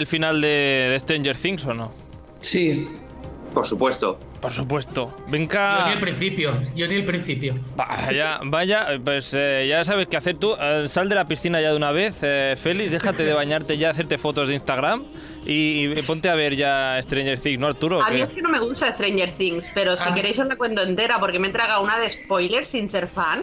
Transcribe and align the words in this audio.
el 0.00 0.06
final 0.06 0.40
de, 0.40 0.88
de 0.90 0.98
Stranger 0.98 1.36
Things 1.36 1.64
o 1.66 1.74
no? 1.74 1.92
Sí. 2.40 2.88
Por 3.54 3.64
supuesto. 3.66 4.18
Por 4.40 4.52
supuesto. 4.52 5.12
Yo 5.18 5.24
Venga. 5.26 5.84
ni 5.86 5.92
el 5.92 6.00
principio, 6.00 6.52
yo 6.74 6.86
ni 6.88 6.94
el 6.94 7.04
principio. 7.04 7.54
Vaya, 7.76 8.38
vaya, 8.44 8.86
pues 9.04 9.34
eh, 9.36 9.66
ya 9.68 9.84
sabes 9.84 10.06
qué 10.08 10.16
hacer 10.16 10.36
tú. 10.38 10.54
Eh, 10.58 10.84
sal 10.86 11.08
de 11.08 11.14
la 11.16 11.26
piscina 11.26 11.60
ya 11.60 11.70
de 11.72 11.76
una 11.76 11.90
vez, 11.90 12.18
eh, 12.22 12.54
Félix, 12.56 12.92
déjate 12.92 13.24
de 13.24 13.34
bañarte 13.34 13.76
ya, 13.76 13.90
hacerte 13.90 14.16
fotos 14.18 14.48
de 14.48 14.54
Instagram 14.54 15.04
y, 15.44 15.92
y 15.92 16.02
ponte 16.02 16.30
a 16.30 16.34
ver 16.36 16.56
ya 16.56 16.98
Stranger 17.02 17.38
Things, 17.40 17.58
¿no, 17.58 17.66
Arturo? 17.66 18.02
A 18.02 18.08
mí 18.10 18.22
es 18.22 18.32
que 18.32 18.40
no 18.40 18.48
me 18.48 18.60
gusta 18.60 18.94
Stranger 18.94 19.32
Things, 19.32 19.66
pero 19.74 19.96
si 19.96 20.08
Ah. 20.08 20.14
queréis 20.14 20.38
os 20.38 20.46
la 20.46 20.56
cuento 20.56 20.80
entera 20.82 21.18
porque 21.20 21.38
me 21.38 21.48
he 21.48 21.52
tragado 21.52 21.82
una 21.82 21.98
de 21.98 22.08
spoilers 22.08 22.68
sin 22.68 22.88
ser 22.88 23.08
fan. 23.08 23.42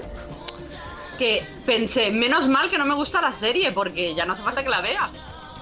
Que 1.19 1.43
pensé, 1.65 2.11
menos 2.11 2.47
mal 2.47 2.69
que 2.69 2.77
no 2.77 2.85
me 2.85 2.93
gusta 2.95 3.19
la 3.21 3.33
serie 3.33 3.71
porque 3.71 4.15
ya 4.15 4.25
no 4.25 4.33
hace 4.33 4.43
falta 4.43 4.63
que 4.63 4.69
la 4.69 4.81
vea. 4.81 5.09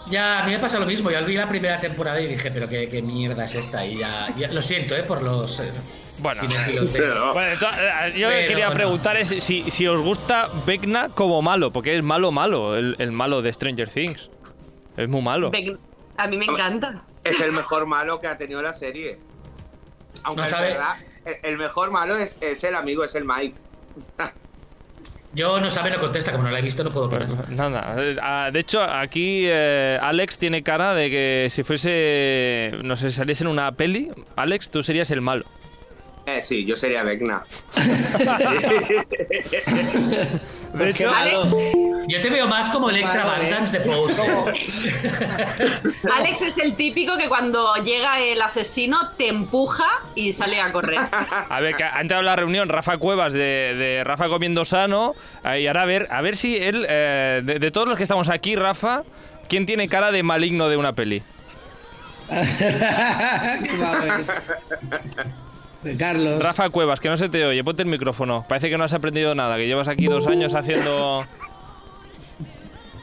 Ya, 0.08 0.42
a 0.44 0.46
mí 0.46 0.52
me 0.52 0.60
pasa 0.60 0.78
lo 0.80 0.86
mismo. 0.86 1.10
Yo 1.10 1.24
vi 1.26 1.36
la 1.36 1.50
primera 1.50 1.80
temporada 1.80 2.20
y 2.22 2.28
dije, 2.28 2.52
pero 2.52 2.68
qué, 2.70 2.88
qué 2.88 3.02
mierda 3.02 3.46
es 3.46 3.56
esta. 3.56 3.86
Y 3.86 3.98
ya, 3.98 4.34
ya- 4.38 4.52
lo 4.52 4.62
siento, 4.62 4.96
¿eh? 4.96 5.04
Por 5.04 5.24
los. 5.24 5.60
eh, 5.60 5.72
Bueno. 6.20 6.42
Pero- 6.94 7.32
eh, 7.34 8.14
yo 8.16 8.28
Pero, 8.30 8.48
quería 8.48 8.66
bueno. 8.68 8.74
preguntar 8.74 9.18
es 9.18 9.30
si, 9.44 9.70
si 9.72 9.88
os 9.88 10.00
gusta 10.02 10.50
Vecna 10.66 11.10
como 11.10 11.42
malo, 11.42 11.72
porque 11.72 11.96
es 11.96 12.04
malo 12.04 12.32
malo, 12.32 12.76
el, 12.78 12.96
el 13.00 13.12
malo 13.12 13.42
de 13.42 13.52
Stranger 13.52 13.90
Things. 13.90 14.30
Es 14.96 15.10
muy 15.10 15.22
malo. 15.22 15.52
A 16.18 16.28
mí 16.28 16.38
me 16.38 16.46
encanta. 16.46 17.02
Es 17.24 17.40
el 17.42 17.52
mejor 17.52 17.86
malo 17.88 18.22
que 18.22 18.28
ha 18.28 18.38
tenido 18.38 18.62
la 18.62 18.74
serie. 18.74 19.18
Aunque 20.24 20.44
No 20.44 20.48
sabe- 20.48 20.70
verdad, 20.70 20.98
el, 21.26 21.36
el 21.44 21.58
mejor 21.58 21.92
malo 21.92 22.16
es, 22.16 22.38
es 22.42 22.64
el 22.64 22.76
amigo, 22.76 23.04
es 23.04 23.16
el 23.16 23.26
Mike. 23.26 23.56
Yo 25.36 25.60
no 25.60 25.70
sabe, 25.70 25.92
no 25.92 26.00
contesta. 26.00 26.32
Como 26.32 26.44
no 26.46 26.50
la 26.52 26.60
he 26.60 26.62
visto, 26.62 26.84
no 26.84 26.90
puedo 26.92 27.10
Pues, 27.10 27.24
opinar. 27.24 27.50
nada, 27.50 27.96
ah, 28.22 28.50
de 28.52 28.60
hecho 28.60 28.82
aquí 28.82 29.44
eh, 29.48 30.00
Alex 30.02 30.38
tiene 30.38 30.64
cara 30.64 30.96
de 30.96 31.10
que 31.10 31.48
si 31.50 31.64
fuese, 31.64 32.72
no 32.84 32.96
sé, 32.96 33.12
saliese 33.12 33.44
en 33.44 33.50
una 33.50 33.72
peli, 33.74 34.12
Alex, 34.38 34.72
tú 34.72 34.82
serías 34.82 35.12
el 35.12 35.22
malo. 35.22 35.46
Eh, 36.28 36.42
sí, 36.42 36.66
yo 36.66 36.76
sería 36.76 37.04
Vecna. 37.04 37.44
De 40.74 40.90
hecho, 40.90 41.12
Yo 42.08 42.20
te 42.20 42.30
veo 42.30 42.48
más 42.48 42.70
como 42.72 42.90
Electra 42.90 43.24
Vale. 43.26 43.44
Van 43.44 43.52
Dance 43.66 43.80
de 43.80 43.86
Pose. 43.86 44.24
Alex 46.12 46.42
es 46.42 46.58
el 46.58 46.76
típico 46.76 47.16
que 47.18 47.30
cuando 47.30 47.76
llega 47.78 48.20
el 48.20 48.42
asesino 48.42 48.98
te 49.18 49.30
empuja 49.30 50.02
y 50.16 50.34
sale 50.34 50.60
a 50.60 50.72
correr. 50.72 51.00
a 51.50 51.60
ver, 51.60 51.76
que 51.76 51.84
ha 51.84 52.02
entrado 52.02 52.22
a 52.22 52.26
la 52.26 52.36
reunión 52.36 52.70
Rafa 52.70 52.98
Cuevas 52.98 53.32
de, 53.34 53.40
de 53.78 54.04
Rafa 54.04 54.28
comiendo 54.28 54.66
sano, 54.66 55.14
eh, 55.44 55.62
y 55.62 55.68
ahora 55.68 55.84
a 55.84 55.86
ver, 55.86 56.08
a 56.10 56.22
ver 56.22 56.36
si 56.38 56.58
él, 56.58 56.86
eh, 56.90 57.42
de, 57.44 57.60
de 57.60 57.72
todos 57.72 57.88
los 57.88 57.98
que 57.98 58.04
estamos 58.04 58.30
aquí, 58.30 58.56
Rafa, 58.56 59.04
¿quién 59.48 59.66
tiene 59.66 59.88
cara 59.88 60.12
de 60.12 60.24
maligno 60.24 60.68
de 60.70 60.78
una 60.78 60.94
peli? 60.94 61.22
Vamos. 63.80 64.28
Carlos. 65.98 66.42
Rafa 66.42 66.70
Cuevas, 66.70 67.00
que 67.00 67.10
no 67.10 67.18
se 67.18 67.30
te 67.30 67.46
oye, 67.46 67.64
ponte 67.64 67.84
el 67.84 67.90
micrófono. 67.90 68.46
Parece 68.48 68.70
que 68.70 68.78
no 68.78 68.84
has 68.84 68.94
aprendido 68.94 69.36
nada, 69.36 69.56
que 69.58 69.68
llevas 69.68 69.88
aquí 69.88 70.06
dos 70.08 70.26
años 70.28 70.56
haciendo... 70.56 71.26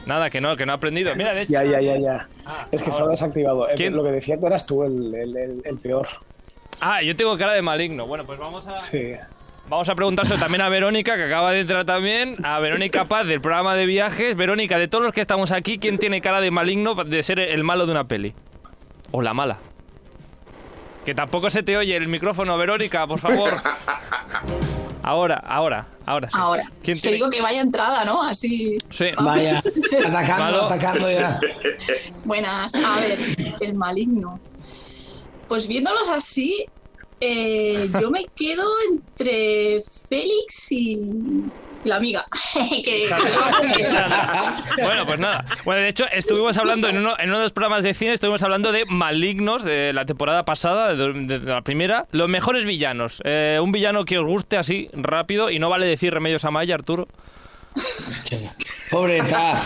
Nada, 0.05 0.29
que 0.29 0.41
no, 0.41 0.57
que 0.57 0.65
no 0.65 0.73
ha 0.73 0.75
aprendido. 0.75 1.15
Mira, 1.15 1.33
de 1.33 1.43
hecho... 1.43 1.53
Ya, 1.53 1.63
ya, 1.63 1.79
ya, 1.79 1.97
ya. 1.97 2.27
es 2.71 2.83
que 2.83 2.89
estaba 2.89 3.09
desactivado. 3.09 3.69
Eh, 3.69 3.73
¿Quién? 3.77 3.95
Lo 3.95 4.03
que 4.03 4.11
decía 4.11 4.37
que 4.37 4.45
eras 4.45 4.65
tú 4.65 4.83
el, 4.83 5.15
el- 5.15 5.37
el- 5.37 5.61
el 5.63 5.77
peor. 5.77 6.07
Ah, 6.81 7.01
yo 7.01 7.15
tengo 7.15 7.37
cara 7.37 7.53
de 7.53 7.61
maligno. 7.61 8.05
Bueno, 8.05 8.25
pues 8.25 8.37
vamos 8.37 8.67
a... 8.67 8.75
Sí. 8.75 9.13
Vamos 9.69 9.87
a 9.87 9.95
preguntárselo 9.95 10.37
también 10.41 10.61
a 10.61 10.67
Verónica, 10.67 11.15
que 11.15 11.23
acaba 11.23 11.51
de 11.53 11.61
entrar 11.61 11.85
también, 11.85 12.35
a 12.43 12.59
Verónica 12.59 13.05
Paz 13.05 13.25
del 13.25 13.39
programa 13.39 13.75
de 13.75 13.85
viajes. 13.85 14.35
Verónica, 14.35 14.77
de 14.77 14.89
todos 14.89 15.05
los 15.05 15.13
que 15.13 15.21
estamos 15.21 15.53
aquí, 15.53 15.79
¿quién 15.79 15.97
tiene 15.97 16.19
cara 16.19 16.41
de 16.41 16.51
maligno 16.51 16.95
de 16.95 17.23
ser 17.23 17.39
el 17.39 17.63
malo 17.63 17.85
de 17.85 17.91
una 17.93 18.03
peli? 18.05 18.33
O 19.11 19.21
la 19.21 19.33
mala. 19.33 19.59
Que 21.05 21.13
tampoco 21.13 21.49
se 21.49 21.63
te 21.63 21.75
oye 21.77 21.95
el 21.97 22.07
micrófono, 22.07 22.57
Verónica, 22.57 23.05
por 23.07 23.19
favor. 23.19 23.55
Ahora, 25.05 25.35
ahora, 25.45 25.85
ahora. 26.05 26.29
sí. 26.29 26.37
Ahora. 26.39 26.63
¿Quién 26.81 26.95
Que 26.95 27.01
tiene- 27.01 27.15
digo 27.17 27.29
que 27.29 27.41
vaya 27.41 27.59
entrada, 27.59 28.05
¿no? 28.05 28.23
Así. 28.23 28.77
Sí. 28.89 29.07
Vaya. 29.19 29.61
Atacando, 30.07 30.43
Malo. 30.45 30.63
atacando 30.63 31.11
ya. 31.11 31.41
Buenas. 32.23 32.73
A 32.75 33.01
ver, 33.01 33.19
el 33.59 33.73
maligno. 33.73 34.39
Pues 35.49 35.67
viéndolos 35.67 36.07
así, 36.07 36.65
eh, 37.19 37.89
yo 37.99 38.09
me 38.11 38.27
quedo 38.33 38.65
entre 38.91 39.83
Félix 40.07 40.71
y 40.71 41.01
la 41.83 41.95
amiga. 41.97 42.25
que, 42.83 43.09
Bueno, 44.81 45.05
pues 45.05 45.19
nada. 45.19 45.45
Bueno, 45.65 45.81
de 45.81 45.89
hecho, 45.89 46.05
estuvimos 46.11 46.57
hablando 46.57 46.87
en 46.87 46.97
uno, 46.97 47.13
en 47.19 47.29
uno 47.29 47.37
de 47.37 47.43
los 47.43 47.51
programas 47.53 47.83
de 47.83 47.93
cine, 47.93 48.13
estuvimos 48.13 48.43
hablando 48.43 48.71
de 48.71 48.83
malignos 48.89 49.63
de 49.63 49.91
la 49.93 50.05
temporada 50.05 50.43
pasada, 50.45 50.93
de, 50.95 51.13
de- 51.13 51.39
de 51.39 51.51
la 51.51 51.61
primera. 51.61 52.05
Los 52.11 52.29
mejores 52.29 52.65
villanos. 52.65 53.21
Eh, 53.25 53.59
un 53.61 53.71
villano 53.71 54.05
que 54.05 54.17
os 54.17 54.25
guste 54.25 54.57
así, 54.57 54.89
rápido, 54.93 55.49
y 55.49 55.59
no 55.59 55.69
vale 55.69 55.85
decir 55.85 56.13
Remedios 56.13 56.45
Amaya, 56.45 56.75
Arturo. 56.75 57.07
Pobreta. 58.91 59.59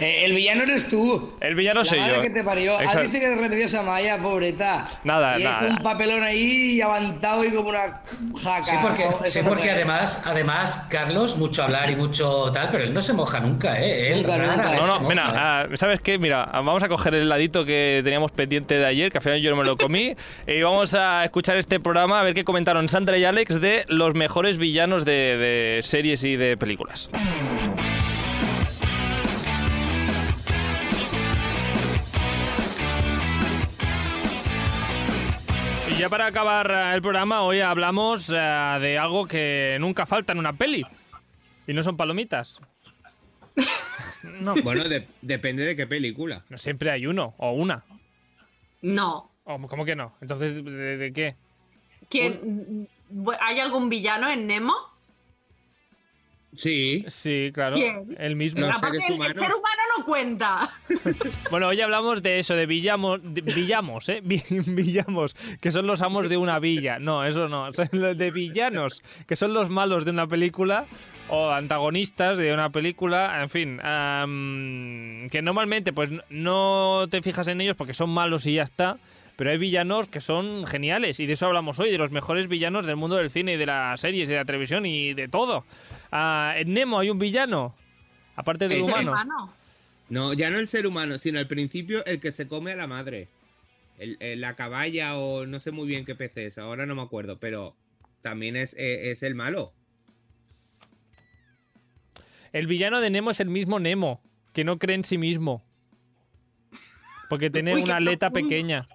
Eh, 0.00 0.24
el 0.24 0.32
villano 0.34 0.62
eres 0.64 0.88
tú. 0.88 1.32
El 1.40 1.54
villano 1.54 1.80
La 1.80 1.84
soy 1.84 1.98
madre 2.00 2.16
yo. 2.16 2.22
que 2.22 2.30
te 2.30 2.42
parió. 2.44 2.76
Ah, 2.78 3.00
dice 3.00 3.20
que 3.20 3.32
es 3.32 3.38
remediosa 3.38 3.82
Maya, 3.82 4.18
pobreta. 4.18 4.86
Nada, 5.04 5.38
y 5.38 5.44
nada. 5.44 5.66
Es 5.66 5.70
un 5.72 5.82
papelón 5.82 6.22
ahí 6.22 6.80
avantado 6.80 7.44
y 7.44 7.50
como 7.50 7.68
una 7.70 8.02
jaca. 8.42 8.62
Sí, 8.62 8.76
porque, 8.82 9.04
¿no? 9.04 9.12
sí, 9.26 9.38
Eso 9.40 9.48
porque 9.48 9.66
no- 9.66 9.72
además, 9.72 10.22
además, 10.24 10.86
Carlos, 10.90 11.36
mucho 11.36 11.62
hablar 11.62 11.90
y 11.90 11.96
mucho 11.96 12.50
tal, 12.52 12.70
pero 12.70 12.84
él 12.84 12.94
no 12.94 13.02
se 13.02 13.12
moja 13.12 13.40
nunca, 13.40 13.80
¿eh? 13.80 14.12
Él 14.12 14.22
Nunca, 14.22 14.38
rara 14.38 14.56
nunca. 14.56 14.70
vez 14.70 14.80
No, 14.80 14.86
no, 15.00 15.08
mira, 15.08 15.22
¿eh? 15.22 15.32
ah, 15.36 15.66
¿sabes 15.74 16.00
qué? 16.00 16.18
Mira, 16.18 16.46
vamos 16.52 16.82
a 16.82 16.88
coger 16.88 17.14
el 17.14 17.22
heladito 17.22 17.64
que 17.64 18.00
teníamos 18.04 18.32
pendiente 18.32 18.74
de 18.76 18.86
ayer, 18.86 19.10
que 19.12 19.18
al 19.18 19.22
final 19.24 19.40
yo 19.40 19.50
no 19.50 19.56
me 19.56 19.64
lo 19.64 19.76
comí, 19.76 20.14
y 20.46 20.62
vamos 20.62 20.94
a 20.94 21.24
escuchar 21.24 21.56
este 21.56 21.80
programa, 21.80 22.20
a 22.20 22.22
ver 22.22 22.34
qué 22.34 22.44
comentaron 22.44 22.88
Sandra 22.88 23.16
y 23.18 23.24
Alex 23.24 23.60
de 23.60 23.84
los 23.88 24.14
mejores 24.14 24.58
villanos 24.58 25.04
de, 25.04 25.36
de 25.36 25.80
series 25.82 26.24
y 26.24 26.36
de 26.36 26.56
películas. 26.56 27.10
Ya 36.00 36.08
para 36.08 36.26
acabar 36.26 36.70
eh, 36.70 36.94
el 36.94 37.02
programa, 37.02 37.42
hoy 37.42 37.60
hablamos 37.60 38.30
eh, 38.30 38.34
de 38.80 38.98
algo 38.98 39.26
que 39.26 39.76
nunca 39.80 40.06
falta 40.06 40.32
en 40.32 40.38
una 40.38 40.52
peli. 40.54 40.84
Y 41.66 41.72
no 41.72 41.82
son 41.82 41.96
palomitas. 41.96 42.58
No, 44.40 44.54
Bueno, 44.62 44.84
de- 44.84 45.06
depende 45.22 45.64
de 45.64 45.76
qué 45.76 45.86
película. 45.86 46.42
no 46.48 46.58
siempre 46.58 46.90
hay 46.90 47.06
uno 47.06 47.34
o 47.38 47.52
una. 47.52 47.84
No. 48.82 49.30
O, 49.44 49.58
¿Cómo 49.68 49.84
que 49.84 49.96
no? 49.96 50.14
Entonces, 50.20 50.54
¿de, 50.64 50.96
de 50.96 51.12
qué? 51.12 51.36
¿Quién, 52.08 52.88
¿Hay 53.40 53.60
algún 53.60 53.88
villano 53.88 54.30
en 54.30 54.46
Nemo? 54.46 54.74
Sí. 56.56 57.04
Sí, 57.08 57.50
claro. 57.54 57.76
¿Quién? 57.76 58.16
El 58.18 58.34
mismo. 58.36 58.60
Los 58.66 58.76
Aparte, 58.76 59.00
seres 59.00 59.18
el- 59.18 59.38
ser 59.38 59.54
humano 59.54 59.82
no 59.98 60.04
cuenta. 60.04 60.70
Bueno, 61.50 61.68
hoy 61.68 61.80
hablamos 61.80 62.22
de 62.22 62.38
eso, 62.38 62.54
de 62.54 62.66
villamos, 62.66 63.20
de 63.22 63.40
villamos, 63.40 64.08
¿eh? 64.08 64.20
Vi- 64.22 64.42
Villamos, 64.66 65.34
que 65.60 65.70
son 65.72 65.86
los 65.86 66.02
amos 66.02 66.28
de 66.28 66.36
una 66.36 66.58
villa. 66.58 66.98
No, 66.98 67.24
eso 67.24 67.48
no. 67.48 67.72
Son 67.74 67.88
los 67.92 68.16
de 68.18 68.30
villanos, 68.30 69.02
que 69.26 69.36
son 69.36 69.54
los 69.54 69.70
malos 69.70 70.04
de 70.04 70.10
una 70.10 70.26
película 70.26 70.86
o 71.28 71.50
antagonistas 71.50 72.36
de 72.38 72.52
una 72.52 72.70
película. 72.70 73.40
En 73.42 73.48
fin, 73.48 73.78
que 75.30 75.42
normalmente 75.42 75.92
pues 75.92 76.10
no 76.30 77.06
te 77.10 77.22
fijas 77.22 77.48
en 77.48 77.60
ellos 77.60 77.76
porque 77.76 77.94
son 77.94 78.10
malos 78.10 78.46
y 78.46 78.54
ya 78.54 78.62
está. 78.64 78.98
Pero 79.40 79.52
hay 79.52 79.56
villanos 79.56 80.06
que 80.08 80.20
son 80.20 80.66
geniales 80.66 81.18
y 81.18 81.24
de 81.24 81.32
eso 81.32 81.46
hablamos 81.46 81.78
hoy, 81.78 81.90
de 81.90 81.96
los 81.96 82.10
mejores 82.10 82.46
villanos 82.46 82.84
del 82.84 82.96
mundo 82.96 83.16
del 83.16 83.30
cine 83.30 83.54
y 83.54 83.56
de 83.56 83.64
las 83.64 83.98
series 83.98 84.28
y 84.28 84.32
de 84.32 84.36
la 84.36 84.44
televisión 84.44 84.84
y 84.84 85.14
de 85.14 85.28
todo. 85.28 85.64
Ah, 86.12 86.52
en 86.58 86.74
Nemo 86.74 86.98
hay 86.98 87.08
un 87.08 87.18
villano, 87.18 87.74
aparte 88.36 88.68
del 88.68 88.80
El 88.80 88.84
ser 88.84 88.92
humano. 88.92 89.12
Humano. 89.12 89.54
No, 90.10 90.34
ya 90.34 90.50
no 90.50 90.58
el 90.58 90.68
ser 90.68 90.86
humano, 90.86 91.16
sino 91.16 91.38
al 91.38 91.46
principio 91.46 92.04
el 92.04 92.20
que 92.20 92.32
se 92.32 92.48
come 92.48 92.72
a 92.72 92.76
la 92.76 92.86
madre. 92.86 93.28
El- 93.98 94.18
el- 94.20 94.42
la 94.42 94.56
caballa 94.56 95.16
o 95.16 95.46
no 95.46 95.58
sé 95.58 95.70
muy 95.70 95.88
bien 95.88 96.04
qué 96.04 96.14
pez 96.14 96.36
es, 96.36 96.58
ahora 96.58 96.84
no 96.84 96.94
me 96.94 97.00
acuerdo, 97.00 97.38
pero 97.38 97.74
también 98.20 98.56
es, 98.56 98.74
eh, 98.74 99.10
es 99.10 99.22
el 99.22 99.34
malo. 99.34 99.72
El 102.52 102.66
villano 102.66 103.00
de 103.00 103.08
Nemo 103.08 103.30
es 103.30 103.40
el 103.40 103.48
mismo 103.48 103.78
Nemo, 103.78 104.20
que 104.52 104.64
no 104.64 104.78
cree 104.78 104.96
en 104.96 105.04
sí 105.04 105.16
mismo. 105.16 105.62
Porque 107.30 107.48
tiene 107.48 107.74
Uy, 107.74 107.82
una 107.84 107.96
aleta 107.96 108.28
profundo. 108.30 108.48
pequeña. 108.48 108.88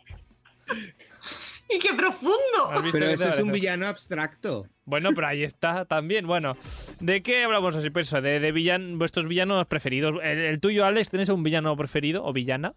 ¡Y 1.69 1.79
qué 1.79 1.93
profundo! 1.95 2.69
¿Has 2.71 2.83
visto 2.83 2.99
Pero 2.99 3.11
eso 3.11 3.27
es 3.29 3.39
un 3.39 3.51
villano 3.51 3.87
abstracto. 3.87 4.67
Bueno, 4.85 5.09
pero 5.15 5.27
ahí 5.27 5.43
está 5.43 5.85
también. 5.85 6.27
Bueno, 6.27 6.55
¿de 6.99 7.23
qué 7.23 7.43
hablamos 7.43 7.75
así? 7.75 7.89
Pues 7.89 8.05
eso, 8.07 8.21
de, 8.21 8.39
de 8.39 8.51
villan, 8.51 8.99
vuestros 8.99 9.27
villanos 9.27 9.65
preferidos. 9.65 10.15
El, 10.23 10.37
el 10.39 10.59
tuyo, 10.59 10.85
Alex, 10.85 11.09
¿tienes 11.09 11.29
un 11.29 11.41
villano 11.41 11.75
preferido 11.75 12.23
o 12.23 12.33
villana? 12.33 12.73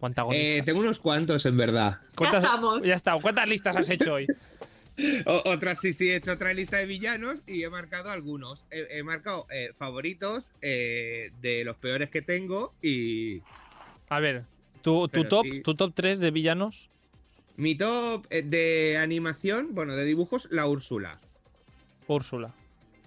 ¿O 0.00 0.06
antagonista? 0.06 0.46
Eh, 0.46 0.62
tengo 0.62 0.80
unos 0.80 0.98
cuantos, 0.98 1.46
en 1.46 1.56
verdad. 1.56 2.00
¿Cuántas- 2.14 2.42
Ya 2.42 2.48
estamos. 2.48 2.82
Ya 2.82 2.94
está. 2.94 3.18
¿Cuántas 3.18 3.48
listas 3.48 3.76
has 3.76 3.88
hecho 3.88 4.14
hoy? 4.14 4.26
O- 5.26 5.42
otras 5.50 5.80
sí, 5.80 5.92
sí, 5.92 6.08
he 6.08 6.14
hecho 6.14 6.30
otra 6.30 6.54
lista 6.54 6.76
de 6.76 6.86
villanos 6.86 7.40
y 7.48 7.64
he 7.64 7.68
marcado 7.68 8.10
algunos. 8.12 8.64
He, 8.70 8.98
he 8.98 9.02
marcado 9.02 9.44
eh, 9.50 9.70
favoritos 9.76 10.52
eh, 10.62 11.32
de 11.40 11.64
los 11.64 11.74
peores 11.78 12.10
que 12.10 12.22
tengo 12.22 12.74
y... 12.80 13.42
A 14.08 14.20
ver, 14.20 14.44
¿Tu, 14.82 15.08
top, 15.08 15.46
sí. 15.50 15.62
¿Tu 15.62 15.74
top 15.74 15.92
3 15.94 16.20
de 16.20 16.30
villanos? 16.30 16.90
Mi 17.56 17.74
top 17.76 18.26
eh, 18.30 18.42
de 18.42 18.96
animación, 18.98 19.68
bueno, 19.74 19.94
de 19.94 20.04
dibujos, 20.04 20.48
la 20.50 20.66
Úrsula. 20.66 21.20
Úrsula. 22.06 22.52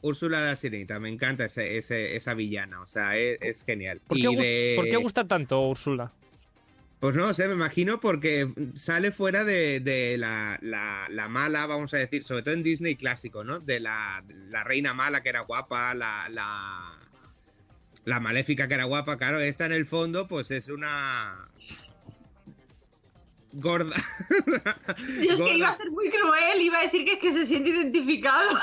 Úrsula 0.01 0.41
la 0.41 0.55
Sirenita, 0.55 0.99
me 0.99 1.09
encanta 1.09 1.45
ese, 1.45 1.77
ese- 1.77 2.15
esa 2.15 2.33
villana, 2.33 2.81
o 2.81 2.85
sea, 2.85 3.17
es, 3.17 3.38
es 3.41 3.63
genial. 3.65 3.99
¿Por 4.07 4.17
qué, 4.17 4.27
de- 4.35 4.73
por 4.75 4.88
qué 4.88 4.95
gusta 4.97 5.27
tanto 5.27 5.59
Úrsula? 5.61 6.11
Pues 6.99 7.15
no 7.15 7.31
sé, 7.33 7.47
me 7.47 7.53
imagino 7.53 7.99
porque 7.99 8.47
sale 8.75 9.11
fuera 9.11 9.44
de, 9.44 9.79
de 9.81 10.17
la, 10.17 10.57
la- 10.61 11.07
la 11.09 11.27
mala, 11.27 11.65
vamos 11.65 11.94
a 11.94 11.97
decir, 11.97 12.23
sobre 12.23 12.41
todo 12.44 12.53
en 12.53 12.63
Disney 12.63 12.95
clásico, 12.95 13.44
¿no? 13.44 13.59
De 13.59 13.79
la, 13.79 14.23
la 14.49 14.63
reina 14.63 14.94
mala 14.94 15.21
que 15.21 15.29
era 15.29 15.41
guapa, 15.41 15.94
la, 15.94 16.27
la, 16.29 16.97
la 18.05 18.19
maléfica 18.19 18.67
que 18.67 18.75
era 18.75 18.85
guapa, 18.85 19.17
claro, 19.17 19.39
esta 19.39 19.65
en 19.65 19.73
el 19.73 19.85
fondo 19.85 20.27
pues 20.27 20.49
es 20.51 20.69
una 20.69 21.49
gorda. 23.59 23.95
Yo 25.24 25.33
es 25.33 25.42
que 25.42 25.57
iba 25.57 25.69
a 25.69 25.77
ser 25.77 25.92
muy 25.92 26.09
cruel, 26.09 26.62
iba 26.62 26.80
a 26.80 26.83
decir 26.83 27.06
que 27.06 27.13
es 27.13 27.19
que 27.19 27.31
se 27.33 27.45
siente 27.45 27.69
identificado. 27.69 28.51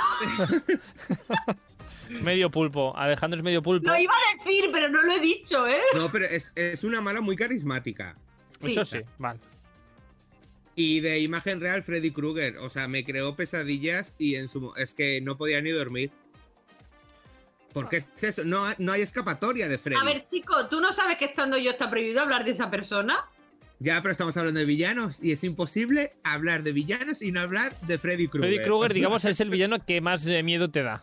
Medio 2.22 2.50
pulpo. 2.50 2.96
Alejandro 2.96 3.38
es 3.38 3.42
medio 3.42 3.62
pulpo. 3.62 3.88
Lo 3.90 3.98
iba 3.98 4.12
a 4.12 4.44
decir, 4.44 4.70
pero 4.72 4.88
no 4.88 5.02
lo 5.02 5.12
he 5.12 5.20
dicho, 5.20 5.66
¿eh? 5.66 5.80
No, 5.94 6.12
pero 6.12 6.26
es, 6.26 6.52
es 6.54 6.84
una 6.84 7.00
mala 7.00 7.20
muy 7.22 7.34
carismática. 7.34 8.14
Eso 8.60 8.84
sí, 8.84 8.98
vale. 9.18 9.40
Y 10.76 11.00
de 11.00 11.20
imagen 11.20 11.60
real, 11.60 11.82
Freddy 11.82 12.10
Krueger. 12.10 12.58
O 12.58 12.68
sea, 12.68 12.88
me 12.88 13.04
creó 13.04 13.34
pesadillas 13.36 14.14
y 14.18 14.34
en 14.36 14.48
su 14.48 14.60
mo- 14.60 14.76
es 14.76 14.94
que 14.94 15.20
no 15.22 15.36
podía 15.36 15.60
ni 15.62 15.70
dormir. 15.70 16.10
Porque 17.72 17.98
es 17.98 18.06
eso, 18.22 18.44
no, 18.44 18.66
hay- 18.66 18.76
no 18.78 18.92
hay 18.92 19.02
escapatoria 19.02 19.68
de 19.68 19.78
Freddy. 19.78 19.98
A 20.00 20.04
ver, 20.04 20.24
chico, 20.30 20.66
¿tú 20.68 20.80
no 20.80 20.92
sabes 20.92 21.16
que 21.16 21.24
estando 21.24 21.56
yo 21.58 21.70
está 21.70 21.90
prohibido 21.90 22.20
hablar 22.20 22.44
de 22.44 22.50
esa 22.52 22.70
persona? 22.70 23.24
Ya, 23.84 24.00
pero 24.00 24.12
estamos 24.12 24.34
hablando 24.38 24.60
de 24.60 24.64
villanos 24.64 25.22
y 25.22 25.32
es 25.32 25.44
imposible 25.44 26.12
hablar 26.24 26.62
de 26.62 26.72
villanos 26.72 27.20
y 27.20 27.32
no 27.32 27.40
hablar 27.42 27.74
de 27.82 27.98
Freddy 27.98 28.28
Krueger. 28.28 28.48
Freddy 28.50 28.64
Krueger, 28.64 28.94
digamos, 28.94 29.26
es 29.26 29.38
el 29.42 29.50
villano 29.50 29.76
que 29.84 30.00
más 30.00 30.26
eh, 30.26 30.42
miedo 30.42 30.70
te 30.70 30.82
da. 30.82 31.02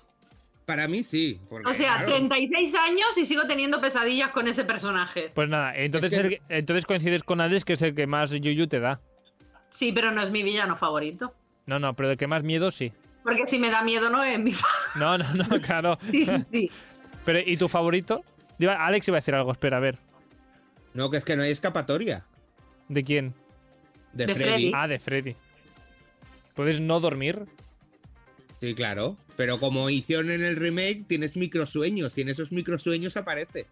Para 0.66 0.88
mí 0.88 1.04
sí. 1.04 1.40
porque, 1.48 1.70
O 1.70 1.76
sea, 1.76 1.98
claro, 1.98 2.14
36 2.14 2.74
años 2.74 3.16
y 3.18 3.28
sigo 3.28 3.44
teniendo 3.46 3.80
pesadillas 3.80 4.32
con 4.32 4.48
ese 4.48 4.64
personaje. 4.64 5.30
Pues 5.36 5.48
nada, 5.48 5.76
entonces, 5.78 6.12
Es 6.12 6.18
que- 6.20 6.24
el 6.26 6.30
que- 6.40 6.42
entonces 6.58 6.88
coincides 6.88 7.22
con 7.22 7.40
Alex, 7.40 7.64
que 7.66 7.74
es 7.74 7.82
el 7.84 7.94
que 7.94 8.08
más 8.08 8.32
yuyu 8.32 8.66
te 8.66 8.80
da. 8.80 9.00
Sí, 9.70 9.92
pero 9.92 10.12
no 10.12 10.24
es 10.24 10.32
mi 10.32 10.42
villano 10.42 10.76
favorito. 10.76 11.30
No, 11.68 11.78
no, 11.78 11.96
pero 11.96 12.10
el 12.10 12.18
que 12.18 12.26
más 12.26 12.42
miedo 12.42 12.72
sí. 12.72 12.92
Porque 13.24 13.46
si 13.46 13.60
me 13.60 13.70
da 13.70 13.84
miedo 13.84 14.10
no 14.10 14.24
es 14.24 14.40
mi 14.40 14.54
favorito. 14.54 14.82
No, 14.96 15.18
no, 15.20 15.34
no, 15.36 15.62
claro. 15.62 16.00
Sí, 16.10 16.26
sí, 16.26 16.32
sí. 16.52 16.72
Pero, 17.26 17.42
¿y 17.46 17.58
tu 17.58 17.68
favorito? 17.68 18.24
Alex 18.60 19.08
iba 19.08 19.18
a 19.18 19.22
decir 19.22 19.36
algo, 19.36 19.52
espera, 19.52 19.78
a 19.78 19.82
ver. 19.82 20.00
No, 20.96 21.12
que 21.12 21.18
es 21.18 21.24
que 21.24 21.36
no 21.36 21.44
hay 21.44 21.52
escapatoria 21.52 22.26
¿De 22.92 23.06
quién? 23.06 23.34
de, 24.12 24.26
De 24.26 24.34
Freddy. 24.36 24.50
Freddy. 24.50 24.72
Ah, 24.76 24.88
de 24.88 25.00
Freddy. 25.00 25.36
¿Puedes 26.56 26.82
no 26.82 27.00
dormir? 27.00 27.46
Sí, 28.60 28.76
claro. 28.76 29.16
Pero 29.38 29.62
como 29.62 29.90
hicieron 29.90 30.30
en 30.30 30.44
el 30.44 30.58
remake, 30.58 31.06
tienes 31.08 31.38
microsueños. 31.38 32.18
Y 32.18 32.22
en 32.22 32.30
esos 32.30 32.52
microsueños 32.52 33.16
aparece. 33.16 33.66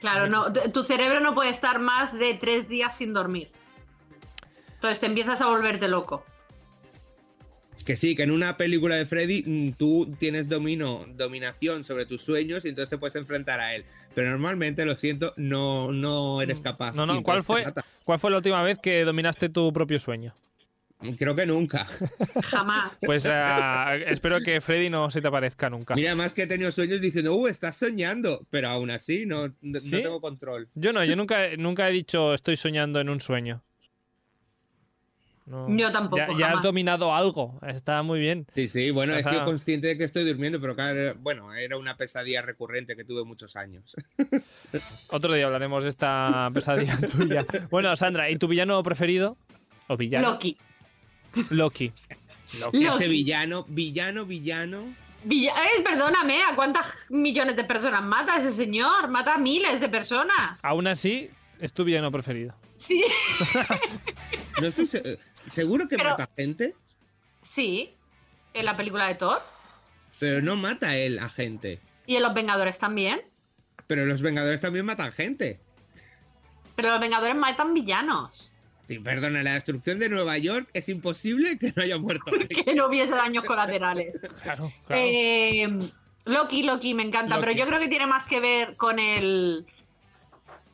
Claro, 0.00 0.28
no, 0.28 0.50
tu 0.50 0.70
tu 0.70 0.84
cerebro 0.84 1.20
no 1.20 1.34
puede 1.34 1.50
estar 1.50 1.78
más 1.78 2.18
de 2.18 2.32
tres 2.34 2.66
días 2.66 2.96
sin 2.96 3.12
dormir. 3.12 3.50
Entonces 4.76 5.02
empiezas 5.02 5.42
a 5.42 5.46
volverte 5.46 5.86
loco. 5.86 6.24
Que 7.84 7.96
sí, 7.96 8.16
que 8.16 8.22
en 8.22 8.30
una 8.30 8.56
película 8.56 8.96
de 8.96 9.06
Freddy 9.06 9.42
mm, 9.46 9.72
tú 9.72 10.14
tienes 10.18 10.48
domino, 10.48 11.04
dominación 11.16 11.84
sobre 11.84 12.06
tus 12.06 12.22
sueños 12.22 12.64
y 12.64 12.68
entonces 12.68 12.90
te 12.90 12.98
puedes 12.98 13.16
enfrentar 13.16 13.60
a 13.60 13.74
él. 13.74 13.84
Pero 14.14 14.30
normalmente, 14.30 14.84
lo 14.84 14.96
siento, 14.96 15.34
no, 15.36 15.92
no 15.92 16.40
eres 16.40 16.60
capaz. 16.60 16.92
Mm. 16.94 16.96
No, 16.96 17.06
no, 17.06 17.20
Y 17.20 17.22
¿cuál 17.22 17.42
fue. 17.42 17.64
¿cuál 18.04 18.18
fue 18.18 18.30
la 18.30 18.38
última 18.38 18.62
vez 18.62 18.78
que 18.78 19.04
dominaste 19.04 19.48
tu 19.48 19.72
propio 19.72 19.98
sueño? 19.98 20.34
Creo 21.18 21.34
que 21.34 21.46
nunca. 21.46 21.86
Jamás. 22.44 22.92
Pues 23.04 23.26
ah, 23.26 23.96
espero 24.06 24.40
que 24.40 24.60
Freddy 24.60 24.88
no 24.88 25.10
se 25.10 25.20
te 25.20 25.28
aparezca 25.28 25.68
nunca. 25.68 25.94
Mira, 25.94 26.14
más 26.14 26.32
que 26.32 26.44
he 26.44 26.46
tenido 26.46 26.72
sueños 26.72 27.00
diciendo, 27.00 27.34
uh, 27.34 27.46
estás 27.48 27.76
soñando. 27.76 28.46
Pero 28.50 28.68
aún 28.68 28.90
así, 28.90 29.26
no, 29.26 29.48
no, 29.48 29.54
no 29.60 29.80
¿Sí? 29.80 29.90
tengo 29.90 30.20
control. 30.20 30.68
Yo 30.74 30.92
no, 30.92 31.04
yo 31.04 31.16
nunca, 31.16 31.56
nunca 31.58 31.88
he 31.88 31.92
dicho 31.92 32.32
estoy 32.32 32.56
soñando 32.56 33.00
en 33.00 33.10
un 33.10 33.20
sueño. 33.20 33.62
No. 35.46 35.68
Yo 35.76 35.92
tampoco, 35.92 36.16
Ya, 36.16 36.28
ya 36.38 36.52
has 36.52 36.62
dominado 36.62 37.14
algo, 37.14 37.58
está 37.66 38.02
muy 38.02 38.18
bien. 38.18 38.46
Sí, 38.54 38.66
sí, 38.68 38.90
bueno, 38.90 39.12
O 39.12 39.16
he 39.16 39.22
sido 39.22 39.44
consciente 39.44 39.88
de 39.88 39.98
que 39.98 40.04
estoy 40.04 40.24
durmiendo, 40.24 40.58
pero 40.58 40.74
claro, 40.74 41.14
bueno, 41.20 41.52
era 41.52 41.76
una 41.76 41.96
pesadilla 41.98 42.40
recurrente 42.40 42.96
que 42.96 43.04
tuve 43.04 43.24
muchos 43.24 43.54
años. 43.56 43.94
Otro 45.10 45.34
día 45.34 45.44
hablaremos 45.46 45.82
de 45.82 45.90
esta 45.90 46.48
pesadilla 46.54 46.96
tuya. 47.12 47.44
Bueno, 47.70 47.94
Sandra, 47.94 48.30
¿y 48.30 48.36
tu 48.38 48.48
villano 48.48 48.82
preferido? 48.82 49.36
¿O 49.88 49.96
villano? 49.98 50.30
Loki. 50.30 50.56
Loki. 51.50 51.92
Loki. 52.58 52.86
Ese 52.86 53.08
villano, 53.08 53.64
villano, 53.68 54.24
villano. 54.24 54.94
Villa- 55.24 55.52
eh, 55.56 55.82
perdóname, 55.82 56.42
¿a 56.42 56.54
cuántas 56.54 56.86
millones 57.10 57.56
de 57.56 57.64
personas 57.64 58.02
mata 58.02 58.36
ese 58.38 58.52
señor? 58.52 59.08
Mata 59.08 59.34
a 59.34 59.38
miles 59.38 59.80
de 59.80 59.88
personas. 59.90 60.58
Aún 60.62 60.86
así, 60.86 61.28
es 61.60 61.72
tu 61.74 61.84
villano 61.84 62.10
preferido. 62.10 62.54
Sí. 62.76 63.02
No 64.60 64.68
estoy 64.68 64.86
seguro 65.48 65.88
que 65.88 65.96
Pero- 65.96 66.10
mata 66.10 66.28
gente, 66.36 66.74
Sí. 67.42 67.94
En 68.54 68.64
la 68.66 68.76
película 68.76 69.06
de 69.08 69.16
Thor. 69.16 69.42
pero 70.18 70.40
no 70.40 70.56
mata 70.56 70.96
él 70.96 71.18
a 71.18 71.28
gente. 71.28 71.80
Y 72.06 72.16
en 72.16 72.22
Los 72.22 72.32
Vengadores 72.34 72.78
también. 72.78 73.20
Pero 73.86 74.06
los 74.06 74.22
Vengadores 74.22 74.60
también 74.60 74.86
matan 74.86 75.12
gente. 75.12 75.60
Pero 76.76 76.90
los 76.90 77.00
Vengadores 77.00 77.36
matan 77.36 77.74
villanos. 77.74 78.50
Sí, 78.88 78.98
perdona, 78.98 79.42
la 79.42 79.54
destrucción 79.54 79.98
de 79.98 80.08
Nueva 80.08 80.36
York 80.38 80.68
es 80.72 80.88
imposible 80.88 81.58
que 81.58 81.72
no 81.74 81.82
haya 81.82 81.98
muerto. 81.98 82.24
Que 82.64 82.74
no 82.74 82.86
hubiese 82.86 83.14
daños 83.14 83.44
colaterales. 83.44 84.14
Claro, 84.42 84.72
claro. 84.86 85.02
Eh, 85.04 85.68
Loki, 86.26 86.62
Loki, 86.62 86.94
me 86.94 87.02
encanta. 87.02 87.36
Loki. 87.36 87.46
Pero 87.48 87.58
yo 87.58 87.66
creo 87.66 87.80
que 87.80 87.88
tiene 87.88 88.06
más 88.06 88.26
que 88.26 88.40
ver 88.40 88.76
con 88.76 88.98
el. 88.98 89.66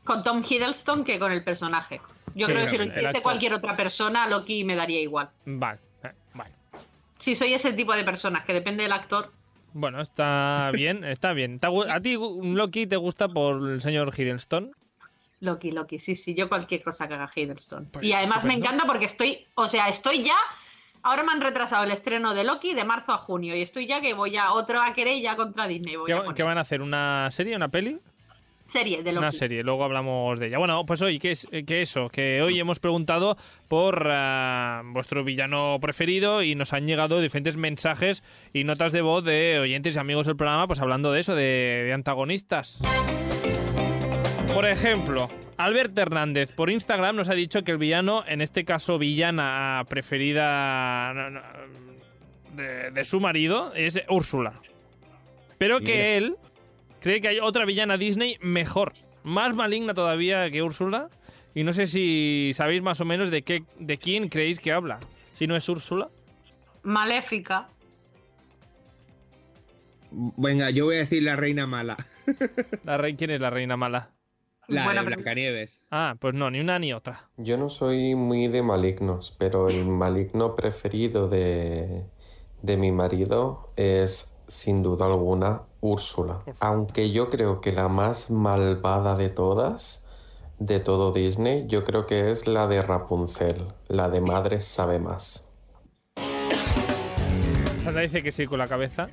con 0.05 0.23
Tom 0.23 0.45
Hiddleston 0.49 1.05
que 1.05 1.19
con 1.19 1.33
el 1.33 1.43
personaje. 1.43 2.01
Yo 2.35 2.47
Sí, 2.47 2.53
creo 2.53 2.65
que 2.65 2.71
si 2.71 2.79
lo 2.79 2.85
hiciese 2.85 3.23
cualquier 3.23 3.55
otra 3.55 3.77
persona, 3.77 4.27
Loki 4.29 4.65
me 4.65 4.77
daría 4.77 5.01
igual. 5.01 5.31
Vale, 5.45 5.79
eh, 6.05 6.13
vale. 6.35 6.53
Si 7.19 7.35
soy 7.35 7.53
ese 7.55 7.73
tipo 7.73 7.95
de 7.95 8.05
personas, 8.05 8.45
que 8.45 8.53
depende 8.53 8.83
del 8.85 8.93
actor. 8.93 9.33
Bueno, 9.73 10.01
está 10.01 10.71
bien, 10.75 11.05
está 11.05 11.33
bien. 11.33 11.59
¿Te 11.61 11.67
ha 11.67 11.71
gu- 11.71 11.91
¿A 11.91 12.01
ti 12.01 12.17
Loki 12.17 12.87
te 12.87 12.97
gusta 12.97 13.29
por 13.29 13.69
el 13.71 13.81
señor 13.81 14.13
Hiddleston? 14.17 14.73
Loki, 15.41 15.71
Loki, 15.71 15.99
sí, 15.99 16.17
sí, 16.17 16.35
yo 16.35 16.49
cualquier 16.49 16.83
cosa 16.83 17.09
que 17.09 17.15
haga 17.15 17.31
Hiddleston. 17.35 17.87
Pues 17.87 18.05
y 18.05 18.13
además 18.13 18.45
me 18.45 18.53
encanta 18.55 18.85
porque 18.87 19.07
estoy, 19.07 19.47
o 19.55 19.69
sea, 19.69 19.89
estoy 19.89 20.23
ya. 20.23 20.37
Ahora 21.03 21.23
me 21.23 21.33
han 21.33 21.41
retrasado 21.41 21.85
el 21.85 21.91
estreno 21.93 22.35
de 22.35 22.45
Loki 22.45 22.75
de 22.75 22.85
marzo 22.85 23.13
a 23.13 23.17
junio 23.19 23.57
y 23.57 23.63
estoy 23.63 23.87
ya 23.87 24.03
que 24.03 24.13
voy 24.13 24.37
a 24.37 24.53
otra 24.53 24.93
querella 24.93 25.35
contra 25.37 25.67
Disney. 25.67 25.97
Voy 25.97 26.07
¿Qué, 26.09 26.13
a 26.13 26.19
poner. 26.19 26.35
qué 26.35 26.43
van 26.43 26.59
a 26.59 26.61
hacer? 26.61 26.83
¿Una 26.83 27.31
serie? 27.31 27.57
¿Una 27.57 27.69
peli? 27.69 27.99
Serie 28.71 29.03
de 29.03 29.13
Loki. 29.13 29.19
Una 29.19 29.33
serie, 29.33 29.63
luego 29.65 29.83
hablamos 29.83 30.39
de 30.39 30.47
ella. 30.47 30.59
Bueno, 30.59 30.87
pues 30.87 31.03
hoy, 31.03 31.19
¿qué 31.19 31.33
es 31.33 31.49
qué 31.67 31.83
eso? 31.83 32.09
Que 32.09 32.41
hoy 32.41 32.61
hemos 32.61 32.79
preguntado 32.79 33.37
por 33.67 34.07
ah, 34.09 34.83
vuestro 34.85 35.25
villano 35.25 35.79
preferido 35.81 36.43
y 36.43 36.55
nos 36.55 36.73
han 36.73 36.87
llegado 36.87 37.21
diferentes 37.21 37.57
mensajes 37.57 38.23
y 38.53 38.63
notas 38.63 38.93
de 38.93 39.01
voz 39.01 39.25
de 39.25 39.59
oyentes 39.59 39.97
y 39.97 39.99
amigos 39.99 40.27
del 40.27 40.37
programa, 40.37 40.69
pues 40.69 40.81
hablando 40.81 41.11
de 41.11 41.21
eso, 41.21 41.35
de, 41.35 41.83
de 41.87 41.93
antagonistas. 41.93 42.79
Por 44.55 44.67
ejemplo, 44.67 45.29
Albert 45.57 45.99
Hernández 45.99 46.53
por 46.53 46.71
Instagram 46.71 47.17
nos 47.17 47.29
ha 47.29 47.35
dicho 47.35 47.63
que 47.65 47.73
el 47.73 47.79
villano, 47.79 48.25
en 48.27 48.41
este 48.41 48.65
caso 48.65 48.99
villana 48.99 49.85
preferida 49.89 51.13
de, 52.55 52.91
de 52.91 53.05
su 53.05 53.19
marido, 53.21 53.73
es 53.75 54.01
Úrsula. 54.09 54.61
Pero 55.59 55.81
que 55.81 55.93
Mira. 55.93 56.07
él 56.17 56.37
cree 57.01 57.21
que 57.21 57.29
hay 57.29 57.39
otra 57.41 57.65
villana 57.65 57.97
Disney 57.97 58.39
mejor, 58.41 58.93
más 59.23 59.55
maligna 59.55 59.95
todavía 59.95 60.51
que 60.51 60.63
Úrsula. 60.63 61.09
Y 61.55 61.65
no 61.65 61.73
sé 61.73 61.87
si 61.87 62.53
sabéis 62.55 62.83
más 62.83 63.01
o 63.01 63.05
menos 63.05 63.31
de 63.31 63.43
qué, 63.43 63.65
de 63.79 63.99
quién 63.99 64.29
creéis 64.29 64.61
que 64.61 64.73
habla. 64.73 65.01
Si 65.35 65.47
no 65.47 65.57
es 65.57 65.69
Úrsula. 65.69 66.09
Maléfica. 66.83 67.69
Venga, 70.13 70.71
yo 70.71 70.87
voy 70.87 70.97
a 70.97 70.99
decir 71.01 71.23
la 71.23 71.37
reina 71.37 71.67
mala. 71.67 71.97
La 72.85 72.97
rey, 72.97 73.17
¿Quién 73.17 73.31
es 73.31 73.41
la 73.41 73.51
reina 73.51 73.77
mala? 73.77 74.13
La 74.69 74.93
de. 74.93 75.01
Blancanieves. 75.03 75.83
Ah, 75.91 76.17
pues 76.21 76.35
no, 76.35 76.51
ni 76.51 76.61
una 76.61 76.79
ni 76.79 76.93
otra. 76.93 77.29
Yo 77.37 77.57
no 77.57 77.69
soy 77.69 78.15
muy 78.15 78.47
de 78.47 78.63
malignos, 78.63 79.35
pero 79.37 79.69
el 79.69 79.85
maligno 79.87 80.55
preferido 80.55 81.29
de, 81.29 82.05
de 82.63 82.77
mi 82.77 82.93
marido 82.93 83.73
es, 83.77 84.37
sin 84.51 84.83
duda 84.83 85.07
alguna, 85.07 85.63
Úrsula. 85.81 86.43
Aunque 86.59 87.13
yo 87.13 87.31
creo 87.31 87.61
que 87.61 87.71
la 87.71 87.89
más 87.89 88.31
malvada 88.31 89.15
de 89.15 89.31
todas, 89.31 90.09
de 90.59 90.81
todo 90.81 91.13
Disney, 91.13 91.67
yo 91.69 91.85
creo 91.85 92.07
que 92.07 92.33
es 92.33 92.49
la 92.49 92.67
de 92.67 92.83
Rapunzel, 92.83 93.69
la 93.87 94.11
de 94.11 94.21
Madre 94.21 94.61
sabe 94.61 94.99
más. 94.99 95.49
Sandra 97.85 98.03
dice 98.03 98.23
que 98.23 98.33
sí 98.33 98.47
con 98.47 98.59
la 98.59 98.67
cabeza. 98.67 99.09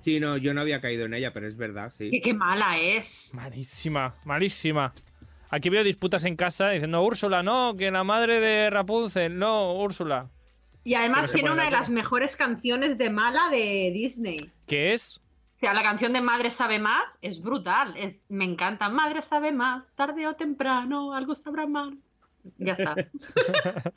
Sí, 0.00 0.20
no, 0.20 0.36
yo 0.36 0.52
no 0.52 0.60
había 0.60 0.80
caído 0.80 1.06
en 1.06 1.14
ella, 1.14 1.32
pero 1.32 1.48
es 1.48 1.56
verdad, 1.56 1.90
sí. 1.90 2.10
Qué, 2.10 2.20
qué 2.20 2.34
mala 2.34 2.78
es. 2.78 3.30
Malísima, 3.32 4.14
malísima. 4.24 4.92
Aquí 5.48 5.70
veo 5.70 5.82
disputas 5.82 6.24
en 6.24 6.36
casa 6.36 6.68
diciendo 6.70 7.02
Úrsula, 7.02 7.42
no, 7.42 7.74
que 7.76 7.90
la 7.90 8.04
madre 8.04 8.38
de 8.38 8.68
Rapunzel, 8.68 9.38
no, 9.38 9.74
Úrsula. 9.74 10.28
Y 10.84 10.94
además 10.94 11.32
tiene 11.32 11.50
una 11.50 11.64
de 11.64 11.70
las 11.70 11.88
mejores 11.88 12.36
canciones 12.36 12.96
de 12.98 13.10
mala 13.10 13.48
de 13.50 13.90
Disney. 13.92 14.50
¿Qué 14.66 14.94
es? 14.94 15.20
O 15.56 15.60
sea, 15.60 15.74
la 15.74 15.82
canción 15.82 16.14
de 16.14 16.22
Madre 16.22 16.50
sabe 16.50 16.78
más 16.78 17.18
es 17.20 17.42
brutal. 17.42 17.94
Es, 17.98 18.24
me 18.30 18.44
encanta. 18.46 18.88
Madre 18.88 19.20
sabe 19.20 19.52
más, 19.52 19.94
tarde 19.94 20.26
o 20.26 20.34
temprano, 20.34 21.12
algo 21.12 21.34
sabrá 21.34 21.66
mal. 21.66 21.98
Ya 22.58 22.72
está. 22.72 22.94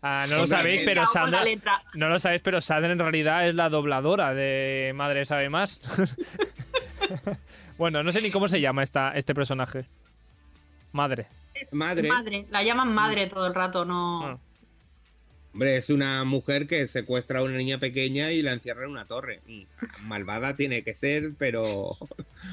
Ah, 0.00 0.26
no 0.28 0.36
lo 0.36 0.46
sabéis, 0.46 0.78
que- 0.80 0.86
pero 0.86 1.04
Sandra. 1.08 1.42
No 1.94 2.08
lo 2.08 2.20
sabéis, 2.20 2.40
pero 2.40 2.60
Sandra 2.60 2.92
en 2.92 3.00
realidad 3.00 3.48
es 3.48 3.56
la 3.56 3.68
dobladora 3.68 4.32
de 4.32 4.92
Madre 4.94 5.24
Sabe 5.24 5.50
Más. 5.50 5.80
bueno, 7.78 8.04
no 8.04 8.12
sé 8.12 8.22
ni 8.22 8.30
cómo 8.30 8.46
se 8.46 8.60
llama 8.60 8.84
esta, 8.84 9.10
este 9.16 9.34
personaje. 9.34 9.86
Madre. 10.92 11.26
Madre. 11.72 12.08
Madre. 12.08 12.46
La 12.50 12.62
llaman 12.62 12.94
madre 12.94 13.26
todo 13.26 13.48
el 13.48 13.54
rato, 13.56 13.84
no. 13.84 14.24
Ah. 14.24 14.38
Hombre, 15.52 15.76
es 15.78 15.90
una 15.90 16.24
mujer 16.24 16.66
que 16.68 16.86
secuestra 16.86 17.38
a 17.40 17.42
una 17.42 17.56
niña 17.56 17.78
pequeña 17.78 18.30
y 18.32 18.42
la 18.42 18.52
encierra 18.52 18.84
en 18.84 18.90
una 18.90 19.06
torre. 19.06 19.40
Mm, 19.46 19.62
Malvada 20.06 20.54
tiene 20.54 20.82
que 20.82 20.94
ser, 20.94 21.32
pero. 21.38 21.96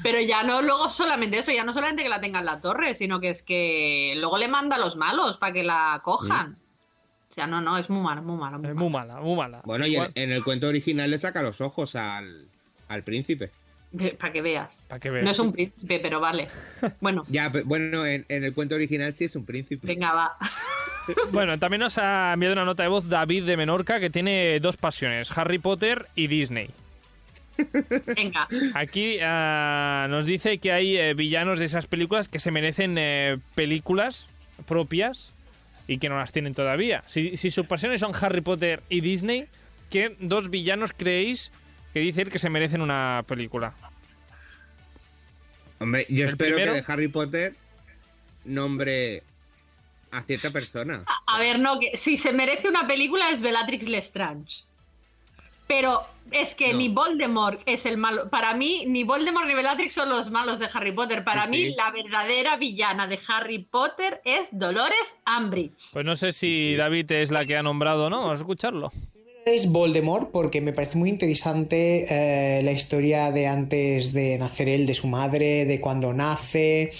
Pero 0.02 0.20
ya 0.20 0.42
no 0.42 0.62
luego 0.62 0.88
solamente 0.88 1.38
eso, 1.38 1.52
ya 1.52 1.62
no 1.62 1.72
solamente 1.72 2.02
que 2.02 2.08
la 2.08 2.20
tenga 2.20 2.38
en 2.40 2.46
la 2.46 2.60
torre, 2.60 2.94
sino 2.94 3.20
que 3.20 3.30
es 3.30 3.42
que 3.42 4.14
luego 4.16 4.38
le 4.38 4.48
manda 4.48 4.76
a 4.76 4.78
los 4.78 4.96
malos 4.96 5.36
para 5.36 5.52
que 5.52 5.62
la 5.62 6.00
cojan. 6.02 6.56
O 7.30 7.34
sea, 7.34 7.46
no, 7.46 7.60
no, 7.60 7.76
es 7.76 7.90
muy 7.90 8.02
mala, 8.02 8.22
muy 8.22 8.36
mala. 8.38 8.56
Muy 8.58 8.68
Es 8.70 8.74
mala. 8.74 8.80
muy 8.80 8.90
mala, 8.90 9.20
muy 9.20 9.36
mala. 9.36 9.60
Bueno, 9.64 9.86
y 9.86 9.96
en, 9.96 10.32
el 10.32 10.42
cuento 10.42 10.66
original 10.68 11.10
le 11.10 11.18
saca 11.18 11.42
los 11.42 11.60
ojos 11.60 11.94
al, 11.96 12.46
al 12.88 13.02
príncipe. 13.02 13.50
Para 14.18 14.32
que 14.32 14.40
veas. 14.42 14.86
Para 14.88 14.98
que 15.00 15.10
veas. 15.10 15.24
No 15.24 15.30
es 15.30 15.38
un 15.38 15.52
príncipe, 15.52 16.00
pero 16.00 16.18
vale. 16.18 16.48
Bueno, 17.00 17.24
Ya, 17.28 17.52
pe- 17.52 17.62
bueno, 17.62 18.04
en, 18.06 18.24
en 18.28 18.42
el 18.42 18.54
cuento 18.54 18.74
original 18.74 19.12
sí 19.12 19.24
es 19.26 19.36
un 19.36 19.44
príncipe. 19.44 19.86
venga, 19.86 20.12
va. 20.14 20.32
Bueno, 21.32 21.58
también 21.58 21.80
nos 21.80 21.98
ha 21.98 22.32
enviado 22.32 22.54
una 22.54 22.64
nota 22.64 22.82
de 22.82 22.88
voz 22.88 23.08
David 23.08 23.44
de 23.44 23.56
Menorca 23.56 24.00
que 24.00 24.10
tiene 24.10 24.58
dos 24.60 24.76
pasiones, 24.76 25.36
Harry 25.36 25.58
Potter 25.58 26.06
y 26.14 26.26
Disney. 26.26 26.70
Venga. 28.06 28.48
Aquí 28.74 29.18
ah, 29.22 30.06
nos 30.10 30.24
dice 30.26 30.58
que 30.58 30.72
hay 30.72 30.96
eh, 30.96 31.14
villanos 31.14 31.58
de 31.58 31.64
esas 31.64 31.86
películas 31.86 32.28
que 32.28 32.38
se 32.38 32.50
merecen 32.50 32.96
eh, 32.98 33.38
películas 33.54 34.26
propias 34.66 35.32
y 35.86 35.98
que 35.98 36.08
no 36.08 36.18
las 36.18 36.32
tienen 36.32 36.54
todavía. 36.54 37.02
Si, 37.06 37.36
si 37.36 37.50
sus 37.50 37.66
pasiones 37.66 38.00
son 38.00 38.12
Harry 38.20 38.40
Potter 38.40 38.82
y 38.88 39.00
Disney, 39.00 39.46
¿qué 39.90 40.16
dos 40.20 40.50
villanos 40.50 40.92
creéis 40.92 41.50
que 41.94 42.00
dice 42.00 42.22
él 42.22 42.30
que 42.30 42.38
se 42.38 42.50
merecen 42.50 42.82
una 42.82 43.24
película? 43.26 43.72
Hombre, 45.78 46.06
yo 46.08 46.24
¿El 46.24 46.30
espero 46.30 46.56
primero? 46.56 46.74
que 46.74 46.82
de 46.82 46.92
Harry 46.92 47.08
Potter 47.08 47.54
nombre 48.44 49.22
a 50.16 50.22
cierta 50.22 50.50
persona. 50.50 51.04
A 51.26 51.38
ver, 51.38 51.58
no, 51.58 51.78
que 51.78 51.96
si 51.96 52.16
se 52.16 52.32
merece 52.32 52.68
una 52.68 52.86
película 52.86 53.30
es 53.30 53.40
Bellatrix 53.40 53.86
Lestrange. 53.86 54.64
Pero 55.68 56.02
es 56.30 56.54
que 56.54 56.72
No. 56.72 56.78
ni 56.78 56.88
Voldemort 56.88 57.60
es 57.66 57.86
el 57.86 57.96
malo. 57.96 58.30
Para 58.30 58.54
mí, 58.54 58.84
ni 58.86 59.02
Voldemort 59.02 59.46
ni 59.48 59.54
Bellatrix 59.54 59.94
son 59.94 60.08
los 60.08 60.30
malos 60.30 60.60
de 60.60 60.68
Harry 60.72 60.92
Potter. 60.92 61.24
Para 61.24 61.44
Sí, 61.46 61.50
mí, 61.50 61.64
sí. 61.66 61.74
la 61.76 61.90
verdadera 61.90 62.56
villana 62.56 63.08
de 63.08 63.18
Harry 63.26 63.58
Potter 63.58 64.20
es 64.24 64.48
Dolores 64.52 65.16
Umbridge. 65.26 65.90
Pues 65.92 66.04
no 66.04 66.14
sé 66.14 66.30
si 66.32 66.76
David 66.76 67.10
es 67.12 67.32
la 67.32 67.44
que 67.44 67.56
ha 67.56 67.64
nombrado 67.64 68.06
o 68.06 68.10
no, 68.10 68.18
vamos 68.20 68.34
a 68.38 68.42
escucharlo. 68.42 68.92
Es 69.46 69.70
Voldemort 69.70 70.32
porque 70.32 70.60
me 70.60 70.72
parece 70.72 70.98
muy 70.98 71.08
interesante 71.08 72.06
eh, 72.10 72.62
la 72.64 72.72
historia 72.72 73.30
de 73.30 73.46
antes 73.46 74.12
de 74.12 74.36
nacer 74.38 74.68
él, 74.68 74.86
de 74.86 74.94
su 74.94 75.06
madre, 75.06 75.66
de 75.66 75.80
cuando 75.80 76.12
nace 76.12 76.90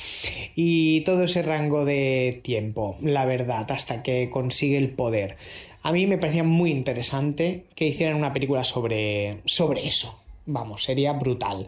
y 0.54 1.00
todo 1.00 1.24
ese 1.24 1.42
rango 1.42 1.84
de 1.84 2.38
tiempo, 2.44 2.98
la 3.00 3.24
verdad, 3.24 3.68
hasta 3.72 4.04
que 4.04 4.30
consigue 4.30 4.78
el 4.78 4.90
poder. 4.90 5.36
A 5.82 5.90
mí 5.90 6.06
me 6.06 6.18
parecía 6.18 6.44
muy 6.44 6.70
interesante 6.70 7.64
que 7.74 7.88
hicieran 7.88 8.16
una 8.16 8.32
película 8.32 8.62
sobre, 8.62 9.38
sobre 9.44 9.84
eso. 9.88 10.16
Vamos, 10.46 10.84
sería 10.84 11.14
brutal. 11.14 11.66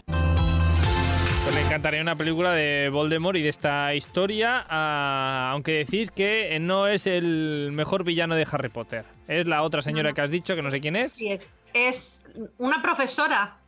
Encantaría 1.68 2.00
una 2.00 2.16
película 2.16 2.52
de 2.52 2.88
Voldemort 2.88 3.36
y 3.36 3.42
de 3.42 3.50
esta 3.50 3.94
historia, 3.94 4.64
ah, 4.70 5.50
aunque 5.52 5.72
decís 5.72 6.10
que 6.10 6.56
no 6.60 6.86
es 6.86 7.06
el 7.06 7.68
mejor 7.72 8.04
villano 8.04 8.34
de 8.36 8.46
Harry 8.50 8.70
Potter. 8.70 9.04
Es 9.28 9.46
la 9.46 9.62
otra 9.62 9.82
señora 9.82 10.08
No. 10.08 10.14
que 10.14 10.22
has 10.22 10.30
dicho, 10.30 10.56
que 10.56 10.62
no 10.62 10.70
sé 10.70 10.80
quién 10.80 10.96
es. 10.96 11.12
Sí, 11.12 11.30
es, 11.30 11.52
es 11.74 12.24
una 12.56 12.80
profesora. 12.80 13.58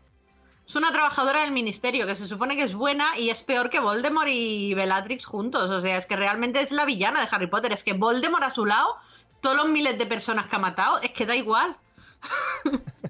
Es 0.66 0.74
una 0.76 0.92
trabajadora 0.92 1.42
del 1.42 1.52
ministerio 1.52 2.06
que 2.06 2.14
se 2.14 2.26
supone 2.26 2.56
que 2.56 2.62
es 2.62 2.72
buena 2.74 3.18
y 3.18 3.28
es 3.28 3.42
peor 3.42 3.68
que 3.68 3.80
Voldemort 3.80 4.28
y 4.30 4.72
Bellatrix 4.72 5.26
juntos. 5.26 5.68
O 5.68 5.82
sea, 5.82 5.98
es 5.98 6.06
que 6.06 6.16
realmente 6.16 6.62
es 6.62 6.72
la 6.72 6.86
villana 6.86 7.20
de 7.20 7.28
Harry 7.30 7.48
Potter. 7.48 7.70
Es 7.72 7.84
que 7.84 7.92
Voldemort 7.92 8.44
a 8.44 8.50
su 8.50 8.64
lado, 8.64 8.96
todos 9.42 9.56
los 9.58 9.68
miles 9.68 9.98
de 9.98 10.06
personas 10.06 10.46
que 10.46 10.56
ha 10.56 10.60
matado, 10.60 11.00
es 11.02 11.10
que 11.10 11.26
da 11.26 11.36
igual. 11.36 11.76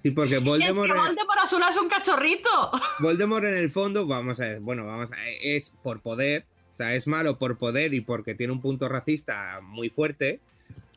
Sí, 0.02 0.10
porque 0.10 0.34
Y 0.34 0.36
es 0.38 0.44
Voldemort, 0.44 0.92
que 0.92 0.98
Voldemort 0.98 1.38
a 1.42 1.46
su 1.46 1.58
lado 1.58 1.72
es 1.72 1.78
un 1.78 1.88
cachorrito. 1.88 2.70
Voldemort 3.00 3.44
en 3.44 3.54
el 3.54 3.70
fondo, 3.70 4.06
vamos 4.06 4.40
a 4.40 4.44
ver, 4.44 4.60
bueno, 4.60 4.86
vamos 4.86 5.12
a 5.12 5.16
es 5.28 5.70
por 5.82 6.00
poder, 6.00 6.46
o 6.72 6.76
sea, 6.76 6.94
es 6.94 7.06
malo 7.06 7.38
por 7.38 7.58
poder 7.58 7.92
y 7.94 8.00
porque 8.00 8.34
tiene 8.34 8.52
un 8.52 8.60
punto 8.60 8.88
racista 8.88 9.60
muy 9.62 9.90
fuerte, 9.90 10.40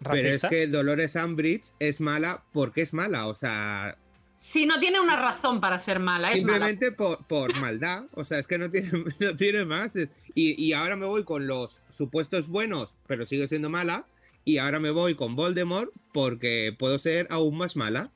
pero 0.03 0.29
es 0.29 0.43
que 0.50 0.67
Dolores 0.67 1.15
Umbridge 1.15 1.74
es 1.79 2.00
mala 2.00 2.43
porque 2.53 2.82
es 2.82 2.93
mala, 2.93 3.27
o 3.27 3.34
sea, 3.34 3.98
Sí, 4.43 4.65
no 4.65 4.77
tiene 4.77 5.00
una 5.00 5.15
razón 5.15 5.62
para 5.62 5.79
ser 5.79 6.00
mala. 6.00 6.34
Es 6.34 6.43
mala. 6.43 6.67
simplemente 6.67 6.91
por, 6.91 7.25
por 7.27 7.55
maldad, 7.55 8.03
o 8.13 8.25
sea, 8.25 8.39
es 8.39 8.46
que 8.46 8.58
no 8.58 8.70
tiene, 8.70 8.91
no 9.20 9.36
tiene 9.38 9.63
más. 9.63 9.96
y, 9.96 10.10
y 10.36 10.74
ahora 10.74 10.98
me 10.98 11.05
voy 11.05 11.24
con 11.24 11.48
los 11.48 11.82
supuestos 11.89 12.50
buenos, 12.50 12.98
pero 13.08 13.25
sigue 13.25 13.48
siendo 13.48 13.70
mala, 13.70 14.05
y 14.45 14.57
ahora 14.57 14.79
me 14.79 14.91
voy 14.91 15.15
con 15.15 15.35
Voldemort 15.35 15.89
porque 16.13 16.75
puedo 16.77 17.00
ser 17.00 17.27
aún 17.29 17.57
más 17.57 17.75
mala. 17.75 18.12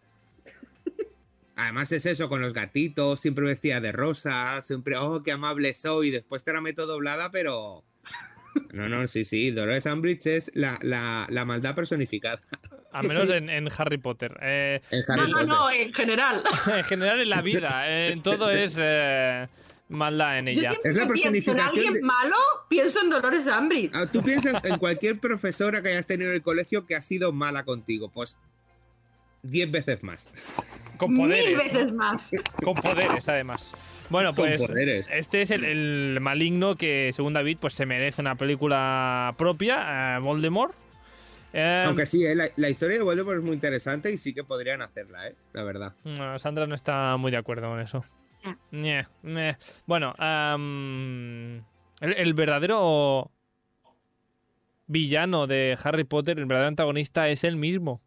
Además 1.55 1.91
es 1.91 2.05
eso, 2.05 2.29
con 2.29 2.39
los 2.41 2.53
gatitos, 2.53 3.19
siempre 3.19 3.45
vestida 3.45 3.81
de 3.81 3.91
rosa, 3.91 4.61
siempre, 4.61 4.95
oh, 4.95 5.23
qué 5.23 5.31
amable 5.31 5.73
soy, 5.73 6.11
después 6.11 6.43
te 6.43 6.53
la 6.53 6.61
meto 6.61 6.85
doblada, 6.85 7.31
pero... 7.31 7.83
No, 8.73 8.87
no, 8.89 9.05
sí, 9.07 9.23
sí, 9.23 9.51
Dolores 9.51 9.85
Umbridge 9.85 10.25
es 10.27 10.51
la, 10.55 10.77
la, 10.81 11.25
la 11.29 11.45
maldad 11.45 11.73
personificada. 11.75 12.39
A 12.91 13.01
menos 13.03 13.29
en, 13.29 13.49
en 13.49 13.69
Harry 13.75 13.97
Potter. 13.97 14.35
Eh, 14.41 14.81
En 14.91 15.03
No, 15.07 15.13
Harry 15.13 15.31
no, 15.31 15.37
Potter. 15.37 15.47
no, 15.47 15.71
en 15.71 15.93
general. 15.93 16.43
en 16.75 16.83
general 16.83 17.21
en 17.21 17.29
la 17.29 17.41
vida, 17.41 17.89
eh, 17.89 18.11
en 18.11 18.21
todo 18.21 18.49
es 18.51 18.77
eh, 18.81 19.47
maldad 19.89 20.39
en 20.39 20.47
ella. 20.49 20.73
Es 20.83 20.95
la 20.97 21.07
que 21.07 21.13
pienso 21.13 21.27
en 21.27 21.33
personificación 21.33 21.59
alguien 21.59 21.93
de- 21.93 22.01
malo, 22.01 22.35
pienso 22.69 23.01
en 23.01 23.09
Dolores 23.09 23.45
Umbridge. 23.47 23.91
Ah, 23.93 24.05
Tú 24.11 24.21
piensas 24.21 24.63
en 24.63 24.77
cualquier 24.77 25.19
profesora 25.19 25.81
que 25.81 25.89
hayas 25.89 26.05
tenido 26.05 26.29
en 26.29 26.35
el 26.35 26.41
colegio 26.41 26.85
que 26.85 26.95
ha 26.95 27.01
sido 27.01 27.31
mala 27.31 27.63
contigo, 27.63 28.09
pues 28.09 28.37
10 29.43 29.71
veces 29.71 30.03
más. 30.03 30.29
Con 30.97 31.13
Mil 31.13 31.27
poderes. 31.27 31.57
veces 31.57 31.93
más. 31.93 32.27
Con 32.63 32.73
poderes, 32.75 33.29
además. 33.29 33.71
Bueno, 34.09 34.33
pues 34.33 34.59
este 35.11 35.41
es 35.43 35.51
el, 35.51 35.63
el 35.63 36.17
maligno 36.21 36.75
que, 36.75 37.11
según 37.13 37.33
David, 37.33 37.59
pues 37.61 37.73
se 37.75 37.85
merece 37.85 38.19
una 38.21 38.35
película 38.35 39.35
propia, 39.37 40.15
eh, 40.17 40.19
Voldemort. 40.19 40.73
Eh, 41.53 41.83
Aunque 41.85 42.05
sí, 42.07 42.25
eh, 42.25 42.35
la, 42.35 42.49
la 42.55 42.69
historia 42.69 42.97
de 42.97 43.03
Voldemort 43.03 43.37
es 43.37 43.43
muy 43.43 43.53
interesante 43.53 44.11
y 44.11 44.17
sí 44.17 44.33
que 44.33 44.43
podrían 44.43 44.81
hacerla, 44.81 45.27
¿eh? 45.27 45.35
La 45.53 45.63
verdad. 45.63 45.93
Sandra 46.39 46.65
no 46.67 46.73
está 46.75 47.15
muy 47.17 47.31
de 47.31 47.37
acuerdo 47.37 47.69
con 47.69 47.79
eso. 47.79 48.03
Ah. 48.47 48.57
Ñe, 48.71 49.07
ñe. 49.23 49.57
Bueno, 49.85 50.13
am, 50.17 51.63
el, 51.99 52.13
el 52.15 52.33
verdadero 52.33 53.31
villano 54.87 55.47
de 55.47 55.77
Harry 55.83 56.03
Potter, 56.03 56.39
el 56.39 56.45
verdadero 56.45 56.69
antagonista, 56.69 57.29
es 57.29 57.43
el 57.43 57.57
mismo. 57.57 58.01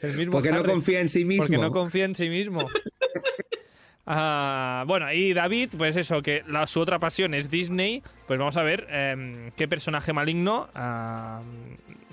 El 0.00 0.16
mismo 0.16 0.32
Porque 0.32 0.52
no 0.52 0.64
confía 0.64 1.00
en 1.00 1.08
sí 1.08 1.24
mismo. 1.24 1.44
Porque 1.44 1.58
no 1.58 1.70
confía 1.70 2.04
en 2.04 2.14
sí 2.14 2.28
mismo. 2.28 2.68
Ah, 4.06 4.84
bueno, 4.86 5.12
y 5.12 5.32
David, 5.32 5.70
pues 5.78 5.96
eso, 5.96 6.22
que 6.22 6.42
su 6.66 6.80
otra 6.80 6.98
pasión 6.98 7.34
es 7.34 7.50
Disney. 7.50 8.02
Pues 8.26 8.38
vamos 8.38 8.56
a 8.56 8.62
ver 8.62 8.86
em, 8.90 9.50
qué 9.52 9.68
personaje 9.68 10.12
maligno 10.12 10.68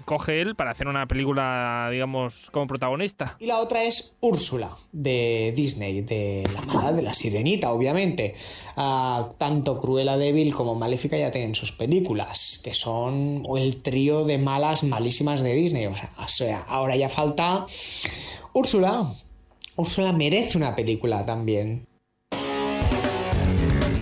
coge 0.06 0.42
él 0.42 0.56
para 0.56 0.72
hacer 0.72 0.88
una 0.88 1.08
película, 1.08 1.90
digamos, 1.92 2.50
como 2.52 2.68
protagonista. 2.68 3.38
Y 3.40 3.46
la 3.46 3.60
otra 3.60 3.84
es 3.84 4.16
Úrsula, 4.20 4.76
de 4.92 5.54
Disney, 5.56 6.02
de 6.02 6.48
la 6.54 6.62
mala 6.62 6.92
de 6.92 7.02
la 7.02 7.14
sirenita, 7.14 7.72
obviamente. 7.72 8.36
Ah, 8.76 9.30
tanto 9.38 9.78
Cruella 9.78 10.18
de 10.18 10.32
Vil 10.32 10.54
como 10.54 10.76
Maléfica 10.76 11.18
ya 11.18 11.32
tienen 11.32 11.56
sus 11.56 11.72
películas, 11.72 12.60
que 12.64 12.74
son 12.74 13.44
el 13.58 13.82
trío 13.82 14.26
de 14.26 14.38
malas 14.38 14.84
malísimas 14.84 15.42
de 15.42 15.54
Disney. 15.54 15.86
O 15.86 15.96
sea, 15.96 16.10
o 16.18 16.28
sea, 16.28 16.66
ahora 16.68 16.96
ya 16.96 17.10
falta 17.10 17.66
Úrsula. 18.54 19.14
Úrsula 19.76 20.12
merece 20.12 20.58
una 20.58 20.76
película 20.76 21.26
también. 21.26 21.88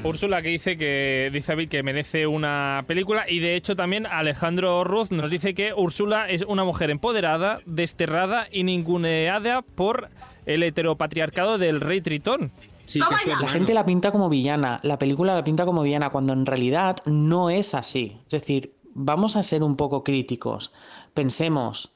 Úrsula 0.04 0.42
que 0.42 0.50
dice 0.50 0.78
que 0.78 1.30
dice 1.32 1.52
David 1.52 1.70
que 1.70 1.84
merece 1.84 2.26
una 2.26 2.84
película 2.88 3.30
y 3.30 3.40
de 3.40 3.56
hecho 3.56 3.76
también 3.76 4.06
Alejandro 4.06 4.84
Ruz 4.84 5.12
nos 5.12 5.30
dice 5.30 5.54
que 5.54 5.74
Úrsula 5.74 6.30
es 6.30 6.44
una 6.44 6.64
mujer 6.64 6.90
empoderada, 6.90 7.60
desterrada 7.66 8.48
y 8.52 8.64
ninguneada 8.64 9.62
por 9.62 10.10
el 10.46 10.64
heteropatriarcado 10.64 11.58
del 11.58 11.82
rey 11.82 12.02
Tritón. 12.02 12.52
Sí, 12.86 13.00
que 13.00 13.30
ya. 13.30 13.40
La 13.40 13.48
gente 13.48 13.74
la 13.76 13.86
pinta 13.86 14.12
como 14.12 14.30
villana, 14.30 14.80
la 14.82 14.98
película 14.98 15.36
la 15.36 15.44
pinta 15.44 15.66
como 15.66 15.84
villana, 15.84 16.10
cuando 16.10 16.34
en 16.34 16.48
realidad 16.48 16.96
no 17.06 17.52
es 17.52 17.76
así. 17.76 18.18
Es 18.26 18.32
decir, 18.32 18.74
vamos 18.96 19.36
a 19.36 19.44
ser 19.44 19.62
un 19.62 19.76
poco 19.76 20.04
críticos. 20.04 20.74
Pensemos, 21.14 21.92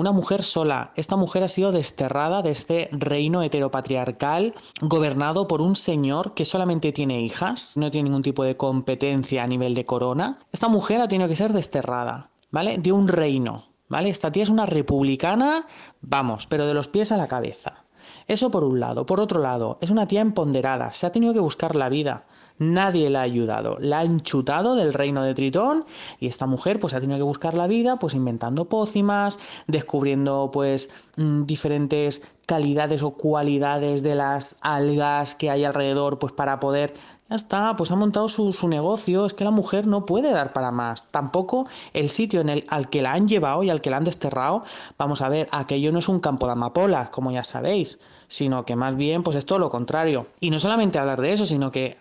una 0.00 0.12
mujer 0.12 0.42
sola, 0.42 0.92
esta 0.96 1.16
mujer 1.16 1.42
ha 1.42 1.48
sido 1.48 1.72
desterrada 1.72 2.40
de 2.40 2.52
este 2.52 2.88
reino 2.90 3.42
heteropatriarcal 3.42 4.54
gobernado 4.80 5.46
por 5.46 5.60
un 5.60 5.76
señor 5.76 6.32
que 6.32 6.46
solamente 6.46 6.90
tiene 6.90 7.20
hijas, 7.20 7.76
no 7.76 7.90
tiene 7.90 8.08
ningún 8.08 8.22
tipo 8.22 8.42
de 8.42 8.56
competencia 8.56 9.42
a 9.42 9.46
nivel 9.46 9.74
de 9.74 9.84
corona. 9.84 10.38
Esta 10.52 10.68
mujer 10.68 11.02
ha 11.02 11.08
tenido 11.08 11.28
que 11.28 11.36
ser 11.36 11.52
desterrada, 11.52 12.30
¿vale? 12.50 12.78
De 12.78 12.92
un 12.92 13.08
reino, 13.08 13.66
¿vale? 13.88 14.08
Esta 14.08 14.32
tía 14.32 14.42
es 14.42 14.48
una 14.48 14.64
republicana, 14.64 15.66
vamos, 16.00 16.46
pero 16.46 16.64
de 16.64 16.72
los 16.72 16.88
pies 16.88 17.12
a 17.12 17.18
la 17.18 17.28
cabeza. 17.28 17.84
Eso 18.26 18.50
por 18.50 18.64
un 18.64 18.80
lado. 18.80 19.04
Por 19.04 19.20
otro 19.20 19.40
lado, 19.42 19.76
es 19.82 19.90
una 19.90 20.06
tía 20.06 20.22
empoderada, 20.22 20.94
se 20.94 21.06
ha 21.06 21.12
tenido 21.12 21.34
que 21.34 21.40
buscar 21.40 21.76
la 21.76 21.90
vida. 21.90 22.24
Nadie 22.60 23.08
la 23.08 23.20
ha 23.20 23.22
ayudado, 23.22 23.78
la 23.80 24.00
han 24.00 24.20
chutado 24.20 24.74
del 24.74 24.92
reino 24.92 25.22
de 25.22 25.32
Tritón 25.34 25.86
y 26.18 26.26
esta 26.26 26.44
mujer 26.44 26.78
pues 26.78 26.92
ha 26.92 27.00
tenido 27.00 27.18
que 27.18 27.24
buscar 27.24 27.54
la 27.54 27.66
vida 27.66 27.98
pues 27.98 28.12
inventando 28.12 28.66
pócimas, 28.66 29.38
descubriendo 29.66 30.50
pues 30.52 30.90
mm, 31.16 31.44
diferentes 31.44 32.22
calidades 32.46 33.02
o 33.02 33.12
cualidades 33.12 34.02
de 34.02 34.14
las 34.14 34.58
algas 34.60 35.34
que 35.34 35.48
hay 35.48 35.64
alrededor 35.64 36.18
pues 36.18 36.34
para 36.34 36.60
poder 36.60 36.92
ya 37.30 37.36
está, 37.36 37.76
pues 37.76 37.90
ha 37.92 37.96
montado 37.96 38.28
su, 38.28 38.52
su 38.52 38.68
negocio. 38.68 39.24
Es 39.24 39.32
que 39.34 39.44
la 39.44 39.52
mujer 39.52 39.86
no 39.86 40.04
puede 40.04 40.30
dar 40.30 40.52
para 40.52 40.70
más. 40.70 41.06
Tampoco 41.12 41.66
el 41.94 42.10
sitio 42.10 42.40
en 42.40 42.48
el, 42.48 42.64
al 42.68 42.90
que 42.90 43.02
la 43.02 43.12
han 43.12 43.28
llevado 43.28 43.62
y 43.62 43.70
al 43.70 43.80
que 43.80 43.88
la 43.88 43.98
han 43.98 44.04
desterrado. 44.04 44.64
Vamos 44.98 45.22
a 45.22 45.28
ver, 45.28 45.48
aquello 45.52 45.92
no 45.92 46.00
es 46.00 46.08
un 46.08 46.18
campo 46.18 46.46
de 46.46 46.52
amapolas, 46.52 47.08
como 47.10 47.30
ya 47.30 47.44
sabéis, 47.44 48.00
sino 48.26 48.64
que 48.64 48.74
más 48.74 48.96
bien, 48.96 49.22
pues 49.22 49.36
es 49.36 49.46
todo 49.46 49.60
lo 49.60 49.70
contrario. 49.70 50.26
Y 50.40 50.50
no 50.50 50.58
solamente 50.58 50.98
hablar 50.98 51.20
de 51.20 51.32
eso, 51.32 51.46
sino 51.46 51.70
que 51.70 51.98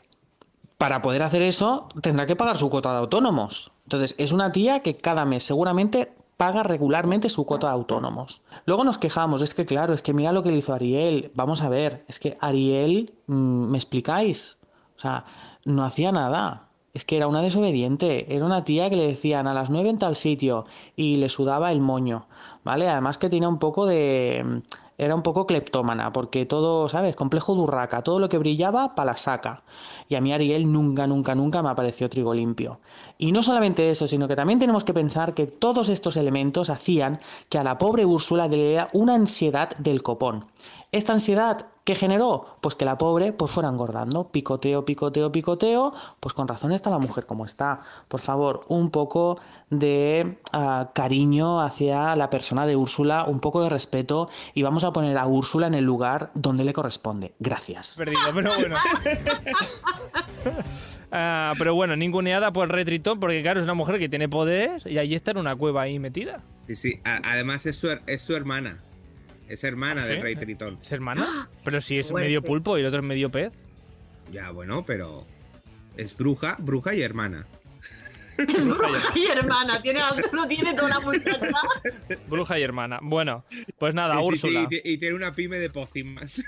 para 0.80 1.02
poder 1.02 1.24
hacer 1.24 1.42
eso 1.42 1.90
tendrá 2.02 2.26
que 2.26 2.38
pagar 2.38 2.56
su 2.56 2.70
cuota 2.70 2.94
de 2.94 3.00
autónomos. 3.00 3.74
Entonces, 3.84 4.16
es 4.18 4.32
una 4.32 4.54
tía 4.54 4.80
que 4.80 4.96
cada 4.96 5.26
mes 5.26 5.44
seguramente 5.44 6.14
paga 6.38 6.64
regularmente 6.64 7.28
su 7.28 7.46
cuota 7.46 7.68
de 7.68 7.74
autónomos. 7.74 8.44
Luego 8.66 8.86
nos 8.86 8.98
quejamos, 8.98 9.42
es 9.42 9.54
que 9.54 9.66
claro, 9.66 9.94
es 9.94 10.02
que 10.02 10.14
mira 10.14 10.32
lo 10.32 10.42
que 10.42 10.52
le 10.52 10.60
hizo 10.60 10.74
Ariel. 10.74 11.34
Vamos 11.36 11.64
a 11.64 11.68
ver, 11.68 12.06
es 12.08 12.18
que 12.18 12.38
Ariel, 12.40 13.14
mm, 13.28 13.72
¿me 13.72 13.78
explicáis? 13.78 14.58
O 14.96 15.02
sea, 15.02 15.26
no 15.66 15.84
hacía 15.84 16.14
nada. 16.14 16.70
Es 16.94 17.04
que 17.04 17.18
era 17.18 17.28
una 17.28 17.42
desobediente. 17.42 18.34
Era 18.34 18.46
una 18.46 18.64
tía 18.64 18.90
que 18.90 18.96
le 18.96 19.06
decían 19.06 19.48
a 19.48 19.54
las 19.54 19.70
nueve 19.70 19.90
en 19.90 20.00
tal 20.00 20.16
sitio 20.16 20.66
y 20.96 21.18
le 21.18 21.28
sudaba 21.28 21.74
el 21.74 21.82
moño. 21.82 22.28
¿Vale? 22.64 22.88
Además 22.88 23.18
que 23.18 23.30
tenía 23.30 23.50
un 23.50 23.60
poco 23.60 23.86
de. 23.86 24.62
Era 25.00 25.16
un 25.16 25.24
poco 25.24 25.48
cleptómana, 25.48 26.12
porque 26.12 26.46
todo, 26.46 26.90
¿sabes? 26.90 27.16
Complejo 27.16 27.56
de 27.56 27.62
urraca. 27.62 28.04
Todo 28.04 28.20
lo 28.20 28.28
que 28.28 28.38
brillaba, 28.38 28.96
pa' 28.96 29.06
la 29.06 29.16
saca. 29.16 29.64
Y 30.10 30.16
a 30.16 30.22
mí 30.22 30.34
Ariel 30.34 30.70
nunca, 30.70 31.08
nunca, 31.08 31.36
nunca 31.36 31.64
me 31.64 31.70
apareció 31.70 32.10
trigo 32.10 32.34
limpio. 32.34 32.82
Y 33.18 33.32
no 33.32 33.42
solamente 33.42 33.90
eso, 33.90 34.08
sino 34.08 34.28
que 34.28 34.36
también 34.36 34.60
tenemos 34.60 34.84
que 34.84 34.94
pensar 34.94 35.34
que 35.34 35.48
todos 35.48 35.88
estos 35.88 36.18
elementos 36.18 36.70
hacían 36.70 37.22
que 37.48 37.58
a 37.58 37.64
la 37.64 37.78
pobre 37.78 38.06
Úrsula 38.06 38.50
le 38.50 38.58
diera 38.58 38.90
una 38.92 39.16
ansiedad 39.16 39.70
del 39.78 40.04
copón. 40.04 40.44
Esta 40.92 41.14
ansiedad, 41.14 41.68
¿qué 41.84 41.94
generó? 41.94 42.58
Pues 42.62 42.74
que 42.74 42.84
la 42.84 42.98
pobre 42.98 43.32
pues 43.32 43.52
fuera 43.52 43.70
engordando, 43.70 44.30
picoteo, 44.32 44.86
picoteo, 44.86 45.32
picoteo, 45.32 45.94
pues 46.20 46.34
con 46.34 46.48
razón 46.48 46.72
está 46.72 46.90
la 46.90 46.98
mujer 46.98 47.28
como 47.28 47.46
está. 47.46 47.82
Por 48.08 48.20
favor, 48.22 48.66
un 48.70 48.90
poco 48.90 49.40
de 49.70 50.40
ah, 50.52 50.90
cariño 50.96 51.62
hacia 51.62 52.16
la 52.16 52.32
persona 52.32 52.66
de 52.66 52.76
Úrsula, 52.76 53.26
un 53.26 53.40
poco 53.40 53.62
de 53.62 53.70
respeto 53.70 54.30
y 54.56 54.64
vamos 54.64 54.84
a 54.84 54.92
poner 54.92 55.16
a 55.20 55.28
Úrsula 55.28 55.68
en 55.68 55.76
el 55.76 55.86
lugar 55.86 56.32
donde 56.34 56.64
le 56.64 56.74
corresponde. 56.74 57.36
Gracias. 57.38 57.96
Perdido, 57.98 58.22
pero 58.34 58.56
bueno. 58.56 58.78
Ah, 61.12 61.54
pero 61.58 61.74
bueno, 61.74 61.96
ninguneada 61.96 62.54
por 62.54 62.66
el 62.66 62.70
rey 62.70 62.86
Tritón, 62.86 63.20
porque 63.20 63.42
claro, 63.42 63.60
es 63.60 63.64
una 63.64 63.74
mujer 63.74 63.98
que 63.98 64.10
tiene 64.10 64.30
poderes 64.30 64.86
y 64.86 65.00
allí 65.00 65.16
está 65.16 65.32
en 65.32 65.38
una 65.38 65.56
cueva 65.56 65.82
ahí 65.82 65.98
metida. 65.98 66.42
Sí, 66.68 66.76
sí. 66.76 67.00
A- 67.04 67.20
además 67.34 67.66
es 67.66 67.78
su, 67.78 67.90
es 68.06 68.22
su 68.22 68.36
hermana. 68.36 68.78
Es 69.50 69.64
hermana 69.64 70.02
¿Ah, 70.04 70.06
del 70.06 70.18
sí? 70.18 70.22
Rey 70.22 70.36
Tritón. 70.36 70.78
¿Es 70.82 70.92
hermana? 70.92 71.50
Pero 71.66 71.82
si 71.82 71.98
es 72.00 72.10
Fuerte. 72.10 72.28
medio 72.28 72.42
pulpo 72.44 72.78
y 72.78 72.82
el 72.82 72.88
otro 72.88 73.00
es 73.00 73.06
medio 73.06 73.30
pez. 73.30 73.52
Ya, 74.32 74.52
bueno, 74.52 74.86
pero 74.86 75.26
es 75.98 76.16
bruja, 76.16 76.56
bruja 76.60 76.94
y 76.94 77.02
hermana. 77.02 77.48
Bruja 78.38 78.88
y, 79.16 79.26
hermana, 79.26 79.82
tiene, 79.82 80.00
no 80.32 80.48
tiene 80.48 80.74
toda 80.74 80.88
la 80.90 81.00
muchacha. 81.02 81.52
bruja 82.30 82.58
y 82.58 82.64
hermana. 82.64 83.00
Bueno, 83.02 83.44
pues 83.78 83.94
nada, 83.94 84.16
sí, 84.18 84.24
Úrsula. 84.24 84.68
sí, 84.70 84.82
y, 84.86 84.94
y 84.94 84.98
tiene 84.98 85.16
una 85.16 85.34
pyme 85.34 85.58
de 85.58 85.70
pócimas. 85.70 86.42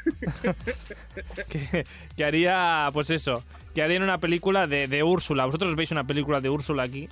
que, 1.49 1.85
que 2.15 2.23
haría, 2.23 2.89
pues 2.93 3.09
eso, 3.09 3.43
que 3.75 3.81
harían 3.81 4.03
una 4.03 4.19
película 4.19 4.67
de, 4.67 4.87
de 4.87 5.03
Úrsula. 5.03 5.45
¿Vosotros 5.45 5.75
veis 5.75 5.91
una 5.91 6.05
película 6.05 6.39
de 6.39 6.49
Úrsula 6.49 6.83
aquí? 6.83 7.09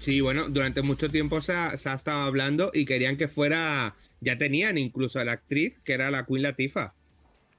Sí, 0.00 0.20
bueno, 0.22 0.48
durante 0.48 0.80
mucho 0.82 1.08
tiempo 1.08 1.40
se 1.42 1.52
ha, 1.52 1.76
se 1.76 1.88
ha 1.90 1.94
estado 1.94 2.22
hablando 2.22 2.70
y 2.74 2.86
querían 2.86 3.16
que 3.18 3.28
fuera. 3.28 3.94
Ya 4.20 4.36
tenían 4.38 4.78
incluso 4.78 5.20
a 5.20 5.24
la 5.24 5.32
actriz, 5.32 5.78
que 5.84 5.92
era 5.92 6.10
la 6.10 6.24
Queen 6.26 6.42
Latifah. 6.42 6.94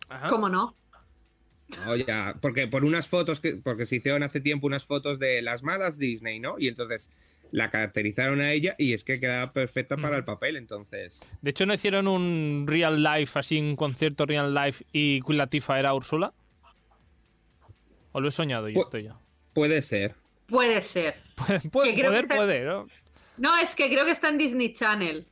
Ajá. 0.10 0.30
¿Cómo 0.30 0.49
no? 0.49 0.75
No, 1.86 1.95
ya, 1.95 2.36
porque 2.41 2.67
por 2.67 2.84
unas 2.84 3.08
fotos, 3.08 3.39
que, 3.39 3.56
porque 3.56 3.86
se 3.86 3.97
hicieron 3.97 4.23
hace 4.23 4.41
tiempo 4.41 4.67
unas 4.67 4.84
fotos 4.84 5.19
de 5.19 5.41
las 5.41 5.63
malas 5.63 5.97
Disney, 5.97 6.39
¿no? 6.39 6.56
Y 6.58 6.67
entonces 6.67 7.10
la 7.51 7.69
caracterizaron 7.69 8.41
a 8.41 8.51
ella 8.51 8.75
y 8.77 8.93
es 8.93 9.04
que 9.04 9.19
quedaba 9.19 9.54
perfecta 9.54 9.95
para 9.97 10.17
el 10.17 10.25
papel, 10.25 10.58
entonces. 10.58 11.21
De 11.41 11.51
hecho, 11.51 11.65
¿no 11.65 11.73
hicieron 11.73 12.08
un 12.08 12.65
real 12.67 13.01
life, 13.04 13.38
así 13.38 13.60
un 13.60 13.75
concierto 13.75 14.25
real 14.25 14.54
life 14.54 14.84
y 14.91 15.21
Queen 15.21 15.38
Latifah 15.38 15.80
era 15.80 15.93
Úrsula? 15.93 16.34
¿O 18.13 18.19
lo 18.19 18.27
he 18.30 18.32
soñado 18.32 18.67
yo 18.67 18.82
Pu- 18.82 18.84
esto 18.86 18.97
ya? 18.97 19.15
Puede 19.54 19.82
ser. 19.82 20.15
Puede 20.47 20.82
ser. 20.82 21.15
Puede, 21.71 21.93
poder, 22.04 22.25
está- 22.25 22.63
¿no? 22.63 22.88
No, 23.38 23.58
es 23.58 23.75
que 23.75 23.88
creo 23.89 24.06
que 24.06 24.12
está 24.12 24.30
en 24.30 24.38
Disney 24.38 24.73
Channel. 24.73 25.25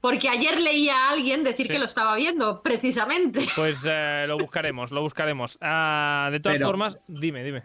Porque 0.00 0.28
ayer 0.28 0.60
leía 0.60 0.94
a 0.96 1.10
alguien 1.10 1.42
decir 1.42 1.66
Sí. 1.66 1.72
que 1.72 1.78
lo 1.78 1.86
estaba 1.86 2.14
viendo, 2.16 2.62
precisamente. 2.62 3.40
Pues 3.56 3.84
eh, 3.88 4.24
lo 4.28 4.38
buscaremos, 4.38 4.92
lo 4.92 5.00
buscaremos. 5.02 5.58
Ah, 5.60 6.28
de 6.30 6.40
todas 6.40 6.56
Pero- 6.58 6.68
formas, 6.68 6.98
dime, 7.08 7.42
dime. 7.42 7.62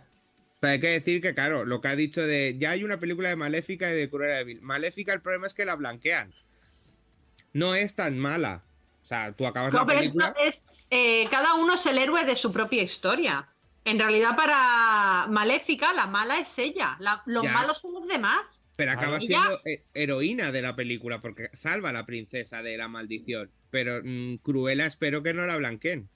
Pero 0.59 0.71
hay 0.73 0.79
que 0.79 0.87
decir 0.87 1.21
que, 1.21 1.33
claro, 1.35 1.65
lo 1.65 1.81
que 1.81 1.89
ha 1.89 1.95
dicho 1.95 2.21
de. 2.21 2.55
Ya 2.57 2.71
hay 2.71 2.83
una 2.85 2.97
película 2.97 3.27
de 3.29 3.35
Maléfica 3.35 3.91
y 3.91 3.95
de 3.95 4.09
Cruella 4.09 4.37
de 4.37 4.43
Vil. 4.45 4.61
Maléfica, 4.61 5.11
el 5.13 5.21
problema 5.21 5.45
es 5.45 5.53
que 5.53 5.65
la 5.65 5.75
blanquean. 5.75 6.33
No 7.51 7.75
es 7.75 7.93
tan 7.95 8.17
mala. 8.17 8.63
O 9.03 9.05
sea, 9.05 9.33
tú 9.33 9.45
acabas 9.45 9.73
No, 9.73 9.79
la 9.79 9.85
pero 9.85 9.99
película. 9.99 10.33
es, 10.41 10.63
eh, 10.89 11.27
cada 11.29 11.55
uno 11.55 11.73
es 11.75 11.85
el 11.85 11.97
héroe 11.97 12.23
de 12.23 12.35
su 12.37 12.53
propia 12.53 12.81
historia. 12.81 13.45
En 13.85 13.99
realidad, 13.99 14.35
para 14.35 15.27
Maléfica, 15.29 15.93
la 15.93 16.07
mala 16.07 16.39
es 16.39 16.57
ella. 16.57 16.95
La- 16.99 17.21
los 17.25 17.43
Ya. 17.43 17.51
malos 17.51 17.79
son 17.79 17.93
los 17.93 18.07
demás. 18.07 18.63
Pero 18.77 18.91
acaba 18.91 19.17
Ella- 19.17 19.27
siendo 19.27 19.59
heroína 19.93 20.51
de 20.51 20.61
la 20.61 20.75
película 20.75 21.21
porque 21.21 21.49
salva 21.53 21.89
a 21.89 21.93
la 21.93 22.05
princesa 22.05 22.63
de 22.63 22.77
la 22.77 22.87
maldición. 22.87 23.51
Pero 23.69 24.01
mm, 24.03 24.37
Cruella 24.37 24.85
espero 24.85 25.21
que 25.21 25.33
no 25.33 25.45
la 25.45 25.57
blanqueen. 25.57 26.09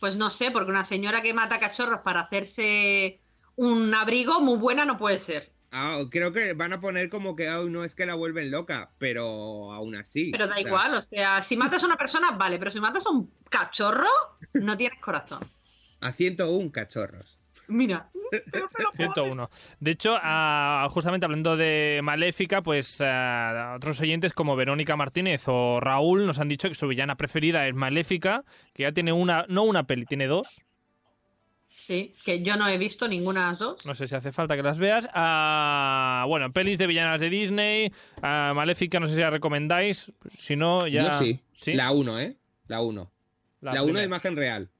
Pues 0.00 0.14
no 0.16 0.30
sé, 0.30 0.50
porque 0.52 0.70
una 0.70 0.84
señora 0.84 1.22
que 1.22 1.34
mata 1.34 1.58
cachorros 1.58 2.00
para 2.04 2.20
hacerse 2.20 3.20
un 3.56 3.92
abrigo 3.94 4.40
muy 4.40 4.58
buena 4.58 4.84
no 4.84 4.96
puede 4.96 5.18
ser. 5.18 5.52
Ah, 5.72 5.98
creo 6.10 6.32
que 6.32 6.52
van 6.54 6.72
a 6.72 6.80
poner 6.80 7.08
como 7.10 7.34
que 7.36 7.48
"Ay, 7.48 7.68
no 7.68 7.84
es 7.84 7.94
que 7.94 8.06
la 8.06 8.14
vuelven 8.14 8.50
loca, 8.50 8.92
pero 8.98 9.72
aún 9.72 9.96
así. 9.96 10.30
Pero 10.30 10.46
da 10.46 10.52
o 10.54 10.56
sea, 10.58 10.66
igual, 10.66 10.94
o 10.94 11.02
sea, 11.02 11.42
si 11.42 11.56
matas 11.56 11.82
a 11.82 11.86
una 11.86 11.96
persona, 11.96 12.30
vale, 12.30 12.58
pero 12.58 12.70
si 12.70 12.80
matas 12.80 13.04
a 13.06 13.10
un 13.10 13.30
cachorro, 13.50 14.08
no 14.54 14.76
tienes 14.76 15.00
corazón. 15.00 15.40
A 16.00 16.12
101 16.12 16.70
cachorros. 16.72 17.38
Mira. 17.68 18.10
101. 18.96 19.50
De 19.80 19.90
hecho, 19.90 20.16
justamente 20.90 21.24
hablando 21.26 21.56
de 21.56 22.00
Maléfica, 22.02 22.62
pues 22.62 23.00
otros 23.76 24.00
oyentes 24.00 24.32
como 24.32 24.56
Verónica 24.56 24.96
Martínez 24.96 25.44
o 25.46 25.80
Raúl 25.80 26.26
nos 26.26 26.38
han 26.38 26.48
dicho 26.48 26.68
que 26.68 26.74
su 26.74 26.86
villana 26.88 27.16
preferida 27.16 27.66
es 27.66 27.74
Maléfica, 27.74 28.44
que 28.74 28.84
ya 28.84 28.92
tiene 28.92 29.12
una, 29.12 29.44
no 29.48 29.64
una 29.64 29.84
peli, 29.86 30.04
tiene 30.04 30.26
dos. 30.26 30.62
Sí, 31.70 32.14
que 32.24 32.42
yo 32.42 32.56
no 32.56 32.68
he 32.68 32.76
visto 32.76 33.08
ninguna 33.08 33.44
de 33.46 33.50
las 33.52 33.58
dos. 33.58 33.86
No 33.86 33.94
sé 33.94 34.06
si 34.06 34.14
hace 34.14 34.30
falta 34.30 34.56
que 34.56 34.62
las 34.62 34.78
veas. 34.78 35.04
Bueno, 36.28 36.52
pelis 36.52 36.76
de 36.76 36.86
villanas 36.86 37.20
de 37.20 37.30
Disney. 37.30 37.92
Maléfica, 38.22 39.00
no 39.00 39.06
sé 39.06 39.14
si 39.14 39.20
la 39.20 39.30
recomendáis. 39.30 40.12
Si 40.38 40.54
no, 40.56 40.86
ya. 40.86 41.18
Yo 41.18 41.34
sí. 41.54 41.74
La 41.74 41.92
1, 41.92 42.20
¿eh? 42.20 42.36
La 42.66 42.82
1. 42.82 43.10
La 43.60 43.72
La 43.72 43.80
1 43.80 43.84
primera. 43.86 44.00
de 44.00 44.06
imagen 44.06 44.36
real. 44.36 44.70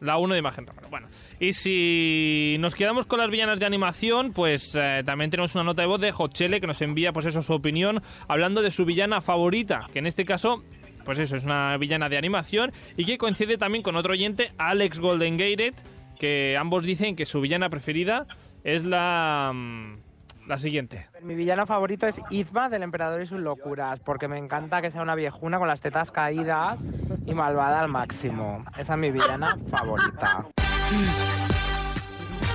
La 0.00 0.18
1 0.18 0.34
de 0.34 0.38
imagen 0.38 0.66
rápida. 0.66 0.88
Bueno, 0.88 1.08
y 1.40 1.52
si 1.52 2.56
nos 2.60 2.74
quedamos 2.74 3.06
con 3.06 3.18
las 3.18 3.30
villanas 3.30 3.58
de 3.58 3.66
animación, 3.66 4.32
pues 4.32 4.76
eh, 4.78 5.02
también 5.04 5.30
tenemos 5.30 5.54
una 5.54 5.64
nota 5.64 5.82
de 5.82 5.88
voz 5.88 6.00
de 6.00 6.12
Hochele 6.16 6.60
que 6.60 6.66
nos 6.66 6.82
envía, 6.82 7.12
pues 7.12 7.26
eso, 7.26 7.42
su 7.42 7.54
opinión, 7.54 8.02
hablando 8.28 8.62
de 8.62 8.70
su 8.70 8.84
villana 8.84 9.20
favorita, 9.20 9.86
que 9.92 9.98
en 10.00 10.06
este 10.06 10.24
caso, 10.24 10.62
pues 11.04 11.18
eso, 11.18 11.36
es 11.36 11.44
una 11.44 11.76
villana 11.78 12.08
de 12.08 12.18
animación 12.18 12.72
y 12.96 13.04
que 13.04 13.18
coincide 13.18 13.56
también 13.56 13.82
con 13.82 13.96
otro 13.96 14.12
oyente, 14.12 14.52
Alex 14.58 15.00
Golden 15.00 15.36
Gated, 15.36 15.74
que 16.18 16.56
ambos 16.58 16.84
dicen 16.84 17.16
que 17.16 17.26
su 17.26 17.40
villana 17.40 17.68
preferida 17.70 18.26
es 18.64 18.84
la. 18.84 19.52
La 20.46 20.58
siguiente. 20.58 21.08
Mi 21.22 21.34
villano 21.34 21.66
favorito 21.66 22.06
es 22.06 22.16
Izma 22.30 22.68
del 22.68 22.82
Emperador 22.82 23.22
y 23.22 23.26
sus 23.26 23.40
locuras, 23.40 24.00
porque 24.00 24.28
me 24.28 24.38
encanta 24.38 24.80
que 24.80 24.90
sea 24.90 25.02
una 25.02 25.14
viejuna 25.14 25.58
con 25.58 25.68
las 25.68 25.80
tetas 25.80 26.10
caídas 26.10 26.78
y 27.26 27.34
malvada 27.34 27.80
al 27.80 27.88
máximo. 27.88 28.64
Esa 28.78 28.94
es 28.94 28.98
mi 28.98 29.10
villana 29.10 29.58
favorita. 29.68 30.46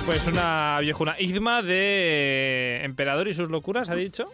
Pues 0.06 0.26
una 0.26 0.78
viejuna. 0.80 1.14
Izma 1.18 1.62
de 1.62 2.80
Emperador 2.82 3.28
y 3.28 3.34
sus 3.34 3.50
locuras, 3.50 3.90
¿ha 3.90 3.94
dicho? 3.94 4.24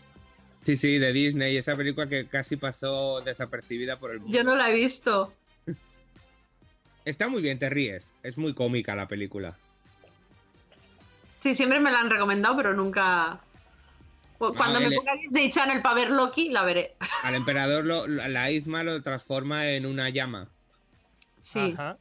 Sí, 0.63 0.77
sí, 0.77 0.99
de 0.99 1.13
Disney, 1.13 1.57
esa 1.57 1.77
película 1.77 2.09
que 2.09 2.27
casi 2.27 2.57
pasó 2.57 3.21
desapercibida 3.21 3.99
por 3.99 4.13
el 4.13 4.21
mundo. 4.21 4.37
Yo 4.37 4.45
no 4.45 4.55
la 4.55 4.71
he 4.71 4.75
visto. 4.75 5.33
Está 7.05 7.29
muy 7.29 7.43
bien, 7.43 7.59
te 7.59 7.69
ríes. 7.69 8.11
Es 8.23 8.39
muy 8.39 8.55
cómica 8.55 8.95
la 8.95 9.09
película. 9.09 9.57
Sí, 11.41 11.55
siempre 11.55 11.81
me 11.81 11.91
la 11.91 12.01
han 12.01 12.11
recomendado, 12.11 12.57
pero 12.57 12.75
nunca. 12.75 13.41
Cu- 14.39 14.55
Cuando 14.55 14.79
Ah, 14.79 14.81
me 14.81 14.91
ponga 14.95 15.15
Disney 15.15 15.51
Channel 15.51 15.83
para 15.83 15.95
ver 15.97 16.11
Loki, 16.11 16.49
la 16.51 16.63
veré. 16.63 16.95
Al 17.25 17.35
emperador, 17.35 17.85
lo- 17.85 18.07
la 18.07 18.51
Izma 18.51 18.83
lo 18.85 19.03
transforma 19.03 19.69
en 19.71 19.85
una 19.87 20.09
llama. 20.11 20.49
Sí. 21.39 21.75
Ajá. 21.77 21.97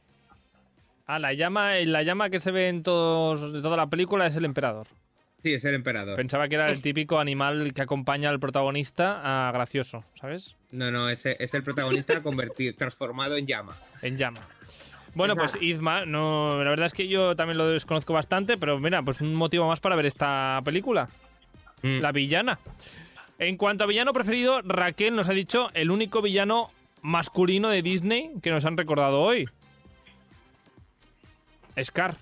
Ah, 1.06 1.18
la 1.18 1.32
llama, 1.32 1.74
la 1.74 2.02
llama 2.02 2.28
que 2.30 2.38
se 2.38 2.50
ve 2.50 2.68
en 2.68 2.82
todos, 2.82 3.52
de 3.52 3.62
toda 3.62 3.76
la 3.76 3.86
película 3.88 4.26
es 4.26 4.36
el 4.36 4.44
emperador. 4.44 4.86
Sí, 5.42 5.54
es 5.54 5.64
el 5.64 5.74
emperador. 5.74 6.16
Pensaba 6.16 6.48
que 6.48 6.56
era 6.56 6.68
el 6.68 6.82
típico 6.82 7.18
animal 7.18 7.72
que 7.72 7.80
acompaña 7.80 8.28
al 8.28 8.40
protagonista 8.40 9.20
ah, 9.22 9.50
gracioso, 9.52 10.04
¿sabes? 10.20 10.54
No, 10.70 10.90
no, 10.90 11.08
es, 11.08 11.24
es 11.26 11.54
el 11.54 11.62
protagonista 11.62 12.20
convertido, 12.22 12.74
transformado 12.76 13.36
en 13.36 13.46
llama. 13.46 13.76
En 14.02 14.16
llama. 14.16 14.40
Bueno, 15.14 15.34
pues 15.36 15.56
Izma, 15.60 16.04
no, 16.04 16.62
la 16.62 16.70
verdad 16.70 16.86
es 16.86 16.92
que 16.92 17.08
yo 17.08 17.34
también 17.34 17.56
lo 17.56 17.66
desconozco 17.68 18.12
bastante, 18.12 18.58
pero 18.58 18.78
mira, 18.78 19.02
pues 19.02 19.20
un 19.20 19.34
motivo 19.34 19.66
más 19.66 19.80
para 19.80 19.96
ver 19.96 20.06
esta 20.06 20.60
película. 20.64 21.08
Mm. 21.82 22.00
La 22.00 22.12
villana. 22.12 22.58
En 23.38 23.56
cuanto 23.56 23.84
a 23.84 23.86
villano 23.86 24.12
preferido, 24.12 24.62
Raquel 24.62 25.14
nos 25.14 25.28
ha 25.28 25.32
dicho 25.32 25.70
el 25.74 25.90
único 25.90 26.20
villano 26.22 26.70
masculino 27.02 27.68
de 27.68 27.82
Disney 27.82 28.32
que 28.42 28.50
nos 28.50 28.64
han 28.64 28.76
recordado 28.76 29.20
hoy. 29.20 29.48
Scar. 31.82 32.16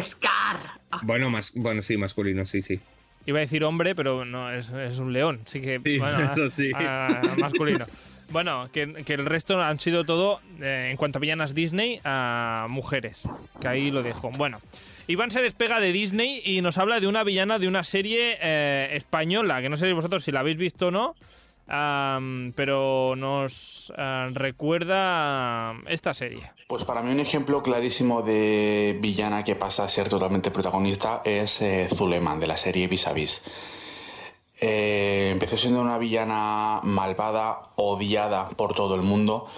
Scar. 0.00 0.58
Bueno, 1.02 1.30
más, 1.30 1.52
bueno, 1.54 1.80
sí, 1.82 1.96
masculino, 1.96 2.44
sí, 2.44 2.60
sí. 2.62 2.80
Iba 3.26 3.38
a 3.38 3.40
decir 3.40 3.64
hombre, 3.64 3.94
pero 3.94 4.24
no, 4.24 4.50
es, 4.50 4.70
es 4.70 4.98
un 4.98 5.12
león. 5.12 5.40
Así 5.46 5.60
que, 5.60 5.80
Sí, 5.84 5.98
bueno, 5.98 6.18
eso 6.32 6.50
sí. 6.50 6.70
masculino. 7.36 7.86
Bueno, 8.30 8.68
que, 8.72 9.04
que 9.04 9.14
el 9.14 9.24
resto 9.24 9.60
han 9.62 9.80
sido 9.80 10.04
todo, 10.04 10.40
eh, 10.60 10.88
en 10.90 10.96
cuanto 10.98 11.18
a 11.18 11.20
villanas 11.20 11.54
Disney, 11.54 12.00
a 12.04 12.66
mujeres. 12.68 13.22
Que 13.60 13.68
ahí 13.68 13.90
lo 13.90 14.02
dejo. 14.02 14.30
Bueno, 14.36 14.60
Iván 15.08 15.30
se 15.30 15.40
despega 15.40 15.80
de 15.80 15.90
Disney 15.90 16.42
y 16.44 16.60
nos 16.60 16.76
habla 16.76 17.00
de 17.00 17.06
una 17.06 17.24
villana 17.24 17.58
de 17.58 17.66
una 17.66 17.82
serie 17.82 18.36
eh, 18.42 18.90
española, 18.92 19.62
que 19.62 19.70
no 19.70 19.78
sé 19.78 19.90
vosotros 19.94 20.22
si 20.22 20.30
la 20.32 20.40
habéis 20.40 20.58
visto 20.58 20.88
o 20.88 20.90
no, 20.90 21.14
pero 22.54 23.14
nos 23.16 23.90
ah, 23.96 24.28
recuerda 24.34 25.74
esta 25.86 26.12
serie. 26.12 26.52
Pues 26.68 26.84
para 26.84 27.02
mí 27.02 27.10
un 27.10 27.20
ejemplo 27.20 27.62
clarísimo 27.62 28.20
de 28.20 28.98
villana 29.00 29.44
que 29.44 29.56
pasa 29.56 29.84
a 29.84 29.88
ser 29.88 30.10
totalmente 30.10 30.50
protagonista 30.50 31.22
es 31.24 31.62
eh, 31.62 31.88
Zuleman 31.88 32.38
de 32.38 32.46
la 32.46 32.58
serie 32.58 32.86
Vis 32.86 33.06
a 33.06 33.14
Vis. 33.14 33.44
Eh, 34.60 35.30
empezó 35.32 35.56
siendo 35.56 35.80
una 35.80 35.96
villana 35.96 36.80
malvada, 36.82 37.62
odiada 37.76 38.50
por 38.50 38.74
todo 38.74 38.94
el 38.94 39.02
mundo 39.02 39.48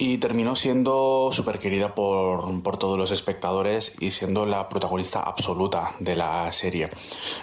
y 0.00 0.16
terminó 0.16 0.56
siendo 0.56 1.28
súper 1.30 1.58
querida 1.58 1.94
por, 1.94 2.62
por 2.62 2.78
todos 2.78 2.96
los 2.96 3.10
espectadores 3.10 3.96
y 4.00 4.12
siendo 4.12 4.46
la 4.46 4.70
protagonista 4.70 5.20
absoluta 5.20 5.94
de 6.00 6.16
la 6.16 6.50
serie. 6.52 6.88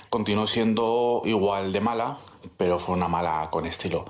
Continuó 0.10 0.48
siendo 0.48 1.22
igual 1.26 1.72
de 1.72 1.82
mala, 1.82 2.18
pero 2.58 2.80
fue 2.80 2.96
una 2.96 3.08
mala 3.08 3.50
con 3.52 3.68
estilo. 3.68 4.06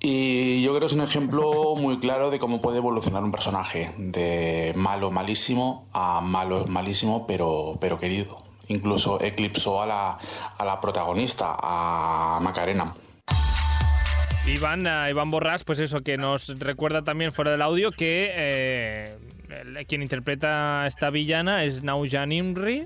Y 0.00 0.60
yo 0.62 0.72
creo 0.72 0.80
que 0.80 0.86
es 0.86 0.92
un 0.92 1.00
ejemplo 1.00 1.74
muy 1.76 1.98
claro 1.98 2.30
de 2.30 2.38
cómo 2.38 2.60
puede 2.60 2.76
evolucionar 2.76 3.24
un 3.24 3.30
personaje 3.30 3.90
de 3.96 4.74
malo 4.76 5.10
malísimo 5.10 5.86
a 5.94 6.20
malo 6.20 6.66
malísimo 6.66 7.26
pero, 7.26 7.78
pero 7.80 7.98
querido. 7.98 8.42
Incluso 8.68 9.18
eclipsó 9.22 9.80
a 9.80 9.86
la, 9.86 10.18
a 10.58 10.64
la 10.66 10.78
protagonista, 10.78 11.56
a 11.58 12.38
Macarena. 12.42 12.94
Iván, 14.46 14.86
eh, 14.86 15.10
Iván 15.10 15.30
Borrás, 15.30 15.64
pues 15.64 15.78
eso, 15.78 16.02
que 16.02 16.16
nos 16.18 16.58
recuerda 16.58 17.02
también 17.02 17.32
fuera 17.32 17.52
del 17.52 17.62
audio 17.62 17.92
que 17.92 18.30
eh, 18.34 19.16
el- 19.50 19.86
quien 19.86 20.02
interpreta 20.02 20.82
a 20.82 20.86
esta 20.86 21.10
villana 21.10 21.64
es 21.64 21.82
Naujan 21.84 22.32
Imri, 22.32 22.84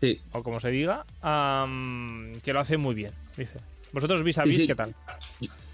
Sí. 0.00 0.20
o 0.32 0.42
como 0.42 0.60
se 0.60 0.70
diga, 0.70 1.04
que 1.22 2.52
lo 2.52 2.60
hace 2.60 2.76
muy 2.76 2.94
bien, 2.94 3.10
dice. 3.36 3.58
¿Vosotros 3.92 4.22
vis 4.22 4.38
a 4.38 4.44
vis 4.44 4.54
Sí, 4.54 4.60
sí. 4.62 4.66
qué 4.68 4.74
tal? 4.76 4.94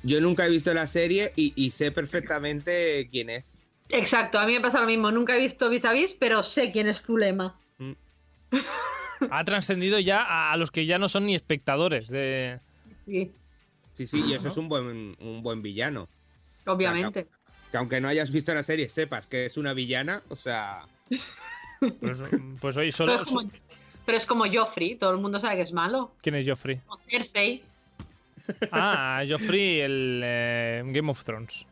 Yo 0.03 0.21
nunca 0.21 0.47
he 0.47 0.51
visto 0.51 0.73
la 0.73 0.87
serie 0.87 1.33
y, 1.37 1.53
y 1.55 1.71
sé 1.71 1.93
perfectamente 1.93 3.09
quién 3.11 3.29
es. 3.31 3.59
Exacto, 3.91 4.39
a 4.39 4.47
mí 4.47 4.55
me 4.55 4.61
pasa 4.61 4.81
lo 4.81 4.87
mismo. 4.87 5.13
Nunca 5.13 5.37
he 5.37 5.41
visto 5.41 5.69
Vis 5.69 5.85
a 5.85 5.93
Vis, 5.93 6.17
pero 6.19 6.43
sé 6.43 6.73
quién 6.73 6.89
es 6.89 7.03
Zulema. 7.03 7.57
Ha 9.31 9.45
trascendido 9.45 9.99
ya 10.01 10.23
a, 10.23 10.53
a 10.53 10.57
los 10.57 10.71
que 10.73 10.87
ya 10.87 10.99
no 10.99 11.09
son 11.09 11.27
ni 11.27 11.35
espectadores 11.37 12.09
de... 12.09 12.59
Sí, 13.07 13.31
Sí, 13.97 14.07
sí, 14.07 14.23
y 14.27 14.35
eso 14.35 14.49
es 14.49 14.57
un 14.57 14.69
buen, 14.69 15.17
un 15.19 15.43
buen 15.43 15.63
villano. 15.63 16.09
obviamente. 16.67 17.27
Que 17.71 17.77
aunque 17.79 18.01
no 18.01 18.07
hayas 18.09 18.31
visto 18.31 18.55
la 18.55 18.63
serie, 18.63 18.89
sepas 18.89 19.27
que 19.27 19.47
es 19.47 19.57
una 19.57 19.73
villana, 19.73 20.23
o 20.29 20.37
sea... 20.37 20.87
Pues, 22.01 22.23
pues 22.59 22.77
hoy 22.79 22.87
Pero 22.87 22.97
solo... 22.97 23.21
es, 23.23 23.29
como, 23.29 23.51
pero 24.07 24.17
es 24.17 24.25
como 24.27 24.45
Joffrey, 24.51 24.95
todo 24.97 25.11
el 25.11 25.19
mundo 25.19 25.39
sabe 25.39 25.57
que 25.57 25.63
es 25.63 25.73
malo. 25.75 26.11
¿Quién 26.23 26.35
es 26.37 26.49
Joffrey? 26.49 26.81
Cersei, 27.11 27.63
Ah, 28.73 29.23
Joffrey, 29.29 29.81
el 29.81 30.23
eh, 30.25 30.83
Game 30.87 31.11
of 31.11 31.23
Thrones. 31.23 31.67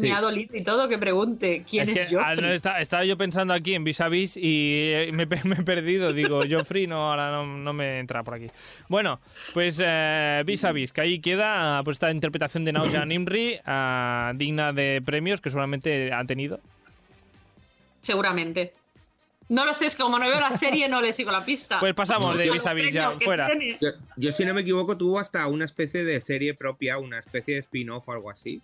Me 0.00 0.12
ha 0.12 0.20
dolido 0.20 0.56
y 0.56 0.62
todo 0.64 0.88
que 0.88 0.98
pregunte 0.98 1.64
quién 1.68 1.82
es, 1.82 1.96
Es 1.96 2.08
que 2.08 2.14
Joffrey. 2.16 2.36
no, 2.40 2.48
está- 2.52 2.80
estaba 2.80 3.04
yo 3.04 3.16
pensando 3.16 3.52
aquí 3.52 3.74
en 3.74 3.84
Vis 3.84 4.00
a 4.00 4.08
Vis 4.08 4.36
y 4.36 4.90
eh, 4.92 5.10
me, 5.12 5.24
he 5.24 5.62
perdido. 5.62 6.12
Digo, 6.12 6.42
Joffrey 6.50 6.86
no, 6.86 7.10
ahora 7.10 7.30
no, 7.30 7.46
no 7.46 7.72
me 7.72 7.98
entra 7.98 8.22
por 8.22 8.34
aquí. 8.34 8.46
Bueno, 8.88 9.20
pues 9.52 9.80
eh, 9.84 10.42
Vis 10.46 10.64
a 10.64 10.72
Vis, 10.72 10.92
que 10.92 11.00
ahí 11.02 11.20
queda 11.20 11.82
pues 11.84 11.96
esta 11.96 12.10
interpretación 12.10 12.64
de 12.64 12.72
Nauja 12.72 13.04
Nimri, 13.06 13.58
ah, 13.66 14.32
digna 14.34 14.72
de 14.72 15.02
premios 15.04 15.40
que 15.40 15.50
seguramente 15.50 16.12
ha 16.12 16.24
tenido. 16.24 16.60
Seguramente. 18.02 18.72
No 19.48 19.66
lo 19.66 19.74
sé, 19.74 19.86
es 19.86 19.94
que 19.94 20.02
como 20.02 20.18
no 20.18 20.26
veo 20.26 20.40
la 20.40 20.56
serie, 20.56 20.88
no 20.88 21.02
le 21.02 21.12
sigo 21.12 21.30
la 21.30 21.44
pista. 21.44 21.78
Pues 21.78 21.94
pasamos 21.94 22.36
de 22.38 22.50
Vis 22.50 22.64
a 22.66 22.72
Vis, 22.72 22.92
ya, 22.94 23.10
fuera. 23.20 23.48
yo, 24.16 24.32
si 24.32 24.44
no 24.44 24.54
me 24.54 24.62
equivoco, 24.62 24.96
tuvo 24.96 25.18
hasta 25.18 25.46
una 25.48 25.66
especie 25.66 26.02
de 26.04 26.20
serie 26.22 26.54
propia, 26.54 26.96
una 26.98 27.18
especie 27.18 27.54
de 27.54 27.60
spin-off 27.60 28.08
o 28.08 28.12
algo 28.12 28.30
así. 28.30 28.62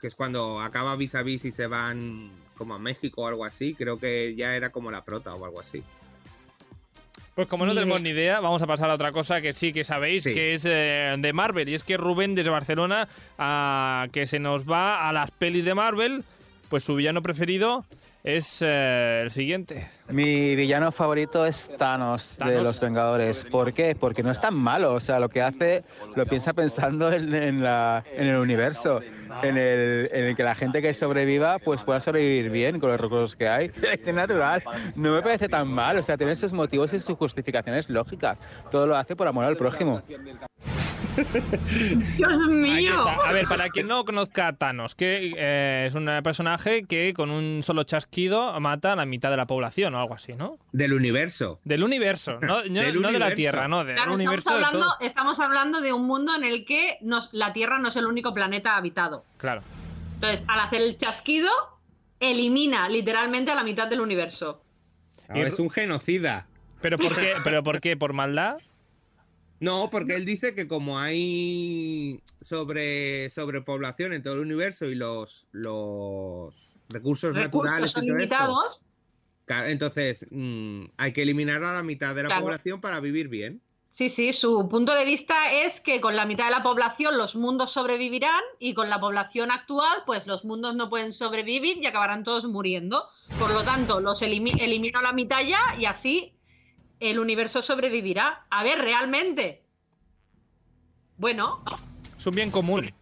Que 0.00 0.06
es 0.06 0.14
cuando 0.14 0.60
acaba 0.60 0.96
vis 0.96 1.14
a 1.14 1.22
vis 1.22 1.44
y 1.44 1.52
se 1.52 1.66
van 1.66 2.30
como 2.56 2.74
a 2.74 2.78
México 2.78 3.22
o 3.22 3.26
algo 3.26 3.44
así. 3.44 3.74
Creo 3.74 3.98
que 3.98 4.34
ya 4.34 4.56
era 4.56 4.70
como 4.70 4.90
la 4.90 5.04
prota 5.04 5.34
o 5.34 5.44
algo 5.44 5.60
así. 5.60 5.82
Pues 7.34 7.48
como 7.48 7.64
no 7.64 7.74
tenemos 7.74 8.00
ni 8.00 8.10
idea, 8.10 8.40
vamos 8.40 8.60
a 8.60 8.66
pasar 8.66 8.90
a 8.90 8.94
otra 8.94 9.12
cosa 9.12 9.40
que 9.40 9.52
sí 9.52 9.72
que 9.72 9.84
sabéis, 9.84 10.24
que 10.24 10.52
es 10.52 10.66
eh, 10.68 11.14
de 11.16 11.32
Marvel. 11.32 11.68
Y 11.68 11.74
es 11.74 11.84
que 11.84 11.96
Rubén 11.96 12.34
desde 12.34 12.50
Barcelona, 12.50 13.08
ah, 13.38 14.08
que 14.12 14.26
se 14.26 14.38
nos 14.38 14.68
va 14.68 15.08
a 15.08 15.12
las 15.12 15.30
pelis 15.30 15.64
de 15.64 15.74
Marvel, 15.74 16.24
pues 16.68 16.84
su 16.84 16.94
villano 16.96 17.22
preferido 17.22 17.86
es 18.22 18.60
eh, 18.62 19.20
el 19.22 19.30
siguiente. 19.30 19.88
Mi 20.08 20.54
villano 20.56 20.92
favorito 20.92 21.46
es 21.46 21.70
Thanos, 21.78 22.36
de 22.38 22.60
los 22.60 22.80
Vengadores. 22.80 23.44
¿Por 23.44 23.72
qué? 23.72 23.94
Porque 23.94 24.22
no 24.22 24.30
es 24.30 24.40
tan 24.40 24.54
malo. 24.54 24.94
O 24.94 25.00
sea, 25.00 25.20
lo 25.20 25.28
que 25.28 25.40
hace 25.40 25.84
lo 26.16 26.26
piensa 26.26 26.52
pensando 26.52 27.12
en, 27.12 27.32
en 27.34 27.62
la, 27.62 28.04
en 28.14 28.28
el 28.28 28.36
universo, 28.36 29.00
en 29.42 29.56
el, 29.56 30.10
en 30.12 30.24
el 30.24 30.36
que 30.36 30.42
la 30.42 30.54
gente 30.54 30.82
que 30.82 30.92
sobreviva 30.92 31.58
pues 31.58 31.82
pueda 31.82 32.00
sobrevivir 32.00 32.50
bien 32.50 32.80
con 32.80 32.90
los 32.90 33.00
recursos 33.00 33.36
que 33.36 33.48
hay. 33.48 33.68
Selección 33.74 34.16
natural. 34.16 34.62
No 34.96 35.12
me 35.12 35.22
parece 35.22 35.48
tan 35.48 35.68
mal. 35.68 35.96
O 35.96 36.02
sea, 36.02 36.16
tiene 36.16 36.36
sus 36.36 36.52
motivos 36.52 36.92
y 36.92 37.00
sus 37.00 37.16
justificaciones 37.16 37.88
lógicas. 37.88 38.38
Todo 38.70 38.86
lo 38.86 38.96
hace 38.96 39.16
por 39.16 39.28
amor 39.28 39.44
al 39.44 39.56
prójimo. 39.56 40.02
Dios 42.16 42.28
Ahí 42.32 42.48
mío. 42.48 42.94
está. 42.94 43.14
A 43.28 43.32
ver, 43.32 43.46
para 43.46 43.68
quien 43.68 43.86
no 43.88 44.04
conozca 44.04 44.48
a 44.48 44.52
Thanos, 44.54 44.94
que 44.94 45.32
eh, 45.36 45.84
es 45.86 45.94
un 45.94 46.06
personaje 46.22 46.84
que 46.84 47.12
con 47.14 47.30
un 47.30 47.62
solo 47.62 47.84
chasquido 47.84 48.58
mata 48.60 48.92
a 48.92 48.96
la 48.96 49.06
mitad 49.06 49.30
de 49.30 49.36
la 49.36 49.46
población 49.46 49.94
o 49.94 50.00
algo 50.00 50.14
así, 50.14 50.34
¿no? 50.34 50.58
Del 50.72 50.92
universo. 50.92 51.60
Del 51.64 51.82
universo, 51.82 52.38
no, 52.40 52.64
no- 52.68 52.80
Del 52.82 53.00
no 53.00 53.12
de 53.12 53.18
la. 53.18 53.34
Tierra, 53.34 53.68
no, 53.68 53.84
del 53.84 53.94
Claro, 53.96 54.14
universo 54.14 54.50
estamos, 54.50 54.58
de 54.60 54.72
todo. 54.72 54.82
hablando, 54.82 55.06
estamos 55.06 55.40
hablando 55.40 55.80
de 55.80 55.92
un 55.92 56.06
mundo 56.06 56.34
en 56.34 56.44
el 56.44 56.64
que 56.64 56.98
nos- 57.00 57.28
la 57.32 57.52
Tierra 57.52 57.78
no 57.78 57.88
es 57.88 57.96
el 57.96 58.06
único 58.06 58.34
planeta 58.34 58.76
habitado. 58.76 59.24
Claro. 59.36 59.62
Entonces, 60.14 60.44
al 60.48 60.60
hacer 60.60 60.82
el 60.82 60.98
chasquido, 60.98 61.50
elimina 62.18 62.88
literalmente 62.88 63.50
a 63.50 63.54
la 63.54 63.62
mitad 63.64 63.88
del 63.88 64.00
universo. 64.00 64.62
No, 65.28 65.36
es 65.36 65.58
un 65.58 65.70
genocida. 65.70 66.46
¿Pero 66.82 66.98
por 66.98 67.14
qué? 67.14 67.34
¿Pero 67.44 67.62
por 67.62 67.80
qué? 67.80 67.96
¿Por 67.96 68.12
maldad? 68.12 68.56
No, 69.60 69.90
porque 69.90 70.14
él 70.16 70.24
dice 70.24 70.54
que 70.54 70.66
como 70.66 70.98
hay 70.98 72.22
sobre 72.40 73.28
sobrepoblación 73.30 74.12
en 74.14 74.22
todo 74.22 74.34
el 74.34 74.40
universo 74.40 74.86
y 74.86 74.94
los, 74.94 75.46
los 75.52 76.54
recursos, 76.88 77.34
Recursos 77.34 77.34
naturales 77.34 77.90
y 77.90 77.94
todo 77.94 78.16
limitados. 78.18 78.84
entonces 79.66 80.26
mm, 80.30 80.84
hay 80.96 81.12
que 81.12 81.22
eliminar 81.22 81.62
a 81.62 81.74
la 81.74 81.82
mitad 81.82 82.14
de 82.14 82.22
la 82.22 82.28
Claro. 82.28 82.42
población 82.44 82.80
para 82.80 83.00
vivir 83.00 83.28
bien. 83.28 83.60
Sí, 83.92 84.08
sí, 84.08 84.32
su 84.32 84.68
punto 84.68 84.94
de 84.94 85.04
vista 85.04 85.52
es 85.52 85.80
que 85.80 86.00
con 86.00 86.14
la 86.16 86.24
mitad 86.24 86.44
de 86.44 86.52
la 86.52 86.62
población 86.62 87.18
los 87.18 87.34
mundos 87.34 87.72
sobrevivirán 87.72 88.40
y 88.60 88.72
con 88.72 88.88
la 88.88 89.00
población 89.00 89.50
actual, 89.50 90.04
pues 90.06 90.26
los 90.28 90.44
mundos 90.44 90.76
no 90.76 90.88
pueden 90.88 91.12
sobrevivir 91.12 91.76
y 91.78 91.86
acabarán 91.86 92.22
todos 92.22 92.44
muriendo. 92.44 93.08
Por 93.38 93.52
lo 93.52 93.62
tanto, 93.62 94.00
los 94.00 94.22
elimi 94.22 94.52
elimino 94.60 95.00
a 95.00 95.02
la 95.02 95.12
mitad 95.12 95.42
ya 95.44 95.60
y 95.78 95.84
así 95.86 96.32
el 97.00 97.18
universo 97.18 97.62
sobrevivirá. 97.62 98.46
A 98.50 98.62
ver, 98.62 98.78
realmente. 98.78 99.64
Bueno, 101.16 101.62
Es 102.18 102.26
un 102.26 102.34
bien 102.34 102.50
común. 102.50 102.92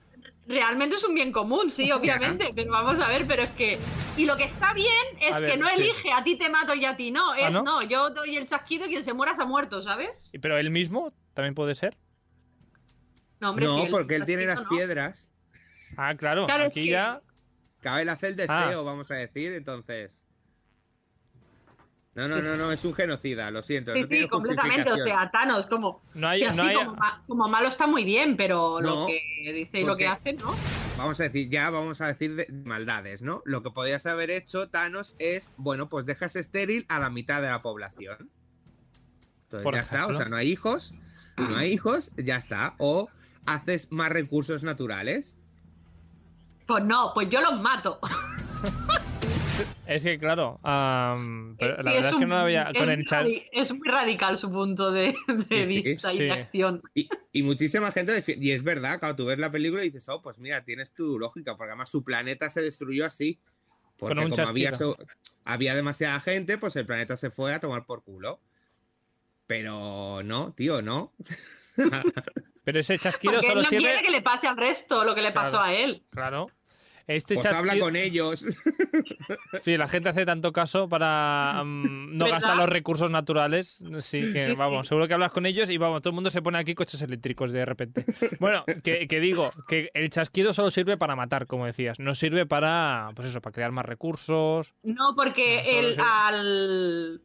realmente 0.47 0.97
es 0.97 1.05
un 1.05 1.15
bien 1.15 1.31
común, 1.31 1.71
sí, 1.71 1.93
obviamente, 1.93 2.53
pero 2.55 2.73
vamos 2.73 2.99
a 3.01 3.09
ver, 3.09 3.27
pero 3.27 3.43
es 3.43 3.51
que... 3.51 3.79
Y 4.17 4.25
lo 4.25 4.37
que 4.37 4.45
está 4.45 4.73
bien 4.73 4.91
es 5.21 5.35
A 5.35 5.39
ver, 5.41 5.53
que 5.53 5.57
no 5.59 5.69
sí. 5.69 5.83
elige 5.83 6.11
a 6.13 6.25
ti 6.25 6.37
te 6.37 6.49
mato 6.49 6.75
y 6.75 6.85
a 6.85 6.97
ti 6.97 7.11
no, 7.13 7.35
es 7.35 7.45
¿Ah, 7.45 7.51
no? 7.51 7.63
no? 7.63 7.83
yo 7.83 8.11
doy 8.11 8.37
el 8.37 8.49
chasquido 8.49 8.87
y 8.87 8.89
quien 8.89 9.05
se 9.05 9.13
muera 9.13 9.37
se 9.37 9.43
ha 9.43 9.45
muerto, 9.47 9.83
¿sabes? 9.83 10.31
Pero 10.41 10.57
él 10.59 10.71
mismo 10.71 11.13
también 11.35 11.55
puede 11.55 11.75
ser. 11.77 11.97
No, 13.41 13.51
hombre, 13.51 13.67
porque 13.91 14.17
él 14.17 14.25
tiene 14.25 14.47
las 14.47 14.63
no. 14.65 14.69
piedras. 14.69 15.29
Ah, 15.97 16.15
claro, 16.17 16.47
Claro, 16.47 16.65
es 16.65 16.71
aquí 16.73 16.85
que- 16.87 16.91
ya. 16.91 17.21
Cabe 17.81 18.11
hacer 18.11 18.33
el 18.41 18.47
Ah. 18.51 18.63
deseo, 18.65 18.85
vamos 18.85 19.09
a 19.13 19.15
decir, 19.15 19.53
entonces. 19.53 20.25
No, 22.19 22.27
no, 22.27 22.43
no, 22.43 22.57
no, 22.57 22.73
es 22.73 22.85
un 22.85 22.95
genocida, 22.95 23.49
lo 23.53 23.63
siento. 23.63 23.93
Sí, 23.95 24.01
no 24.01 24.09
tiene 24.09 24.25
sí, 24.25 24.29
completamente, 24.29 24.91
o 24.91 24.97
sea, 24.97 25.31
Thanos, 25.31 25.67
como... 25.67 26.03
No 26.15 26.27
hay- 26.29 26.41
sí, 26.41 26.45
así 26.47 26.57
no 26.57 26.65
hay- 26.65 26.75
como, 26.75 26.95
ma- 26.97 27.23
como 27.29 27.49
malo 27.49 27.69
está 27.69 27.87
muy 27.87 28.05
bien, 28.05 28.37
pero 28.37 28.81
No, 28.81 29.03
lo 29.03 29.07
que 29.07 29.53
dice 29.53 29.81
y 29.81 29.85
lo 29.85 29.97
que 29.97 30.09
hace, 30.09 30.33
¿no? 30.33 30.53
Vamos 30.97 31.21
a 31.21 31.23
decir, 31.23 31.49
ya 31.49 31.71
vamos 31.71 32.01
a 32.01 32.09
decir 32.09 32.35
de 32.35 32.49
maldades, 32.65 33.23
¿no? 33.23 33.41
Lo 33.45 33.63
que 33.63 33.71
podías 33.71 34.05
haber 34.07 34.31
hecho 34.31 34.69
Thanos 34.69 35.15
es, 35.21 35.49
bueno, 35.57 35.89
pues 35.89 36.07
dejas 36.07 36.35
estéril 36.35 36.87
a 36.89 36.99
la 36.99 37.09
mitad 37.09 37.41
de 37.41 37.49
la 37.51 37.63
población. 37.63 38.31
Entonces 39.45 39.63
Por 39.65 39.75
ya 39.75 39.81
está, 39.83 40.07
o 40.09 40.15
sea, 40.15 40.29
no 40.29 40.35
hay 40.35 40.51
hijos, 40.51 40.93
no 41.37 41.57
hay 41.57 41.73
hijos, 41.73 42.11
ya 42.17 42.35
está. 42.37 42.75
O 42.79 43.09
haces 43.47 43.93
más 43.93 44.11
recursos 44.11 44.65
naturales. 44.65 45.37
Pues 46.67 46.83
no, 46.85 47.13
pues 47.15 47.31
yo 47.31 47.41
los 47.41 47.61
mato. 47.63 48.01
Es 49.87 50.03
que, 50.03 50.19
claro. 50.19 50.61
am, 50.63 51.57
pero 51.59 51.77
la 51.79 51.83
Sí, 51.83 51.97
verdad 51.97 52.11
es 52.13 52.17
que 52.19 52.27
no 52.27 52.37
había. 52.37 52.73
Con 52.77 52.91
el 52.91 53.05
chat. 53.07 53.27
Es 53.53 53.73
muy 53.73 53.89
radical 53.89 54.37
su 54.39 54.51
punto 54.51 54.91
de, 54.93 55.15
de 55.49 55.67
Sí, 55.67 55.75
sí, 55.75 55.83
vista 55.83 56.13
y 56.15 56.19
de 56.19 56.33
acción. 56.33 56.83
Y, 56.95 57.09
y 57.33 57.43
muchísima 57.43 57.91
gente, 57.93 58.23
y 58.27 58.51
es 58.51 58.63
verdad, 58.63 58.99
cuando 59.01 59.17
tú 59.17 59.27
ves 59.27 59.39
la 59.39 59.51
película 59.51 59.83
y 59.83 59.87
dices, 59.87 60.09
oh, 60.09 60.21
pues 60.23 60.39
mira, 60.39 60.65
tienes 60.65 60.93
tu 60.93 61.19
lógica, 61.19 61.57
porque 61.57 61.71
además 61.71 61.91
su 61.91 62.05
planeta 62.05 62.51
se 62.51 62.61
destruyó 62.63 63.07
así. 63.07 63.41
Porque 63.97 64.15
Con 64.15 64.25
un 64.27 64.31
como 64.31 64.47
había, 64.49 64.73
había 65.45 65.75
demasiada 65.75 66.21
gente, 66.21 66.57
pues 66.59 66.77
el 66.77 66.87
planeta 66.87 67.17
se 67.17 67.31
fue 67.31 67.53
a 67.55 67.59
tomar 67.61 67.85
por 67.85 68.05
culo. 68.05 68.41
Pero 69.47 70.23
no, 70.23 70.53
tío, 70.53 70.83
no. 70.83 71.15
Pero 72.65 72.81
ese 72.81 72.99
chasquido 72.99 73.35
Porque 73.35 73.47
él 73.47 73.51
solo 73.53 73.63
no 73.63 73.69
sirve. 73.69 73.83
quiere 73.85 74.03
que 74.03 74.11
le 74.11 74.21
pase 74.23 74.47
al 74.47 74.57
resto 74.57 75.03
lo 75.05 75.15
que 75.15 75.23
le 75.23 75.33
pasó 75.33 75.61
a 75.61 75.73
él. 75.73 76.05
Claro. 76.11 76.51
Este 77.09 77.35
Pues 77.37 77.47
habla 77.47 77.79
con 77.79 77.97
ellos. 77.97 78.45
Sí, 79.63 79.77
la 79.77 79.89
gente 79.89 80.09
hace 80.09 80.25
tanto 80.25 80.53
caso 80.53 80.89
para 80.89 81.63
mm, 81.65 82.17
no 82.17 82.25
¿Verdad? 82.27 82.41
gastar 82.41 82.57
los 82.57 82.69
recursos 82.69 83.11
naturales. 83.11 83.83
Sí, 84.01 84.33
que 84.33 84.49
Sí, 84.51 84.55
vamos, 84.55 84.87
sí. 84.87 84.89
seguro 84.91 85.07
que 85.09 85.15
hablas 85.15 85.33
con 85.33 85.45
ellos 85.47 85.69
y 85.71 85.77
vamos, 85.77 86.01
todo 86.03 86.11
el 86.11 86.15
mundo 86.15 86.31
se 86.31 86.41
pone 86.43 86.59
aquí 86.59 86.75
coches 86.75 87.01
eléctricos 87.03 87.51
de 87.53 87.65
repente. 87.65 88.05
Bueno, 88.41 88.65
que, 88.85 89.07
que 89.09 89.21
digo, 89.21 89.53
que 89.67 89.91
el 89.95 90.09
chasquido 90.11 90.53
solo 90.53 90.71
sirve 90.71 90.97
para 90.97 91.17
matar, 91.17 91.47
como 91.47 91.67
decías. 91.67 91.99
No 91.99 92.15
sirve 92.15 92.47
para, 92.47 93.11
pues 93.15 93.29
eso, 93.29 93.41
para 93.41 93.53
crear 93.55 93.73
más 93.73 93.85
recursos. 93.87 94.75
No, 94.83 95.15
porque 95.17 95.83
No, 95.83 95.95
sé. 95.95 96.01
al, 96.01 97.23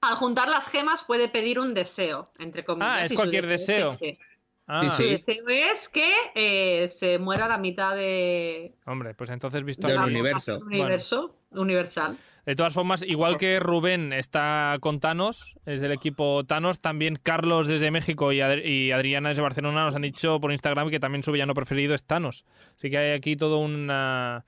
al 0.00 0.14
juntar 0.16 0.48
las 0.48 0.68
gemas 0.68 1.04
puede 1.04 1.28
pedir 1.28 1.58
un 1.60 1.74
deseo, 1.74 2.24
entre 2.38 2.64
comillas. 2.64 2.88
Ah, 2.90 3.04
es 3.04 3.12
cualquier 3.12 3.44
es 3.44 3.66
deseo. 3.66 3.92
ese. 3.92 4.18
Ah, 4.68 4.88
Su 4.90 5.02
deseo 5.02 5.48
es 5.48 5.88
que 5.88 6.10
eh, 6.34 6.88
se 6.88 7.18
muera 7.18 7.48
la 7.48 7.58
mitad 7.58 7.94
de 7.96 8.72
hombre, 8.86 9.12
pues 9.14 9.30
entonces 9.30 9.64
visto 9.64 9.88
Del 9.88 9.98
universo. 9.98 10.54
del 10.54 10.62
universo 10.64 11.36
universal. 11.50 12.16
De 12.46 12.56
todas 12.56 12.72
formas, 12.72 13.02
igual 13.02 13.36
que 13.38 13.60
Rubén 13.60 14.12
está 14.12 14.76
con 14.80 14.98
Thanos, 14.98 15.54
es 15.64 15.80
del 15.80 15.92
equipo 15.92 16.44
Thanos, 16.44 16.80
también 16.80 17.16
Carlos 17.22 17.66
desde 17.68 17.90
México 17.92 18.32
y, 18.32 18.40
Ad- 18.40 18.64
y 18.64 18.90
Adriana 18.92 19.28
desde 19.28 19.42
Barcelona 19.42 19.84
nos 19.84 19.94
han 19.94 20.02
dicho 20.02 20.40
por 20.40 20.50
Instagram 20.50 20.90
que 20.90 20.98
también 20.98 21.22
su 21.22 21.30
villano 21.32 21.54
preferido 21.54 21.94
es 21.94 22.02
Thanos. 22.04 22.44
Así 22.76 22.90
que 22.90 22.98
hay 22.98 23.12
aquí 23.12 23.36
todo 23.36 23.58
un, 23.58 23.88
ah, 23.90 24.44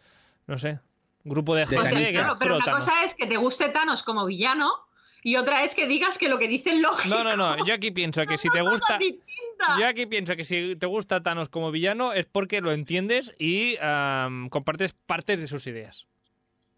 no 0.48 0.58
sé, 0.58 0.80
grupo 1.24 1.54
de 1.54 1.66
De 1.66 1.76
gente 1.78 2.02
es 2.04 2.10
claro, 2.10 2.34
pero 2.38 2.56
una 2.56 2.64
Thanos. 2.64 2.84
cosa 2.84 3.04
es 3.04 3.14
que 3.14 3.26
te 3.26 3.36
guste 3.36 3.68
Thanos 3.68 4.02
como 4.02 4.26
villano 4.26 4.70
y 5.22 5.36
otra 5.36 5.62
es 5.64 5.74
que 5.76 5.86
digas 5.86 6.18
que 6.18 6.28
lo 6.28 6.38
que 6.38 6.48
dice 6.48 6.70
es 6.70 6.80
lógico. 6.80 7.14
No, 7.14 7.22
no, 7.22 7.36
no, 7.36 7.64
yo 7.64 7.74
aquí 7.74 7.90
pienso 7.92 8.22
que 8.24 8.36
si 8.36 8.48
te 8.50 8.60
gusta... 8.62 8.98
Yo 9.78 9.86
aquí 9.86 10.06
pienso 10.06 10.36
que 10.36 10.44
si 10.44 10.76
te 10.76 10.86
gusta 10.86 11.22
Thanos 11.22 11.48
como 11.48 11.70
villano 11.70 12.12
es 12.12 12.26
porque 12.26 12.60
lo 12.60 12.72
entiendes 12.72 13.32
y 13.38 13.76
compartes 14.50 14.92
partes 15.06 15.40
de 15.40 15.46
sus 15.46 15.66
ideas. 15.66 16.06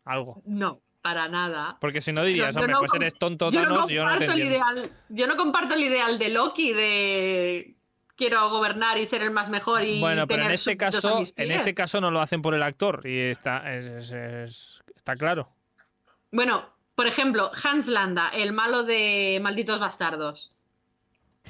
Algo. 0.05 0.41
No, 0.47 0.81
para 1.03 1.29
nada. 1.29 1.77
Porque 1.81 2.01
si 2.01 2.13
no 2.13 2.23
dirías, 2.25 2.55
Yo 2.55 2.61
hombre, 2.61 2.75
no 2.75 2.79
pues 2.81 2.95
eres 2.95 3.15
tonto 3.15 3.51
yo 3.51 3.63
Thanos, 3.63 3.89
yo 3.89 4.05
no 4.05 4.19
te 4.19 4.27
comparto 4.27 4.35
el 4.35 4.41
entiendo. 4.43 4.55
ideal- 4.55 4.91
yo 5.09 5.27
no 5.27 5.37
comparto 5.37 5.75
el 5.75 5.83
ideal 5.85 6.19
de 6.19 6.29
Loki 6.29 6.73
de 6.73 7.75
quiero 8.17 8.49
gobernar 8.51 8.99
y 8.99 9.07
ser 9.07 9.23
el 9.23 9.31
más 9.31 9.51
mejor 9.51 9.85
y 9.85 10.01
Bueno, 10.01 10.27
pero 10.27 10.45
en 10.45 10.53
este 10.53 10.77
caso, 10.77 11.23
en 11.37 11.51
este 11.53 11.75
caso 11.75 12.01
no 12.01 12.11
lo 12.11 12.21
hacen 12.21 12.41
por 12.41 12.55
el 12.55 12.63
actor 12.63 13.03
y 13.05 13.19
está, 13.19 13.75
es- 13.75 13.85
es- 13.87 14.13
es- 14.13 14.85
está 14.95 15.17
claro. 15.17 15.49
Bueno, 16.33 16.71
por 16.95 17.07
ejemplo, 17.07 17.51
Hans 17.63 17.89
Landa, 17.89 18.31
el 18.31 18.53
malo 18.53 18.85
de 18.85 19.39
Malditos 19.43 19.79
Bastardos. 19.81 20.53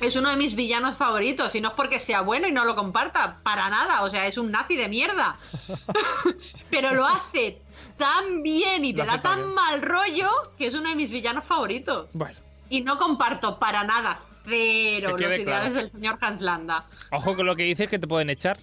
Es 0.01 0.15
uno 0.15 0.31
de 0.31 0.37
mis 0.37 0.55
villanos 0.55 0.97
favoritos 0.97 1.55
y 1.55 1.61
no 1.61 1.69
es 1.69 1.75
porque 1.75 2.01
sea 2.01 2.21
bueno 2.21 2.47
y 2.47 2.53
no 2.53 2.65
lo 2.65 2.75
comparta, 2.75 3.39
para 3.43 3.71
nada, 3.71 4.03
o 4.03 4.11
sea, 4.11 4.27
es 4.27 4.37
un 4.37 4.51
nazi 4.51 4.77
de 4.77 4.89
mierda. 4.89 5.39
Pero 6.71 6.93
lo 6.93 7.07
hace 7.07 7.59
tan 7.97 8.43
bien 8.43 8.85
y 8.85 8.93
te 8.93 9.05
da 9.05 9.23
tan 9.23 9.39
bien. 9.39 9.55
mal 9.55 9.83
rollo 9.83 10.31
que 10.59 10.67
es 10.67 10.75
uno 10.75 10.91
de 10.91 10.97
mis 10.97 11.11
villanos 11.11 11.45
favoritos. 11.45 12.09
Bueno, 12.13 12.37
Y 12.69 12.83
no 12.83 12.99
comparto 12.99 13.59
para 13.59 13.85
nada, 13.85 14.21
cero, 14.45 15.13
los 15.13 15.21
ideales 15.21 15.45
claro. 15.45 15.75
del 15.75 15.91
señor 15.91 16.19
Hans 16.21 16.41
Landa. 16.43 16.85
ojo 17.11 17.35
con 17.35 17.47
lo 17.47 17.57
que 17.57 17.63
dices 17.63 17.89
que 17.89 17.99
te 17.99 18.07
pueden 18.07 18.29
echar. 18.29 18.59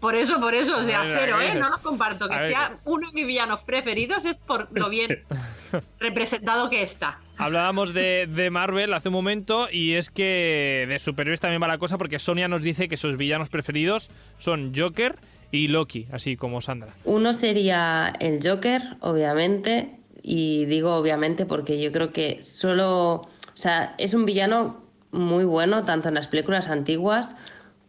Por 0.00 0.14
eso, 0.14 0.38
por 0.40 0.54
eso, 0.54 0.76
o 0.76 0.84
sea, 0.84 1.02
ver, 1.02 1.18
cero. 1.20 1.40
¿eh? 1.40 1.54
No 1.54 1.70
los 1.70 1.80
comparto. 1.80 2.28
Que 2.28 2.48
sea 2.48 2.78
uno 2.84 3.08
de 3.08 3.12
mis 3.14 3.26
villanos 3.26 3.60
preferidos 3.60 4.24
es 4.24 4.36
por 4.36 4.68
lo 4.72 4.88
bien 4.88 5.24
representado 5.98 6.68
que 6.68 6.82
está. 6.82 7.18
Hablábamos 7.38 7.94
de, 7.94 8.26
de 8.26 8.50
Marvel 8.50 8.92
hace 8.92 9.08
un 9.08 9.14
momento 9.14 9.68
y 9.70 9.94
es 9.94 10.10
que 10.10 10.86
de 10.88 10.98
superhéroes 10.98 11.38
también 11.38 11.62
va 11.62 11.68
la 11.68 11.78
cosa 11.78 11.96
porque 11.96 12.18
Sonia 12.18 12.48
nos 12.48 12.62
dice 12.62 12.88
que 12.88 12.96
sus 12.96 13.16
villanos 13.16 13.48
preferidos 13.48 14.10
son 14.38 14.72
Joker 14.76 15.14
y 15.52 15.68
Loki, 15.68 16.08
así 16.10 16.36
como 16.36 16.60
Sandra. 16.60 16.92
Uno 17.04 17.32
sería 17.32 18.12
el 18.18 18.40
Joker, 18.42 18.82
obviamente, 19.00 19.98
y 20.20 20.64
digo 20.64 20.96
obviamente 20.96 21.46
porque 21.46 21.80
yo 21.80 21.92
creo 21.92 22.12
que 22.12 22.42
solo, 22.42 23.14
o 23.14 23.28
sea, 23.54 23.94
es 23.98 24.14
un 24.14 24.26
villano 24.26 24.82
muy 25.12 25.44
bueno 25.44 25.84
tanto 25.84 26.08
en 26.08 26.14
las 26.14 26.26
películas 26.26 26.68
antiguas 26.68 27.36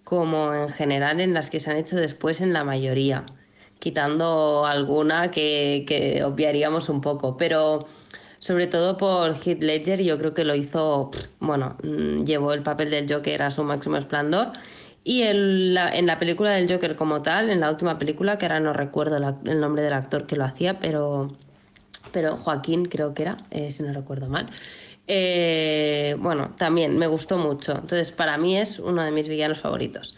como 0.04 0.54
en 0.54 0.70
general 0.70 1.20
en 1.20 1.34
las 1.34 1.50
que 1.50 1.60
se 1.60 1.72
han 1.72 1.78
hecho 1.78 1.96
después 1.96 2.40
en 2.42 2.54
la 2.54 2.64
mayoría, 2.64 3.26
quitando 3.80 4.66
alguna 4.68 5.32
que, 5.32 5.86
que 5.88 6.24
obviaríamos 6.24 6.88
un 6.88 7.02
poco, 7.02 7.36
pero 7.36 7.86
sobre 8.40 8.68
todo 8.68 8.98
por 8.98 9.36
Heath 9.36 9.62
Ledger, 9.62 10.02
yo 10.02 10.18
creo 10.18 10.34
que 10.34 10.46
lo 10.46 10.56
hizo, 10.56 11.12
bueno, 11.40 11.78
mm, 11.84 12.24
llevó 12.24 12.54
el 12.54 12.64
papel 12.64 12.90
del 12.90 13.12
Joker 13.12 13.42
a 13.44 13.52
su 13.52 13.64
máximo 13.64 13.98
esplendor. 13.98 14.54
Y 15.04 15.24
en 15.24 15.74
la, 15.74 15.96
en 15.96 16.06
la 16.06 16.20
película 16.20 16.52
del 16.52 16.72
Joker 16.72 16.96
como 16.96 17.22
tal, 17.22 17.50
en 17.50 17.60
la 17.60 17.70
última 17.70 17.98
película, 17.98 18.38
que 18.38 18.46
ahora 18.46 18.60
no 18.60 18.74
recuerdo 18.74 19.18
el 19.46 19.60
nombre 19.60 19.82
del 19.82 19.94
actor 19.94 20.26
que 20.26 20.36
lo 20.36 20.44
hacía, 20.46 20.80
pero, 20.80 21.36
pero 22.12 22.36
Joaquín 22.38 22.86
creo 22.86 23.14
que 23.14 23.24
era, 23.24 23.38
eh, 23.50 23.72
si 23.72 23.84
no 23.84 23.94
recuerdo 23.94 24.28
mal. 24.28 24.48
Eh, 25.08 26.16
bueno, 26.20 26.54
también 26.56 26.98
me 26.98 27.08
gustó 27.08 27.38
mucho. 27.38 27.72
Entonces, 27.72 28.12
para 28.12 28.38
mí 28.38 28.58
es 28.58 28.78
uno 28.78 29.04
de 29.04 29.12
mis 29.12 29.28
villanos 29.28 29.60
favoritos. 29.60 30.16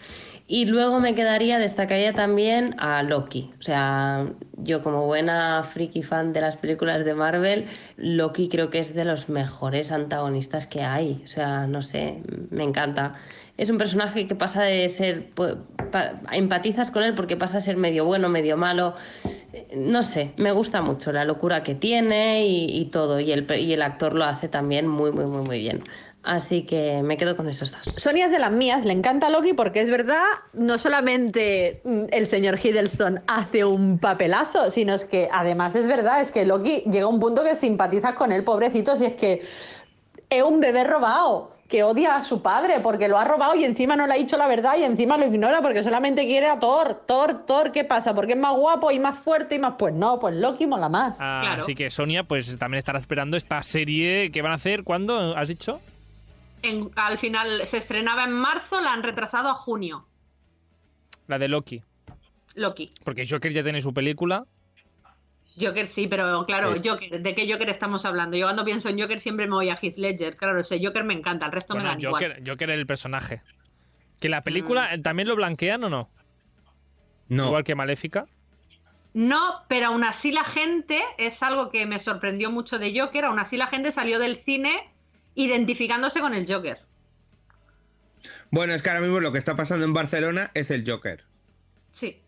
Y 0.53 0.65
luego 0.65 0.99
me 0.99 1.15
quedaría, 1.15 1.59
destacaría 1.59 2.11
también 2.11 2.75
a 2.77 3.03
Loki. 3.03 3.49
O 3.57 3.61
sea, 3.63 4.27
yo 4.57 4.83
como 4.83 5.05
buena 5.05 5.63
friki 5.63 6.03
fan 6.03 6.33
de 6.33 6.41
las 6.41 6.57
películas 6.57 7.05
de 7.05 7.13
Marvel, 7.13 7.67
Loki 7.95 8.49
creo 8.49 8.69
que 8.69 8.79
es 8.79 8.93
de 8.93 9.05
los 9.05 9.29
mejores 9.29 9.93
antagonistas 9.93 10.67
que 10.67 10.81
hay. 10.81 11.21
O 11.23 11.27
sea, 11.27 11.67
no 11.67 11.81
sé, 11.81 12.21
me 12.49 12.65
encanta. 12.65 13.13
Es 13.57 13.69
un 13.69 13.77
personaje 13.77 14.27
que 14.27 14.35
pasa 14.35 14.63
de 14.63 14.89
ser, 14.89 15.33
pu- 15.33 15.57
pa- 15.89 16.11
empatizas 16.33 16.91
con 16.91 17.03
él 17.03 17.15
porque 17.15 17.37
pasa 17.37 17.59
a 17.59 17.61
ser 17.61 17.77
medio 17.77 18.03
bueno, 18.03 18.27
medio 18.27 18.57
malo. 18.57 18.93
No 19.73 20.03
sé, 20.03 20.33
me 20.35 20.51
gusta 20.51 20.81
mucho 20.81 21.13
la 21.13 21.23
locura 21.23 21.63
que 21.63 21.75
tiene 21.75 22.45
y, 22.45 22.65
y 22.77 22.85
todo. 22.87 23.21
Y 23.21 23.31
el, 23.31 23.47
y 23.57 23.71
el 23.71 23.81
actor 23.81 24.15
lo 24.15 24.25
hace 24.25 24.49
también 24.49 24.85
muy, 24.85 25.13
muy, 25.13 25.25
muy, 25.27 25.43
muy 25.47 25.59
bien. 25.59 25.81
Así 26.23 26.63
que 26.63 27.01
me 27.03 27.17
quedo 27.17 27.35
con 27.35 27.49
esos 27.49 27.71
dos. 27.71 27.93
Sonia 27.97 28.25
es 28.25 28.31
de 28.31 28.37
las 28.37 28.51
mías, 28.51 28.85
le 28.85 28.93
encanta 28.93 29.29
Loki 29.29 29.53
porque 29.53 29.81
es 29.81 29.89
verdad, 29.89 30.23
no 30.53 30.77
solamente 30.77 31.81
mm, 31.83 32.03
el 32.11 32.27
señor 32.27 32.59
Hiddleston 32.63 33.21
hace 33.27 33.65
un 33.65 33.97
papelazo, 33.97 34.69
sino 34.69 34.93
es 34.93 35.03
que 35.03 35.29
además 35.31 35.75
es 35.75 35.87
verdad, 35.87 36.21
es 36.21 36.31
que 36.31 36.45
Loki 36.45 36.83
llega 36.91 37.05
a 37.05 37.07
un 37.07 37.19
punto 37.19 37.43
que 37.43 37.55
simpatizas 37.55 38.13
con 38.13 38.31
él, 38.31 38.43
pobrecito, 38.43 38.97
si 38.97 39.05
es 39.05 39.15
que 39.15 39.41
es 40.29 40.43
un 40.43 40.59
bebé 40.59 40.83
robado, 40.83 41.55
que 41.67 41.83
odia 41.83 42.17
a 42.17 42.21
su 42.21 42.41
padre 42.41 42.81
porque 42.81 43.07
lo 43.07 43.17
ha 43.17 43.23
robado 43.23 43.55
y 43.55 43.63
encima 43.63 43.95
no 43.95 44.05
le 44.05 44.13
ha 44.13 44.17
dicho 44.17 44.37
la 44.37 44.45
verdad 44.45 44.75
y 44.77 44.83
encima 44.83 45.17
lo 45.17 45.25
ignora 45.25 45.61
porque 45.61 45.81
solamente 45.83 46.25
quiere 46.25 46.47
a 46.47 46.59
Thor. 46.59 47.03
Thor, 47.07 47.45
Thor, 47.45 47.71
¿qué 47.71 47.85
pasa? 47.85 48.13
Porque 48.13 48.33
es 48.33 48.37
más 48.37 48.55
guapo 48.57 48.91
y 48.91 48.99
más 48.99 49.17
fuerte 49.17 49.55
y 49.55 49.59
más... 49.59 49.75
Pues 49.79 49.93
no, 49.93 50.19
pues 50.19 50.35
Loki 50.35 50.67
mola 50.67 50.89
más. 50.89 51.15
Ah, 51.19 51.55
Así 51.59 51.73
que 51.73 51.89
Sonia, 51.89 52.25
pues 52.25 52.57
también 52.57 52.79
estará 52.79 52.99
esperando 52.99 53.37
esta 53.37 53.63
serie 53.63 54.31
que 54.31 54.41
van 54.41 54.51
a 54.51 54.55
hacer. 54.55 54.83
¿Cuándo 54.83 55.35
has 55.37 55.47
dicho? 55.47 55.79
En- 56.61 56.91
al 56.95 57.17
final 57.17 57.67
se 57.67 57.77
estrenaba 57.77 58.23
en 58.25 58.33
marzo, 58.33 58.79
la 58.81 58.93
han 58.93 59.03
retrasado 59.03 59.49
a 59.49 59.55
junio. 59.55 60.05
La 61.27 61.39
de 61.39 61.47
Loki. 61.47 61.83
Loki. 62.55 62.89
Porque 63.03 63.25
Joker 63.27 63.51
ya 63.53 63.63
tiene 63.63 63.81
su 63.81 63.93
película. 63.93 64.45
Joker 65.59 65.87
sí, 65.87 66.07
pero 66.07 66.43
claro, 66.45 66.73
Sí. 66.75 66.81
Joker, 66.87 67.21
¿de 67.21 67.35
qué 67.35 67.51
Joker 67.51 67.69
estamos 67.69 68.05
hablando? 68.05 68.37
Yo 68.37 68.45
cuando 68.45 68.63
pienso 68.63 68.89
en 68.89 68.99
Joker 68.99 69.19
siempre 69.19 69.47
me 69.47 69.53
voy 69.55 69.69
a 69.69 69.75
Heath 69.81 69.97
Ledger. 69.97 70.37
Claro, 70.37 70.59
ese 70.61 70.83
Joker 70.83 71.03
me 71.03 71.13
encanta, 71.13 71.45
el 71.45 71.51
resto 71.51 71.73
me 71.73 71.79
Bueno, 71.81 71.89
dan 71.91 71.99
igual. 72.01 72.23
Joker, 72.23 72.43
Joker 72.49 72.69
es 72.69 72.79
el 72.79 72.85
personaje. 72.85 73.41
¿Que 74.19 74.29
la 74.29 74.43
película 74.43 74.93
eh, 74.93 74.99
también 74.99 75.27
lo 75.27 75.35
blanquean 75.35 75.83
o 75.83 75.89
no? 75.89 76.09
No. 77.27 77.47
Igual 77.47 77.63
que 77.63 77.75
Maléfica. 77.75 78.27
No, 79.13 79.55
pero 79.67 79.87
aún 79.87 80.03
así 80.05 80.31
la 80.31 80.43
gente, 80.45 81.01
es 81.17 81.43
algo 81.43 81.69
que 81.69 81.85
me 81.85 81.99
sorprendió 81.99 82.49
mucho 82.49 82.79
de 82.79 82.97
Joker, 82.97 83.25
aún 83.25 83.39
así 83.39 83.57
la 83.57 83.67
gente 83.67 83.91
salió 83.91 84.19
del 84.19 84.37
cine 84.37 84.89
identificándose 85.35 86.19
con 86.19 86.33
el 86.33 86.51
Joker. 86.51 86.79
Bueno, 88.51 88.73
es 88.73 88.81
que 88.81 88.89
ahora 88.89 89.01
mismo 89.01 89.19
lo 89.19 89.31
que 89.31 89.37
está 89.37 89.55
pasando 89.55 89.85
en 89.85 89.93
Barcelona 89.93 90.51
es 90.53 90.71
el 90.71 90.89
Joker. 90.89 91.23
Sí. 91.91 92.21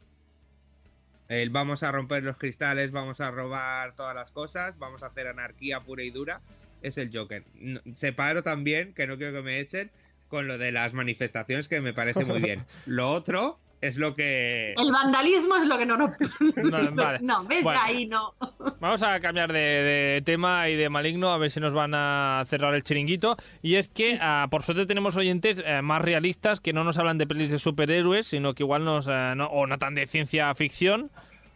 El 1.28 1.50
vamos 1.50 1.84
a 1.84 1.92
romper 1.92 2.24
los 2.24 2.38
cristales, 2.38 2.92
vamos 2.92 3.22
a 3.22 3.32
robar 3.32 3.96
todas 3.96 4.16
las 4.16 4.32
cosas, 4.32 4.78
vamos 4.78 5.04
a 5.04 5.08
hacer 5.08 5.28
anarquía 5.28 5.82
pura 5.82 6.04
y 6.04 6.10
dura. 6.12 6.42
Es 6.82 6.98
el 6.98 7.16
Joker. 7.16 7.44
No- 7.56 7.82
separo 7.96 8.44
también, 8.44 8.94
que 8.94 9.08
no 9.08 9.18
quiero 9.18 9.34
que 9.34 9.42
me 9.42 9.60
echen, 9.60 9.89
con 10.28 10.48
lo 10.48 10.58
de 10.58 10.72
las 10.72 10.94
manifestaciones, 10.94 11.68
que 11.68 11.80
me 11.82 11.94
parece 11.94 12.26
muy 12.26 12.39
bien. 12.42 12.66
Lo 12.86 13.12
otro 13.12 13.60
es 13.88 13.98
lo 13.98 14.15
que. 14.15 14.74
El 14.78 14.91
vandalismo 14.91 15.56
es 15.56 15.67
lo 15.67 15.78
que 15.78 15.86
no 15.86 15.98
nos... 15.98 16.12
No, 16.56 16.91
vale. 16.96 17.19
No, 17.22 17.43
ves 17.46 17.63
Bueno. 17.63 17.80
ahí, 17.84 18.06
no. 18.06 18.34
Vamos 18.80 19.04
a 19.04 19.19
cambiar 19.19 19.52
de, 19.52 19.60
de 19.60 20.22
tema 20.26 20.69
y 20.69 20.76
de 20.76 20.89
maligno, 20.89 21.30
a 21.30 21.38
ver 21.38 21.52
si 21.52 21.60
nos 21.60 21.74
van 21.74 21.93
a 21.96 22.43
cerrar 22.48 22.74
el 22.74 22.84
chiringuito. 22.84 23.38
Y 23.62 23.76
es 23.76 23.89
que, 23.89 24.17
ah, 24.22 24.48
por 24.50 24.63
suerte, 24.63 24.86
tenemos 24.86 25.15
oyentes 25.17 25.62
eh, 25.65 25.82
más 25.82 26.02
realistas 26.02 26.60
que 26.60 26.74
no 26.74 26.84
nos 26.84 26.98
hablan 26.98 27.17
de 27.17 27.28
pelis 27.28 27.50
de 27.52 27.60
superhéroes, 27.60 28.28
sino 28.28 28.54
que 28.54 28.63
igual 28.63 28.84
nos. 28.86 29.08
eh, 29.08 29.34
no- 29.36 29.48
o 29.48 29.67
no 29.67 29.78
tan 29.78 29.96
de 29.96 30.08
ciencia 30.08 30.54
ficción. 30.56 31.12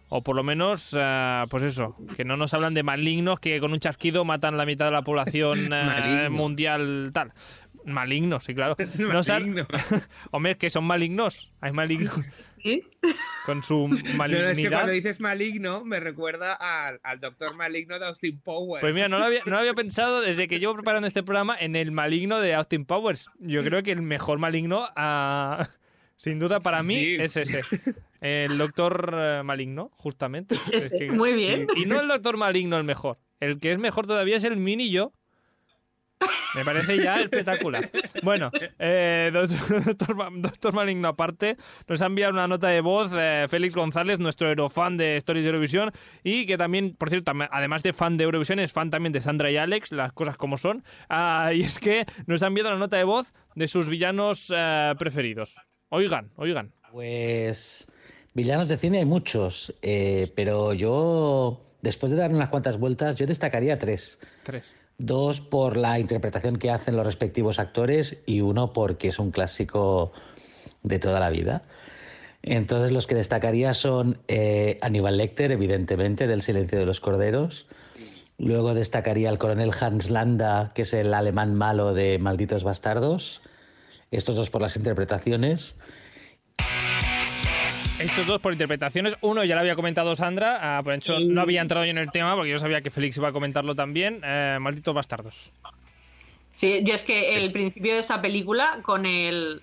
O 0.09 0.21
por 0.23 0.37
lo 0.37 0.43
menos, 0.43 0.95
eh, 0.97 1.43
pues 1.49 1.63
eso, 1.63 1.93
que 2.15 2.23
no 2.23 2.37
nos 2.37 2.53
hablan 2.53 2.73
de 2.73 2.81
malignos 2.81 3.41
que 3.41 3.59
con 3.59 3.73
un 3.73 3.79
chasquido 3.81 4.23
matan 4.23 4.55
la 4.55 4.65
mitad 4.65 4.85
de 4.85 4.91
la 4.91 5.01
población 5.01 5.67
eh, 5.73 6.29
mundial, 6.31 7.09
tal. 7.13 7.33
Malignos, 7.87 8.43
sí, 8.43 8.53
claro. 8.53 8.75
Nos 8.99 9.29
han- 9.29 9.49
Maligno. 9.53 9.67
Hombre, 10.31 10.51
es 10.53 10.57
que 10.57 10.69
son 10.69 10.83
malignos. 10.85 11.51
Hay 11.61 11.71
malignos. 11.71 12.13
Con 13.45 13.63
su 13.63 13.87
No, 13.87 13.95
no, 14.27 14.35
es 14.49 14.57
que 14.57 14.69
cuando 14.69 14.91
dices 14.91 15.21
maligno, 15.21 15.85
me 15.85 15.99
recuerda 16.01 16.53
al, 16.53 16.99
al 17.03 17.19
doctor 17.21 17.55
maligno 17.55 17.97
de 17.97 18.05
Austin 18.07 18.41
Powers. 18.41 18.81
Pues 18.81 18.93
mira, 18.93 19.07
no 19.07 19.19
lo, 19.19 19.25
había, 19.25 19.39
no 19.45 19.51
lo 19.53 19.59
había 19.59 19.73
pensado 19.75 20.19
desde 20.21 20.47
que 20.49 20.59
llevo 20.59 20.73
preparando 20.73 21.07
este 21.07 21.23
programa 21.23 21.55
en 21.57 21.75
el 21.77 21.91
maligno 21.91 22.39
de 22.41 22.55
Austin 22.55 22.83
Powers. 22.85 23.29
Yo 23.39 23.63
creo 23.63 23.83
que 23.83 23.91
el 23.93 24.01
mejor 24.01 24.37
maligno, 24.39 24.85
ah, 24.97 25.69
sin 26.17 26.39
duda 26.39 26.59
para 26.59 26.83
mí, 26.83 26.95
Sí. 26.99 27.15
es 27.21 27.37
ese. 27.37 27.61
El 28.19 28.57
doctor 28.57 29.13
eh, 29.17 29.41
maligno, 29.45 29.89
justamente. 29.93 30.55
Es 30.73 30.89
que- 30.89 31.09
muy 31.11 31.31
bien. 31.33 31.67
Y, 31.75 31.83
y 31.83 31.85
no 31.85 32.01
el 32.01 32.07
doctor 32.09 32.35
maligno 32.35 32.75
el 32.77 32.83
mejor. 32.83 33.17
El 33.39 33.59
que 33.59 33.71
es 33.71 33.77
mejor 33.79 34.07
todavía 34.07 34.35
es 34.35 34.43
el 34.43 34.57
mini 34.57 34.89
yo. 34.89 35.13
Me 36.55 36.65
parece 36.65 36.97
ya 36.97 37.19
espectacular. 37.21 37.89
Bueno, 38.23 38.49
eh, 38.79 39.29
doctor, 39.31 39.83
doctor 39.85 40.15
Ma- 40.15 40.29
doctor 40.33 40.73
Maligno 40.73 41.09
aparte, 41.09 41.55
nos 41.87 42.01
ha 42.01 42.07
enviado 42.07 42.33
una 42.33 42.47
nota 42.47 42.69
de 42.69 42.81
voz 42.81 43.11
eh, 43.15 43.45
Félix 43.47 43.75
González, 43.75 44.17
nuestro 44.17 44.49
eurofan 44.49 44.97
de 44.97 45.17
Stories 45.17 45.43
de 45.45 45.49
Eurovisión, 45.49 45.91
y 46.23 46.45
que 46.47 46.57
también, 46.57 46.95
por 46.95 47.09
cierto, 47.09 47.31
además 47.51 47.83
de 47.83 47.93
fan 47.93 48.17
de 48.17 48.23
Eurovisión, 48.23 48.57
es 48.59 48.73
fan 48.73 48.89
también 48.89 49.13
de 49.13 49.21
Sandra 49.21 49.51
y 49.51 49.57
Alex, 49.57 49.91
las 49.91 50.13
cosas 50.13 50.37
como 50.37 50.57
son. 50.57 50.83
Ah, 51.09 51.51
y 51.53 51.61
es 51.61 51.77
que 51.77 52.05
nos 52.25 52.41
ha 52.41 52.47
enviado 52.47 52.69
una 52.71 52.79
nota 52.79 52.97
de 52.97 53.03
voz 53.03 53.33
de 53.55 53.67
sus 53.67 53.87
villanos 53.89 54.51
eh, 54.55 54.93
preferidos. 54.97 55.55
Oigan, 55.89 56.31
oigan. 56.37 56.73
Pues 56.91 57.87
villanos 58.33 58.67
de 58.67 58.77
cine 58.77 58.97
hay 58.99 59.05
muchos, 59.05 59.73
eh, 59.83 60.31
pero 60.35 60.73
yo, 60.73 61.61
después 61.81 62.11
de 62.11 62.17
dar 62.17 62.31
unas 62.31 62.49
cuantas 62.49 62.77
vueltas, 62.79 63.15
yo 63.17 63.27
destacaría 63.27 63.77
tres. 63.77 64.19
Tres. 64.43 64.73
Dos 64.97 65.41
por 65.41 65.77
la 65.77 65.99
interpretación 65.99 66.57
que 66.57 66.71
hacen 66.71 66.95
los 66.95 67.05
respectivos 67.05 67.59
actores 67.59 68.17
y 68.25 68.41
uno 68.41 68.73
porque 68.73 69.09
es 69.09 69.19
un 69.19 69.31
clásico 69.31 70.11
de 70.83 70.99
toda 70.99 71.19
la 71.19 71.29
vida. 71.29 71.63
Entonces 72.41 72.91
los 72.91 73.07
que 73.07 73.15
destacaría 73.15 73.73
son 73.73 74.19
eh, 74.27 74.77
Aníbal 74.81 75.17
Lecter, 75.17 75.51
evidentemente, 75.51 76.27
del 76.27 76.41
Silencio 76.41 76.79
de 76.79 76.85
los 76.85 76.99
Corderos. 77.01 77.67
Luego 78.37 78.73
destacaría 78.73 79.29
al 79.29 79.37
coronel 79.37 79.71
Hans 79.79 80.09
Landa, 80.09 80.71
que 80.73 80.83
es 80.83 80.93
el 80.93 81.13
alemán 81.13 81.55
malo 81.55 81.93
de 81.93 82.19
Malditos 82.19 82.63
Bastardos. 82.63 83.41
Estos 84.11 84.35
dos 84.35 84.49
por 84.49 84.61
las 84.61 84.77
interpretaciones. 84.77 85.75
Estos 87.99 88.27
dos 88.27 88.39
por 88.39 88.53
interpretaciones. 88.53 89.15
Uno 89.21 89.43
ya 89.43 89.55
lo 89.55 89.61
había 89.61 89.75
comentado 89.75 90.15
Sandra, 90.15 90.77
ah, 90.77 90.83
por 90.83 90.93
hecho 90.93 91.19
no 91.19 91.41
había 91.41 91.61
entrado 91.61 91.83
yo 91.85 91.91
en 91.91 91.97
el 91.97 92.11
tema 92.11 92.35
porque 92.35 92.51
yo 92.51 92.57
sabía 92.59 92.81
que 92.81 92.91
Félix 92.91 93.17
iba 93.17 93.29
a 93.29 93.31
comentarlo 93.31 93.73
también. 93.75 94.21
Eh, 94.23 94.57
malditos 94.61 94.93
bastardos. 94.93 95.51
Sí, 96.53 96.81
yo 96.83 96.93
es 96.93 97.03
que 97.03 97.37
el 97.37 97.51
principio 97.51 97.93
de 97.93 97.99
esa 97.99 98.21
película 98.21 98.79
con 98.83 99.05
el... 99.05 99.61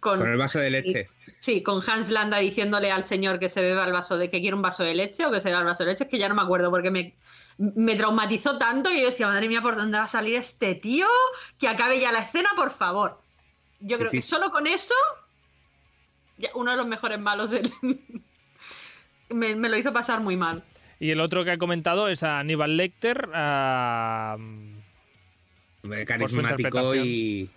Con 0.00 0.20
el 0.26 0.36
vaso 0.36 0.58
de 0.58 0.70
leche. 0.70 1.08
Sí, 1.40 1.62
con 1.62 1.82
Hans 1.88 2.10
Landa 2.10 2.38
diciéndole 2.38 2.90
al 2.90 3.04
señor 3.04 3.38
que 3.38 3.48
se 3.48 3.62
beba 3.62 3.84
el 3.86 3.92
vaso 3.92 4.18
de 4.18 4.30
que 4.30 4.40
quiere 4.40 4.54
un 4.54 4.60
vaso 4.62 4.84
de 4.84 4.94
leche 4.94 5.24
o 5.24 5.30
que 5.30 5.40
se 5.40 5.48
beba 5.48 5.60
el 5.60 5.66
vaso 5.66 5.82
de 5.84 5.90
leche, 5.92 6.04
es 6.04 6.10
que 6.10 6.18
ya 6.18 6.28
no 6.28 6.34
me 6.34 6.42
acuerdo 6.42 6.70
porque 6.70 6.90
me, 6.90 7.14
me 7.56 7.96
traumatizó 7.96 8.58
tanto 8.58 8.90
que 8.90 9.00
yo 9.00 9.10
decía, 9.10 9.26
madre 9.28 9.48
mía, 9.48 9.62
¿por 9.62 9.76
dónde 9.76 9.96
va 9.96 10.04
a 10.04 10.08
salir 10.08 10.36
este 10.36 10.74
tío? 10.74 11.06
Que 11.58 11.68
acabe 11.68 12.00
ya 12.00 12.12
la 12.12 12.20
escena, 12.20 12.50
por 12.54 12.70
favor. 12.76 13.18
Yo 13.80 13.96
creo 13.98 14.10
Sí, 14.10 14.18
que 14.18 14.22
solo 14.22 14.50
con 14.50 14.66
eso, 14.66 14.94
uno 16.54 16.70
de 16.70 16.76
los 16.76 16.86
mejores 16.86 17.18
malos 17.18 17.50
del... 17.50 17.72
me, 19.30 19.54
me 19.54 19.68
lo 19.68 19.76
hizo 19.78 19.92
pasar 19.92 20.20
muy 20.20 20.36
mal. 20.36 20.62
Y 21.00 21.10
el 21.10 21.20
otro 21.20 21.44
que 21.44 21.50
ha 21.50 21.58
comentado 21.58 22.08
es 22.08 22.22
a 22.22 22.38
Aníbal 22.38 22.76
Lecter. 22.76 23.28
Carismático 26.06 26.94
y. 26.94 27.50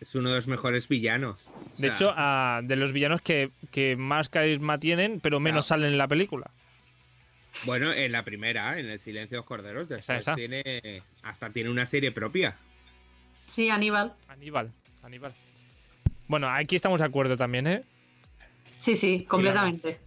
Es 0.00 0.14
uno 0.14 0.30
de 0.30 0.36
los 0.36 0.48
mejores 0.48 0.88
villanos. 0.88 1.36
O 1.46 1.80
De 1.80 1.88
hecho, 1.88 2.14
de 2.62 2.76
los 2.76 2.92
villanos 2.92 3.20
que, 3.20 3.50
que 3.70 3.96
más 3.96 4.28
carisma 4.28 4.78
tienen, 4.78 5.20
pero 5.20 5.40
menos 5.40 5.66
salen 5.66 5.92
en 5.92 5.98
la 5.98 6.08
película. 6.08 6.50
Bueno, 7.64 7.92
en 7.92 8.10
la 8.10 8.24
primera, 8.24 8.78
en 8.78 8.86
El 8.90 8.98
Silencio 8.98 9.36
de 9.36 9.38
los 9.38 9.46
Corderos, 9.46 9.90
esa. 9.90 10.34
tiene. 10.34 11.02
Hasta 11.22 11.50
tiene 11.50 11.70
una 11.70 11.86
serie 11.86 12.10
propia. 12.10 12.56
Sí, 13.46 13.70
Aníbal. 13.70 14.12
Aníbal, 14.28 14.72
Aníbal. 15.02 15.34
Bueno, 16.28 16.48
aquí 16.48 16.76
estamos 16.76 17.00
de 17.00 17.06
acuerdo 17.06 17.36
también, 17.36 17.66
¿eh? 17.66 17.82
Sí, 18.78 18.96
sí, 18.96 19.24
completamente. 19.24 19.98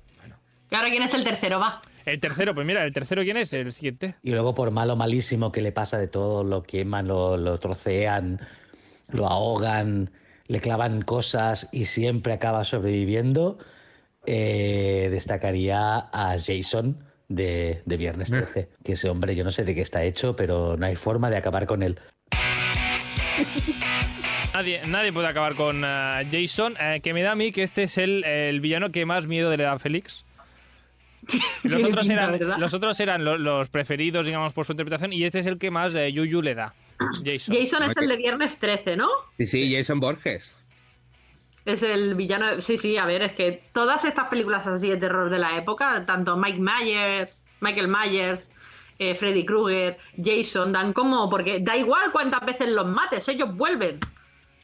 ¿Y 0.69 0.75
ahora 0.75 0.89
quién 0.89 1.03
es 1.03 1.13
el 1.13 1.23
tercero? 1.23 1.59
Va. 1.59 1.79
El 2.05 2.19
tercero, 2.19 2.53
pues 2.53 2.65
mira, 2.65 2.83
el 2.83 2.93
tercero, 2.93 3.23
¿quién 3.23 3.37
es? 3.37 3.51
El 3.53 3.71
siguiente. 3.71 4.15
Y 4.23 4.31
luego 4.31 4.55
por 4.55 4.71
malo, 4.71 4.95
malísimo, 4.95 5.51
que 5.51 5.61
le 5.61 5.71
pasa 5.71 5.97
de 5.97 6.07
todo, 6.07 6.43
lo 6.43 6.63
queman, 6.63 7.07
lo, 7.07 7.37
lo 7.37 7.59
trocean, 7.59 8.39
lo 9.09 9.27
ahogan, 9.27 10.11
le 10.47 10.59
clavan 10.59 11.01
cosas 11.01 11.69
y 11.71 11.85
siempre 11.85 12.33
acaba 12.33 12.63
sobreviviendo, 12.63 13.57
eh, 14.25 15.09
destacaría 15.11 15.97
a 15.97 16.35
Jason 16.37 17.03
de, 17.29 17.81
de 17.85 17.97
Viernes 17.97 18.29
13, 18.29 18.69
que 18.83 18.93
ese 18.93 19.09
hombre 19.09 19.35
yo 19.35 19.43
no 19.43 19.51
sé 19.51 19.63
de 19.65 19.75
qué 19.75 19.81
está 19.81 20.03
hecho, 20.03 20.35
pero 20.35 20.77
no 20.77 20.85
hay 20.85 20.95
forma 20.95 21.29
de 21.29 21.37
acabar 21.37 21.65
con 21.65 21.83
él. 21.83 21.99
Nadie, 24.57 24.81
nadie 24.87 25.13
puede 25.13 25.27
acabar 25.27 25.53
con 25.53 25.83
ah, 25.85 26.23
Jason, 26.31 26.75
eh, 26.79 26.99
que 27.03 27.13
me 27.13 27.21
da 27.21 27.33
a 27.33 27.35
mí 27.35 27.51
que 27.51 27.61
este 27.61 27.83
es 27.83 27.99
el, 27.99 28.23
el 28.23 28.59
villano 28.59 28.91
que 28.91 29.05
más 29.05 29.27
miedo 29.27 29.55
le 29.55 29.61
da 29.61 29.73
a 29.73 29.77
Félix. 29.77 30.25
Los 31.63 31.83
otros, 31.83 32.09
eran, 32.09 32.39
los 32.59 32.73
otros 32.73 32.99
eran 32.99 33.23
lo- 33.23 33.37
los 33.37 33.69
preferidos, 33.69 34.25
digamos, 34.25 34.53
por 34.53 34.65
su 34.65 34.71
interpretación, 34.71 35.13
y 35.13 35.23
este 35.25 35.39
es 35.39 35.45
el 35.45 35.59
que 35.59 35.69
más 35.69 35.93
eh, 35.93 36.11
Yuyu 36.11 36.41
le 36.41 36.55
da. 36.55 36.73
Jason. 37.23 37.55
Jason 37.55 37.83
es 37.83 37.97
el 37.97 38.07
de 38.07 38.15
Viernes 38.15 38.57
13, 38.57 38.97
¿no? 38.97 39.07
Sí, 39.37 39.45
sí, 39.45 39.75
Jason 39.75 39.99
Borges. 39.99 40.65
Es 41.65 41.83
el 41.83 42.15
villano. 42.15 42.59
Sí, 42.59 42.77
sí, 42.77 42.97
a 42.97 43.05
ver, 43.05 43.21
es 43.21 43.33
que 43.33 43.61
todas 43.73 44.05
estas 44.05 44.27
películas 44.29 44.65
así 44.65 44.89
de 44.89 44.97
terror 44.97 45.29
de 45.29 45.37
la 45.37 45.55
época, 45.57 46.03
tanto 46.07 46.35
Mike 46.35 46.59
Myers, 46.59 47.43
Michael 47.59 47.89
Myers, 47.89 48.49
eh, 48.97 49.13
Freddy 49.13 49.45
Krueger, 49.45 49.99
Jason, 50.23 50.71
dan 50.71 50.93
como. 50.93 51.29
Porque 51.29 51.59
da 51.59 51.77
igual 51.77 52.11
cuántas 52.11 52.43
veces 52.43 52.69
los 52.69 52.87
mates, 52.87 53.27
ellos 53.27 53.55
vuelven. 53.55 53.99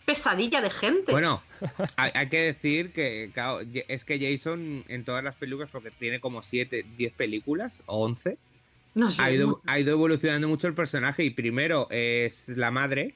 Pesadilla 0.05 0.61
de 0.61 0.69
gente. 0.69 1.11
Bueno, 1.11 1.41
hay, 1.95 2.11
hay 2.13 2.29
que 2.29 2.41
decir 2.41 2.91
que 2.91 3.31
claro, 3.33 3.59
es 3.87 4.05
que 4.05 4.19
Jason 4.19 4.83
en 4.87 5.05
todas 5.05 5.23
las 5.23 5.35
películas, 5.35 5.69
porque 5.71 5.91
tiene 5.91 6.19
como 6.19 6.41
7, 6.41 6.85
10 6.97 7.13
películas 7.13 7.81
o 7.85 8.03
11, 8.03 8.37
no 8.95 9.09
sé. 9.09 9.23
ha 9.23 9.31
ido, 9.31 9.61
ha 9.65 9.79
ido 9.79 9.91
evolucionando 9.91 10.47
mucho 10.47 10.67
el 10.67 10.73
personaje 10.73 11.23
y 11.23 11.31
primero 11.31 11.87
es 11.89 12.47
la 12.49 12.69
madre 12.69 13.15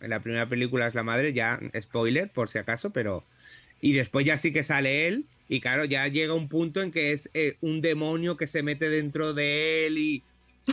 En 0.00 0.10
la 0.10 0.20
primera 0.20 0.48
película 0.48 0.86
es 0.86 0.94
la 0.94 1.02
madre, 1.02 1.32
ya 1.32 1.60
spoiler 1.78 2.30
por 2.30 2.48
si 2.48 2.58
acaso, 2.58 2.90
pero... 2.90 3.24
Y 3.80 3.92
después 3.92 4.24
ya 4.24 4.38
sí 4.38 4.50
que 4.50 4.62
sale 4.62 5.08
él 5.08 5.26
y 5.48 5.60
claro, 5.60 5.84
ya 5.84 6.06
llega 6.08 6.32
un 6.32 6.48
punto 6.48 6.80
en 6.80 6.90
que 6.90 7.12
es 7.12 7.28
eh, 7.34 7.58
un 7.60 7.82
demonio 7.82 8.36
que 8.36 8.46
se 8.46 8.62
mete 8.62 8.88
dentro 8.88 9.34
de 9.34 9.86
él 9.86 9.98
y... 9.98 10.22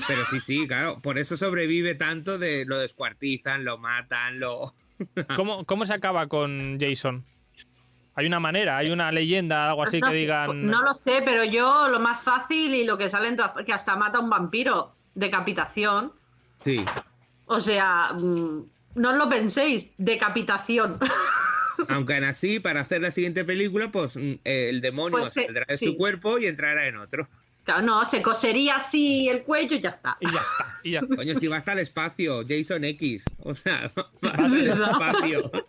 Pero 0.07 0.23
sí, 0.29 0.39
sí, 0.39 0.67
claro, 0.67 1.01
por 1.01 1.17
eso 1.17 1.35
sobrevive 1.35 1.95
tanto 1.95 2.37
de 2.37 2.63
lo 2.65 2.77
descuartizan, 2.79 3.65
lo 3.65 3.77
matan, 3.77 4.39
lo... 4.39 4.73
¿Cómo, 5.35 5.65
¿Cómo 5.65 5.85
se 5.85 5.93
acaba 5.93 6.27
con 6.27 6.77
Jason? 6.79 7.25
Hay 8.15 8.25
una 8.25 8.39
manera, 8.39 8.77
hay 8.77 8.89
una 8.91 9.11
leyenda, 9.11 9.69
algo 9.69 9.83
así 9.83 10.01
que 10.01 10.13
digan. 10.13 10.65
No 10.67 10.81
lo 10.83 10.93
sé, 10.95 11.21
pero 11.23 11.43
yo 11.45 11.87
lo 11.87 11.99
más 11.99 12.21
fácil 12.21 12.75
y 12.75 12.83
lo 12.83 12.97
que 12.97 13.09
sale 13.09 13.29
en 13.29 13.37
todas- 13.37 13.53
que 13.65 13.71
hasta 13.73 13.95
mata 13.95 14.17
a 14.17 14.21
un 14.21 14.29
vampiro. 14.29 14.93
Decapitación. 15.15 16.11
Sí. 16.63 16.83
O 17.45 17.59
sea, 17.61 18.11
mm, 18.13 18.63
no 18.95 19.09
os 19.11 19.17
lo 19.17 19.29
penséis, 19.29 19.87
decapitación. 19.97 20.97
Aunque 21.89 22.15
aún 22.15 22.25
así, 22.25 22.59
para 22.59 22.81
hacer 22.81 23.01
la 23.01 23.11
siguiente 23.11 23.43
película, 23.45 23.89
pues 23.91 24.15
mm, 24.17 24.33
el 24.43 24.81
demonio 24.81 25.19
Pues, 25.19 25.37
eh, 25.37 25.43
saldrá 25.45 25.65
de 25.67 25.77
sí. 25.77 25.85
su 25.85 25.95
cuerpo 25.95 26.37
y 26.37 26.45
entrará 26.47 26.87
en 26.87 26.97
otro. 26.97 27.27
No, 27.81 28.03
se 28.05 28.21
cosería 28.21 28.77
así 28.77 29.29
el 29.29 29.43
cuello 29.43 29.75
y 29.75 29.81
ya 29.81 29.89
está. 29.89 30.17
Y 30.19 30.25
ya 30.25 30.41
está. 30.41 30.79
Y 30.83 30.91
ya. 30.91 31.01
Coño, 31.01 31.35
si 31.35 31.47
va 31.47 31.57
hasta 31.57 31.73
el 31.73 31.79
espacio, 31.79 32.43
Jason 32.47 32.83
X. 32.83 33.23
O 33.39 33.53
sea, 33.53 33.91
va 33.95 34.31
hasta 34.31 34.45
el 34.45 34.67
espacio. 34.67 35.51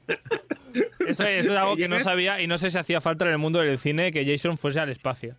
Eso, 1.06 1.24
eso 1.24 1.52
es 1.52 1.58
algo 1.58 1.76
que 1.76 1.86
no 1.86 2.00
sabía 2.00 2.40
y 2.40 2.46
no 2.46 2.56
sé 2.56 2.70
si 2.70 2.78
hacía 2.78 3.02
falta 3.02 3.26
en 3.26 3.32
el 3.32 3.38
mundo 3.38 3.58
del 3.58 3.78
cine 3.78 4.10
que 4.10 4.24
Jason 4.24 4.56
fuese 4.56 4.80
al 4.80 4.88
espacio. 4.88 5.36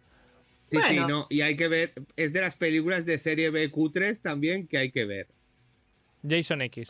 Sí, 0.70 0.78
sí, 0.88 1.00
no. 1.00 1.26
Y 1.30 1.42
hay 1.42 1.56
que 1.56 1.68
ver, 1.68 1.94
es 2.16 2.34
de 2.34 2.42
las 2.42 2.56
películas 2.56 3.06
de 3.06 3.18
serie 3.18 3.50
B 3.50 3.72
Q3 3.72 4.22
también 4.22 4.68
que 4.68 4.78
hay 4.78 4.92
que 4.92 5.06
ver. 5.06 5.28
Jason 6.28 6.62
X. 6.64 6.90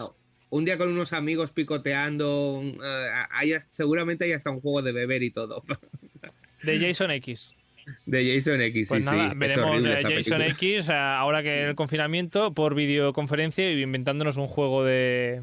Un 0.50 0.66
día 0.66 0.78
con 0.78 0.90
unos 0.90 1.14
amigos 1.14 1.52
picoteando, 1.52 2.62
eh, 2.64 3.10
hay, 3.32 3.54
seguramente 3.70 4.26
hay 4.26 4.34
hasta 4.34 4.52
un 4.52 4.62
juego 4.62 4.82
de 4.82 4.92
beber 4.92 5.24
y 5.24 5.32
todo. 5.32 5.64
De 6.64 6.80
Jason 6.80 7.12
X. 7.12 7.56
De 8.06 8.36
Jason 8.36 8.62
X, 8.62 8.88
Pues 8.90 9.04
sí, 9.04 9.10
nada, 9.12 9.24
sí. 9.26 9.32
es 9.34 9.40
veremos 9.40 9.70
horrible 9.70 10.02
eh, 10.02 10.16
Jason. 10.24 10.42
X 10.42 10.90
ahora 10.90 11.44
que 11.44 11.64
en 11.64 11.70
el 11.70 11.76
confinamiento 11.76 12.54
por 12.54 12.76
videoconferencia 12.76 13.72
y 13.72 13.82
inventándonos 13.82 14.38
un 14.38 14.48
juego 14.48 14.84
de, 14.84 15.42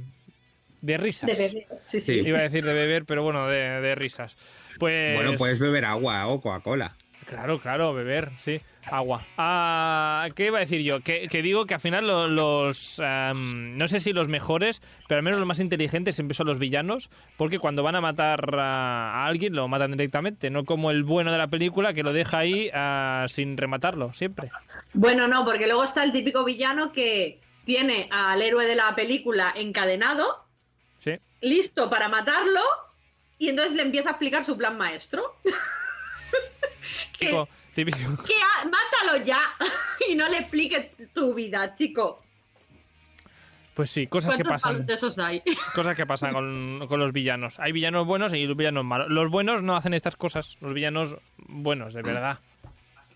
de 0.82 0.96
risas. 0.98 1.28
De 1.28 1.34
beber, 1.48 1.66
sí, 1.84 2.00
sí. 2.00 2.14
Iba 2.14 2.38
a 2.38 2.42
decir 2.42 2.64
de 2.64 2.72
beber, 2.74 3.04
pero 3.04 3.22
bueno, 3.22 3.46
de, 3.48 3.80
de 3.80 3.94
risas. 3.94 4.36
Pues 4.78 5.16
Bueno, 5.16 5.36
puedes 5.36 5.58
beber 5.58 5.84
agua 5.84 6.26
o 6.28 6.40
Coca-Cola. 6.40 6.96
Claro, 7.30 7.60
claro, 7.60 7.94
beber, 7.94 8.32
sí. 8.38 8.58
Agua. 8.90 9.24
Ah, 9.38 10.26
¿Qué 10.34 10.46
iba 10.46 10.56
a 10.58 10.60
decir 10.60 10.80
yo? 10.82 11.00
Que, 11.00 11.28
que 11.28 11.42
digo 11.42 11.64
que 11.64 11.74
al 11.74 11.80
final 11.80 12.04
lo- 12.06 12.26
los... 12.26 13.00
no 13.00 13.86
sé 13.88 14.00
si 14.00 14.12
los 14.12 14.26
mejores, 14.26 14.82
pero 15.06 15.18
al 15.20 15.22
menos 15.22 15.38
los 15.38 15.46
más 15.46 15.60
inteligentes 15.60 16.16
siempre 16.16 16.34
son 16.34 16.48
los 16.48 16.58
villanos, 16.58 17.08
porque 17.36 17.60
cuando 17.60 17.84
van 17.84 17.94
a 17.94 18.00
matar 18.00 18.56
a, 18.58 19.12
a 19.22 19.26
alguien 19.26 19.54
lo 19.54 19.68
matan 19.68 19.92
directamente, 19.92 20.50
no 20.50 20.64
como 20.64 20.90
el 20.90 21.04
bueno 21.04 21.30
de 21.30 21.38
la 21.38 21.46
película 21.46 21.94
que 21.94 22.02
lo 22.02 22.12
deja 22.12 22.38
ahí 22.38 22.68
ah, 22.74 23.26
sin 23.28 23.56
rematarlo, 23.56 24.12
siempre. 24.12 24.50
Bueno, 24.92 25.28
no, 25.28 25.44
porque 25.44 25.66
luego 25.66 25.84
está 25.84 26.02
el 26.02 26.10
típico 26.10 26.42
villano 26.44 26.90
que 26.92 27.40
tiene 27.64 28.08
al 28.10 28.42
héroe 28.42 28.66
de 28.66 28.74
la 28.74 28.92
película 28.96 29.52
encadenado, 29.54 30.44
Sí. 30.98 31.12
listo 31.40 31.88
para 31.88 32.08
matarlo, 32.08 32.60
y 33.38 33.50
entonces 33.50 33.74
le 33.74 33.82
empieza 33.82 34.08
a 34.08 34.12
explicar 34.12 34.44
su 34.44 34.56
plan 34.56 34.76
maestro. 34.76 35.36
Típico, 37.18 37.48
típico. 37.74 37.98
que 38.24 38.34
ha- 38.34 38.64
mátalo 38.64 39.24
ya 39.24 39.40
y 40.08 40.14
no 40.14 40.28
le 40.28 40.38
explique 40.38 40.92
tu 41.14 41.34
vida, 41.34 41.74
chico. 41.74 42.22
Pues 43.74 43.90
sí, 43.90 44.06
cosas 44.08 44.36
que 44.36 44.42
¿Cuántos 44.44 44.62
pasan. 44.62 44.86
de 44.86 44.94
esos 44.94 45.18
hay? 45.18 45.42
Cosas 45.74 45.96
que 45.96 46.04
pasan 46.04 46.32
con, 46.34 46.86
con 46.86 47.00
los 47.00 47.12
villanos. 47.12 47.58
Hay 47.60 47.72
villanos 47.72 48.04
buenos 48.04 48.34
y 48.34 48.46
villanos 48.46 48.84
malos. 48.84 49.08
Los 49.10 49.30
buenos 49.30 49.62
no 49.62 49.74
hacen 49.76 49.94
estas 49.94 50.16
cosas. 50.16 50.58
Los 50.60 50.74
villanos 50.74 51.16
buenos, 51.38 51.94
de 51.94 52.02
verdad. 52.02 52.40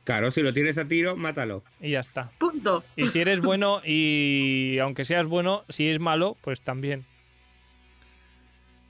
Claro, 0.05 0.31
si 0.31 0.43
lo 0.43 0.53
tienes 0.55 0.79
a 0.79 0.87
tiro, 0.87 1.17
mátalo. 1.17 1.65
Y 1.81 1.91
ya 1.91 2.01
está. 2.01 2.31
Punto. 2.39 2.85
Y 2.97 3.09
si 3.09 3.21
eres 3.21 3.41
bueno 3.41 3.83
y 3.85 4.79
aunque 4.79 5.05
seas 5.05 5.27
bueno, 5.27 5.65
si 5.69 5.89
es 5.89 5.99
malo, 5.99 6.37
pues 6.41 6.63
también. 6.63 7.05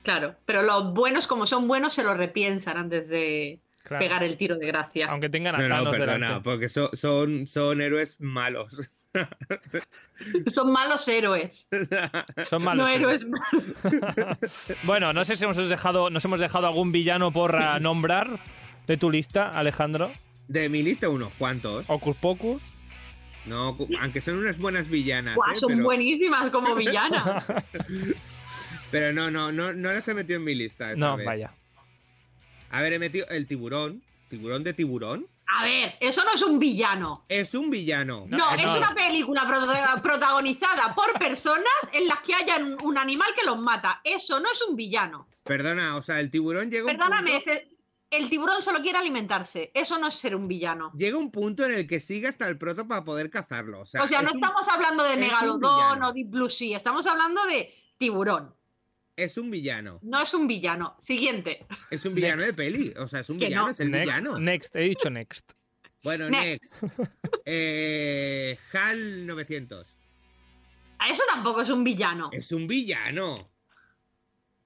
Claro, 0.03 0.35
pero 0.45 0.61
los 0.61 0.93
buenos, 0.93 1.25
como 1.25 1.47
son 1.47 1.67
buenos, 1.67 1.93
se 1.95 2.03
lo 2.03 2.13
repiensan 2.13 2.77
antes 2.77 3.09
de 3.09 3.59
Claro. 3.87 4.03
pegar 4.03 4.23
el 4.23 4.35
tiro 4.35 4.57
de 4.57 4.65
gracia. 4.65 5.07
Aunque 5.11 5.29
tengan 5.29 5.53
a 5.55 5.57
No, 5.67 5.83
no, 5.83 5.91
perdona, 5.91 6.13
delante. 6.13 6.43
porque 6.43 6.69
so- 6.69 6.89
son, 6.93 7.45
son 7.47 7.81
héroes 7.81 8.19
malos. 8.19 8.89
Son 10.53 10.71
malos 10.71 11.07
héroes. 11.07 11.67
Son 12.49 12.61
malos. 12.63 12.85
no 12.85 12.87
sí. 12.91 12.95
héroes 12.95 13.21
malos. 13.25 14.37
Bueno, 14.83 15.13
no 15.13 15.23
sé 15.23 15.35
si 15.35 15.43
hemos 15.45 15.55
dejado, 15.69 16.09
nos 16.09 16.23
hemos 16.25 16.39
dejado 16.39 16.67
algún 16.67 16.91
villano 16.91 17.31
por 17.31 17.55
nombrar 17.81 18.39
de 18.87 18.97
tu 18.97 19.09
lista, 19.11 19.49
Alejandro. 19.57 20.11
De 20.47 20.67
mi 20.69 20.83
lista, 20.83 21.09
unos 21.09 21.33
cuantos. 21.37 21.85
Ocus 21.89 22.15
Pocus. 22.17 22.63
No, 23.45 23.77
aunque 24.01 24.19
son 24.21 24.37
unas 24.39 24.57
buenas 24.57 24.89
villanas. 24.89 25.35
Buah, 25.35 25.53
¿eh? 25.55 25.59
son 25.59 25.67
pero, 25.69 25.83
buenísimas 25.83 26.49
como 26.49 26.73
villanas. 26.75 27.45
pero 28.91 29.13
no, 29.13 29.29
no, 29.31 29.51
no, 29.51 29.71
no 29.73 29.91
las 29.91 30.07
he 30.07 30.13
metido 30.13 30.39
en 30.39 30.45
mi 30.45 30.55
lista. 30.55 30.91
esta 30.91 31.05
No, 31.05 31.17
vez. 31.17 31.25
vaya. 31.25 31.51
A 32.69 32.81
ver, 32.81 32.93
he 32.93 32.99
metido 32.99 33.27
el 33.29 33.47
tiburón. 33.47 34.03
¿Tiburón 34.29 34.63
de 34.63 34.73
tiburón? 34.73 35.27
A 35.47 35.63
ver, 35.63 35.95
eso 35.99 36.23
no 36.23 36.33
es 36.33 36.41
un 36.41 36.57
villano. 36.59 37.25
Es 37.29 37.53
un 37.53 37.69
villano. 37.69 38.25
No, 38.27 38.51
es 38.55 38.65
una 38.71 38.93
película 38.93 39.45
prota- 39.47 40.01
protagonizada 40.03 40.93
por 40.95 41.13
personas 41.19 41.67
en 41.93 42.07
las 42.07 42.19
que 42.21 42.33
haya 42.33 42.57
un- 42.57 42.77
un 42.83 42.97
animal 42.97 43.29
que 43.37 43.45
los 43.45 43.59
mata. 43.59 44.01
Eso 44.03 44.39
no 44.39 44.51
es 44.51 44.61
un 44.63 44.75
villano. 44.75 45.27
Perdona, 45.43 45.95
o 45.95 46.01
sea, 46.01 46.19
el 46.19 46.31
tiburón 46.31 46.71
llega 46.71 46.89
a 46.89 46.91
un 46.91 46.97
Perdóname, 46.97 47.31
punto- 47.33 47.51
ese- 47.51 47.67
el 48.09 48.29
tiburón 48.29 48.63
solo 48.63 48.81
quiere 48.81 48.97
alimentarse. 48.97 49.71
Eso 49.73 49.97
no 49.99 50.07
es 50.07 50.15
ser 50.15 50.35
un 50.35 50.47
villano. 50.47 50.91
Llega 50.95 51.17
un 51.17 51.31
punto 51.31 51.63
en 51.65 51.73
el 51.73 51.85
que 51.87 51.99
sigue 51.99 52.27
hasta 52.27 52.47
el 52.47 52.57
proto 52.57 52.87
para 52.87 53.03
poder 53.03 53.29
cazarlo. 53.29 53.81
O 53.81 53.85
sea, 53.85 54.03
o 54.03 54.07
sea, 54.07 54.21
no 54.23 54.29
es 54.29 54.35
un- 54.35 54.43
estamos 54.43 54.67
hablando 54.67 55.03
de 55.03 55.17
Megalodón 55.17 56.03
o 56.03 56.11
Deep 56.11 56.29
Blue 56.31 56.49
Sea, 56.49 56.77
estamos 56.77 57.05
hablando 57.05 57.45
de 57.45 57.71
tiburón. 57.99 58.53
Es 59.17 59.37
un 59.37 59.49
villano. 59.49 59.99
No 60.01 60.21
es 60.23 60.33
un 60.33 60.45
villano. 60.47 60.95
Siguiente. 60.99 61.65
Es 61.89 62.05
un 62.05 62.13
villano 62.15 62.37
Next. 62.37 62.47
de 62.47 62.53
peli. 62.53 62.93
O 62.97 63.07
sea, 63.07 63.21
es 63.21 63.29
un 63.29 63.39
Que 63.39 63.45
villano, 63.45 63.65
no. 63.65 63.71
es 63.71 63.79
el 63.79 63.91
Next, 63.91 64.05
villano. 64.05 64.39
next, 64.39 64.75
he 64.75 64.81
dicho 64.81 65.09
next. 65.09 65.51
Bueno, 66.03 66.29
Next. 66.29 66.81
next. 66.83 67.11
Eh, 67.45 68.59
HAL 68.73 69.25
900. 69.25 69.87
Eso 71.09 71.23
tampoco 71.27 71.61
es 71.61 71.69
un 71.69 71.83
villano. 71.83 72.29
Es 72.31 72.51
un 72.51 72.67
villano. 72.67 73.33
O 73.35 73.49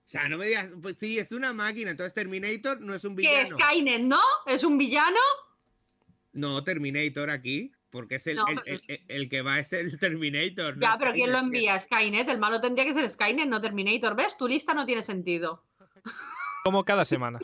sea, 0.03 0.27
no 0.27 0.37
me 0.37 0.47
digas, 0.47 0.69
pues 0.81 0.97
sí, 0.97 1.17
es 1.19 1.31
una 1.31 1.53
máquina, 1.53 1.91
entonces 1.91 2.13
Terminator 2.13 2.81
no 2.81 2.93
es 2.93 3.05
un 3.05 3.15
Que 3.15 3.21
villano. 3.21 3.57
Skynet, 3.57 4.01
¿no? 4.01 4.19
¿Es 4.47 4.63
un 4.65 4.77
villano? 4.77 5.19
No, 6.33 6.61
Terminator 6.63 7.29
aquí, 7.29 7.71
porque 7.91 8.15
es 8.15 8.27
el, 8.27 8.35
No, 8.37 8.47
el- 8.47 8.61
pero- 8.63 8.75
el- 8.77 8.83
el- 8.87 9.05
el 9.07 9.29
que 9.29 9.41
va 9.41 9.59
es 9.59 9.73
el 9.73 9.97
Terminator. 9.99 10.77
no 10.77 10.81
Ya, 10.81 10.95
pero 10.99 11.11
¿quién 11.13 11.31
lo 11.31 11.37
Skynet, 11.39 11.51
que 11.51 11.57
es- 11.57 11.63
envía? 11.63 11.79
Skynet. 11.79 12.29
El 12.29 12.37
malo 12.39 12.61
tendría 12.61 12.85
que 12.85 12.93
ser 12.93 13.09
Skynet, 13.09 13.47
no 13.47 13.61
Terminator. 13.61 14.15
¿Ves? 14.15 14.37
Tu 14.37 14.47
lista 14.47 14.73
no 14.73 14.85
tiene 14.85 15.01
sentido. 15.03 15.63
Como 16.63 16.83
cada 16.85 17.05
semana. 17.05 17.39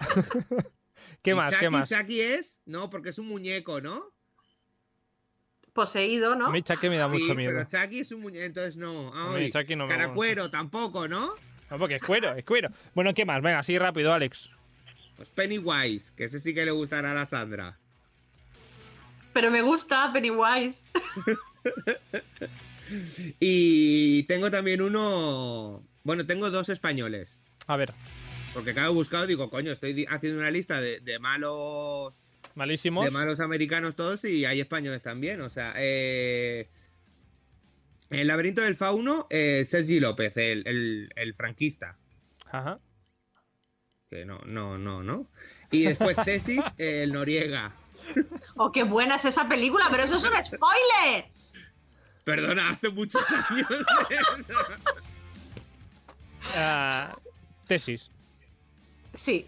¿Qué 1.22 1.30
¿Y 1.30 1.34
más? 1.34 1.56
¿Qué 1.56 1.66
Chucky- 1.66 1.70
más? 1.72 1.88
Chucky 1.88 2.20
es? 2.20 2.60
No, 2.66 2.90
porque 2.90 3.10
es 3.10 3.18
un 3.18 3.26
muñeco, 3.28 3.80
¿no? 3.80 4.12
Poseído, 5.72 6.32
A 6.34 6.36
¿no? 6.36 6.50
mí 6.50 6.62
Chucky 6.62 6.88
me 6.88 6.96
da 6.98 7.08
mucho 7.08 7.24
sí, 7.24 7.34
miedo. 7.34 7.52
pero 7.52 7.64
Chucky 7.84 8.00
es 8.00 8.12
un 8.12 8.20
muñeco, 8.20 8.44
entonces 8.44 8.76
no. 8.76 9.12
A 9.12 9.30
mí 9.34 9.44
Ay, 9.44 9.50
Chucky 9.50 9.74
no 9.74 9.86
me 9.86 9.90
Caracuero 9.92 10.48
tampoco, 10.50 11.08
¿no? 11.08 11.30
No, 11.70 11.78
porque 11.78 11.96
es 11.96 12.02
cuero, 12.02 12.32
es 12.34 12.44
cuero. 12.44 12.68
Bueno, 12.94 13.12
¿qué 13.12 13.24
más? 13.24 13.42
Venga, 13.42 13.58
así 13.58 13.76
rápido, 13.76 14.12
Alex. 14.12 14.50
Pues 15.16 15.30
Pennywise, 15.30 16.12
que 16.14 16.24
ese 16.24 16.38
sí 16.38 16.54
que 16.54 16.64
le 16.64 16.70
gustará 16.70 17.10
a 17.10 17.14
la 17.14 17.26
Sandra. 17.26 17.80
Pero 19.34 19.50
me 19.50 19.60
gusta 19.60 20.10
Pennywise. 20.12 20.78
Y 23.40 24.24
tengo 24.24 24.50
también 24.50 24.82
uno. 24.82 25.82
Bueno, 26.02 26.26
tengo 26.26 26.50
dos 26.50 26.68
españoles. 26.68 27.40
A 27.66 27.76
ver, 27.76 27.94
Porque 28.52 28.74
cada 28.74 28.90
buscado, 28.90 29.26
digo, 29.26 29.48
coño, 29.50 29.72
estoy 29.72 30.06
haciendo 30.08 30.38
una 30.40 30.50
lista 30.50 30.80
de, 30.80 31.00
de 31.00 31.18
malos. 31.18 32.14
malísimos. 32.54 33.04
De 33.06 33.10
malos 33.10 33.40
americanos 33.40 33.96
todos 33.96 34.24
y 34.24 34.44
hay 34.44 34.60
españoles 34.60 35.02
también. 35.02 35.40
O 35.40 35.48
sea, 35.50 35.72
eh, 35.78 36.68
El 38.10 38.26
laberinto 38.28 38.60
del 38.60 38.76
fauno, 38.76 39.26
eh, 39.30 39.64
Sergi 39.66 39.98
López, 39.98 40.36
el, 40.36 40.62
el- 40.68 41.10
el 41.16 41.34
franquista. 41.34 41.96
Ajá. 42.52 42.78
Que 44.10 44.24
no, 44.26 44.40
no, 44.44 44.76
no, 44.78 45.02
no. 45.02 45.26
Y 45.70 45.84
después 45.84 46.16
Tesis, 46.22 46.60
el 46.78 47.12
Noriega. 47.12 47.74
Oh, 48.56 48.70
qué 48.70 48.84
buena 48.84 49.16
es 49.16 49.24
esa 49.24 49.48
película, 49.48 49.86
pero 49.90 50.04
eso 50.04 50.16
es 50.16 50.22
un 50.22 50.30
spoiler. 50.30 51.24
Perdona, 52.24 52.70
hace 52.70 52.88
muchos 52.88 53.22
años. 53.30 53.66
Ah, 56.56 57.16
tesis. 57.66 58.10
Sí. 59.14 59.46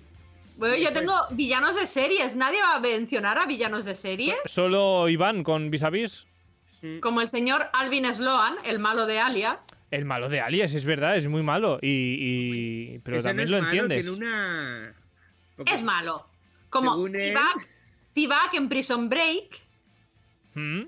Bueno, 0.56 0.74
yo 0.76 0.92
tengo 0.92 1.12
villanos 1.32 1.76
de 1.76 1.86
series. 1.86 2.34
¿Nadie 2.34 2.60
va 2.62 2.76
a 2.76 2.80
mencionar 2.80 3.38
a 3.38 3.46
villanos 3.46 3.84
de 3.84 3.94
serie? 3.94 4.36
Solo 4.46 5.08
Iván 5.08 5.42
con 5.44 5.70
vis 5.70 5.82
a 5.82 5.90
vis. 5.90 6.26
Como 7.00 7.20
el 7.20 7.28
señor 7.28 7.66
Alvin 7.72 8.12
Sloan, 8.14 8.56
el 8.64 8.78
malo 8.78 9.06
de 9.06 9.18
Alias. 9.18 9.58
El 9.90 10.04
malo 10.04 10.28
de 10.28 10.40
Alias, 10.40 10.72
es 10.74 10.84
verdad, 10.84 11.16
es 11.16 11.26
muy 11.28 11.42
malo. 11.42 11.78
Y, 11.82 11.88
y- 12.94 12.98
Pero 13.00 13.18
Ese 13.18 13.28
no 13.28 13.30
también 13.30 13.46
es 13.46 13.50
lo 13.50 13.58
malo, 13.58 13.68
entiendes. 13.70 14.02
Tiene 14.02 14.16
una... 14.16 14.94
Es 15.66 15.82
malo. 15.82 16.26
Como 16.70 16.92
Según 16.92 17.16
él- 17.16 17.34
T-Bag 18.16 18.54
en 18.54 18.68
Prison 18.70 19.08
Break. 19.10 19.60
¿Mm? 20.54 20.84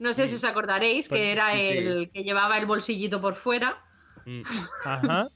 No 0.00 0.12
sé 0.14 0.26
si 0.26 0.34
os 0.34 0.44
acordaréis 0.44 1.08
Pues, 1.08 1.18
que 1.20 1.30
era 1.32 1.52
sí, 1.52 1.58
sí. 1.60 1.68
el 1.78 2.10
que 2.10 2.24
llevaba 2.24 2.58
el 2.58 2.66
bolsillito 2.66 3.20
por 3.20 3.36
fuera. 3.36 3.82
Ajá. 4.84 5.28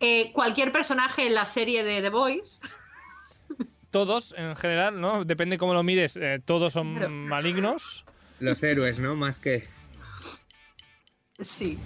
Eh, 0.00 0.32
cualquier 0.32 0.72
personaje 0.72 1.26
en 1.28 1.34
la 1.34 1.46
serie 1.46 1.84
de 1.84 2.02
The 2.02 2.08
Boys. 2.10 2.60
Todos, 3.90 4.34
en 4.36 4.56
general, 4.56 5.00
¿no? 5.00 5.24
Depende 5.24 5.56
cómo 5.56 5.72
lo 5.72 5.84
mires, 5.84 6.16
eh, 6.16 6.42
todos 6.44 6.72
son 6.72 7.28
malignos. 7.28 8.04
Los 8.40 8.62
héroes, 8.64 8.98
¿no? 8.98 9.14
Más 9.14 9.38
que... 9.38 9.68
Sí. 11.40 11.78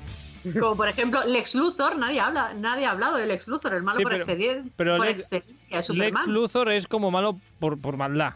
Como 0.52 0.76
por 0.76 0.88
ejemplo 0.88 1.24
Lex 1.24 1.54
Luthor, 1.54 1.96
nadie 1.98 2.20
habla, 2.20 2.52
nadie 2.54 2.86
ha 2.86 2.90
hablado 2.92 3.16
de 3.16 3.26
Lex 3.26 3.46
Luthor, 3.48 3.74
el 3.74 3.82
malo 3.82 3.96
Sí, 3.98 4.02
por, 4.02 4.12
pero- 4.12 4.24
excedien- 4.24 4.70
pero 4.76 4.96
por 4.96 5.06
Lex- 5.06 5.20
excelencia, 5.30 5.76
Lex 5.76 5.86
Superman. 5.86 6.32
Luthor 6.32 6.70
es 6.72 6.86
como 6.86 7.10
malo 7.10 7.40
por, 7.58 7.80
por 7.80 7.96
maldad. 7.96 8.34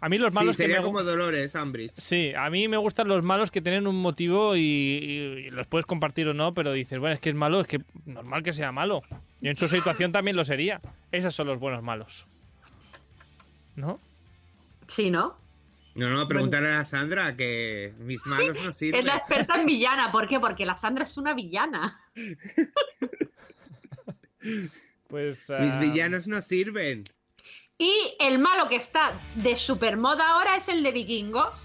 A 0.00 0.08
mí 0.10 0.18
los 0.18 0.28
Sí, 0.32 0.34
malos 0.38 0.56
que 0.56 0.62
sería 0.64 0.78
me 0.80 0.84
como 0.84 1.02
Dolores 1.02 1.54
Umbridge. 1.54 1.94
Sí, 1.94 2.32
a 2.36 2.50
mí 2.50 2.68
me 2.68 2.76
gustan 2.76 3.08
los 3.08 3.22
malos 3.24 3.50
que 3.50 3.62
tienen 3.62 3.86
un 3.86 3.96
motivo 3.96 4.54
y, 4.54 4.60
y- 4.60 5.46
y 5.46 5.50
los 5.50 5.66
puedes 5.66 5.86
compartir 5.86 6.28
o 6.28 6.34
no, 6.34 6.52
pero 6.54 6.72
dices, 6.72 6.98
bueno, 6.98 7.14
es 7.14 7.20
que 7.20 7.30
es 7.30 7.34
malo, 7.34 7.60
es 7.62 7.66
que 7.66 7.80
normal 8.04 8.42
que 8.42 8.52
sea 8.52 8.72
malo. 8.72 9.02
Yo 9.40 9.50
en 9.50 9.56
su 9.56 9.66
situación 9.68 10.12
también 10.12 10.36
lo 10.36 10.44
sería. 10.44 10.80
Esos 11.12 11.34
son 11.34 11.46
los 11.46 11.58
buenos 11.58 11.82
malos. 11.82 12.26
¿No? 13.74 13.98
Sí, 14.88 15.10
¿no? 15.10 15.36
No, 15.96 16.10
no, 16.10 16.28
preguntarle 16.28 16.68
a 16.68 16.84
Sandra 16.84 17.34
que 17.36 17.94
mis 18.00 18.24
malos 18.26 18.56
no 18.62 18.68
Es 18.70 18.76
sirven. 18.76 19.06
la 19.06 19.16
experta 19.16 19.58
en 19.58 19.66
villana. 19.66 20.12
¿Por 20.12 20.28
qué? 20.28 20.38
Porque 20.38 20.66
la 20.66 20.76
Sandra 20.76 21.04
es 21.04 21.16
una 21.16 21.34
villana. 21.34 22.00
Pues. 25.08 25.50
Mis 25.60 25.74
ah, 25.74 25.78
villanos 25.80 26.28
no 26.28 26.40
sirven. 26.40 27.04
Y 27.78 27.92
el 28.20 28.38
malo 28.38 28.68
que 28.68 28.76
está 28.76 29.12
de 29.34 29.56
supermoda 29.56 30.28
ahora 30.30 30.56
es 30.56 30.68
el 30.68 30.82
de 30.82 30.92
vikingos, 30.92 31.64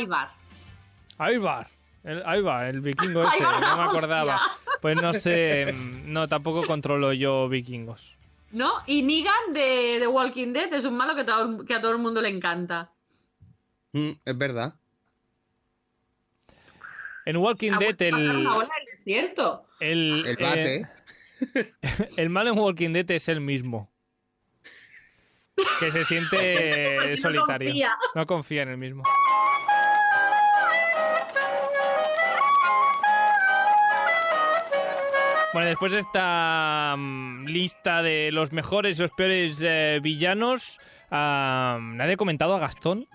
Ivar. 0.00 0.30
Ivar. 1.18 1.68
El, 2.02 2.22
ahí 2.24 2.40
va, 2.40 2.68
el 2.68 2.80
vikingo 2.80 3.24
ese, 3.26 3.42
no 3.42 3.52
me 3.52 3.60
la 3.60 3.84
acordaba. 3.84 4.36
hostia. 4.36 4.78
Pues 4.80 4.96
no 4.96 5.12
sé, 5.12 5.72
mm, 5.72 6.12
no, 6.12 6.28
tampoco 6.28 6.66
controlo 6.66 7.12
yo 7.12 7.48
vikingos. 7.48 8.16
¿No? 8.52 8.72
Y 8.86 9.02
Negan 9.02 9.52
de, 9.52 9.98
de 10.00 10.06
Walking 10.06 10.52
Dead 10.52 10.72
es 10.72 10.84
un 10.84 10.96
malo 10.96 11.14
que 11.14 11.74
a 11.74 11.80
todo 11.80 11.92
el 11.92 11.98
mundo 11.98 12.20
le 12.20 12.28
encanta. 12.28 12.90
Mm, 13.94 14.10
es 14.24 14.38
verdad. 14.38 14.74
En 17.26 17.36
Walking 17.38 17.72
Ha 17.72 17.78
Dead, 17.78 18.02
el, 18.02 18.14
una 18.46 18.68
desierto. 18.98 19.66
el, 19.80 20.24
El 20.26 20.36
bate. 20.36 20.76
eh, 21.54 21.72
el 22.16 22.28
malo 22.28 22.50
en 22.50 22.58
Walking 22.58 22.90
Dead 22.92 23.10
es 23.12 23.28
el 23.28 23.40
mismo. 23.40 23.90
Que 25.80 25.90
se 25.90 26.04
siente 26.04 26.36
Porque 26.96 27.10
no 27.10 27.16
solitario. 27.16 27.68
confía. 27.70 27.96
No 28.14 28.26
confía 28.26 28.62
en 28.62 28.68
el 28.70 28.76
mismo. 28.78 29.04
Bueno, 35.52 35.68
después 35.68 35.92
de 35.92 36.00
esta 36.00 36.96
mm, 36.98 37.44
lista 37.46 38.02
de 38.02 38.30
los 38.32 38.52
mejores 38.52 38.98
y 38.98 39.02
los 39.02 39.12
peores 39.12 39.62
eh, 39.64 40.00
villanos, 40.02 40.80
ah, 41.12 41.78
nadie 41.80 42.14
ha 42.14 42.16
comentado 42.16 42.56
a 42.56 42.58
Gastón. 42.58 43.06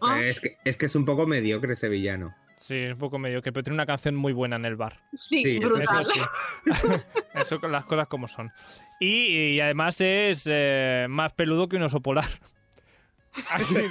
Ah. 0.00 0.20
Es, 0.20 0.40
que, 0.40 0.56
es 0.64 0.76
que 0.76 0.86
es 0.86 0.94
un 0.94 1.04
poco 1.04 1.26
mediocre 1.26 1.72
ese 1.72 1.88
villano. 1.88 2.34
Sí, 2.56 2.76
es 2.76 2.92
un 2.92 2.98
poco 2.98 3.18
medio 3.18 3.42
que 3.42 3.52
pero 3.52 3.64
tiene 3.64 3.74
una 3.74 3.86
canción 3.86 4.14
muy 4.14 4.32
buena 4.32 4.56
en 4.56 4.64
el 4.64 4.76
bar. 4.76 5.00
Sí, 5.16 5.42
Sí, 5.44 5.56
eso 5.56 5.68
brutal. 5.68 6.00
Eso 6.00 6.12
sí. 6.12 6.94
Eso 7.34 7.60
con 7.60 7.72
las 7.72 7.86
cosas 7.86 8.06
como 8.06 8.28
son. 8.28 8.52
Y, 9.00 9.54
y 9.54 9.60
además 9.60 10.00
es 10.00 10.46
eh, 10.48 11.06
más 11.08 11.32
peludo 11.32 11.68
que 11.68 11.76
un 11.76 11.82
oso 11.82 12.00
polar. 12.00 12.28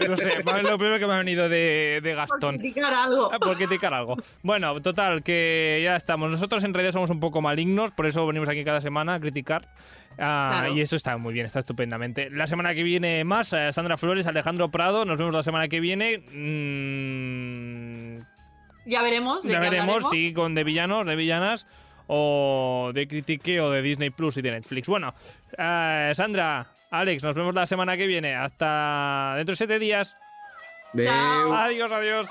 No 0.07 0.17
sé, 0.17 0.33
es 0.35 0.45
lo 0.63 0.77
primero 0.77 0.99
que 0.99 1.07
me 1.07 1.13
ha 1.13 1.17
venido 1.17 1.49
de, 1.49 1.99
de 2.03 2.09
Por 2.11 2.15
Gastón. 2.17 2.57
criticar 2.59 2.93
algo. 2.93 3.29
Ah, 3.33 3.39
Por 3.39 3.57
criticar 3.57 3.93
algo. 3.93 4.15
Bueno, 4.43 4.79
total, 4.81 5.23
que 5.23 5.81
ya 5.83 5.95
estamos. 5.95 6.29
Nosotros 6.29 6.63
en 6.63 6.73
realidad 6.73 6.91
somos 6.93 7.09
un 7.09 7.19
poco 7.19 7.41
malignos, 7.41 7.91
por 7.91 8.05
eso 8.05 8.25
venimos 8.27 8.49
aquí 8.49 8.63
cada 8.63 8.81
semana 8.81 9.15
a 9.15 9.19
criticar. 9.19 9.67
Ah, 10.19 10.57
Claro. 10.61 10.75
Y 10.75 10.81
eso 10.81 10.95
está 10.95 11.17
muy 11.17 11.33
bien, 11.33 11.45
está 11.47 11.59
estupendamente. 11.59 12.29
La 12.29 12.45
semana 12.45 12.75
que 12.75 12.83
viene 12.83 13.23
más, 13.23 13.51
eh, 13.53 13.71
Sandra 13.73 13.97
Flores, 13.97 14.27
Alejandro 14.27 14.69
Prado. 14.69 15.05
Nos 15.05 15.17
vemos 15.17 15.33
la 15.33 15.43
semana 15.43 15.67
que 15.67 15.79
viene. 15.79 16.19
Mm, 16.19 18.19
Ya 18.85 19.01
veremos. 19.01 19.43
de 19.43 19.51
ya 19.53 19.59
veremos 19.59 20.09
si 20.09 20.33
con 20.33 20.53
de 20.53 20.63
villanos, 20.63 21.05
de 21.05 21.15
villanas, 21.15 21.65
o 22.07 22.91
de 22.93 23.07
Critique, 23.07 23.59
o 23.61 23.69
de 23.71 23.81
Disney 23.81 24.09
Plus 24.09 24.37
y 24.37 24.41
de 24.41 24.51
Netflix. 24.51 24.87
Bueno, 24.87 25.13
eh, 25.57 26.11
Sandra, 26.13 26.67
Alex, 26.91 27.23
nos 27.23 27.35
vemos 27.35 27.55
la 27.55 27.65
semana 27.65 27.95
que 27.95 28.05
viene. 28.05 28.35
Hasta 28.35 29.33
dentro 29.37 29.53
de 29.53 29.57
siete 29.57 29.79
días. 29.79 30.17
Adiós, 31.53 31.91
adiós. 31.91 32.27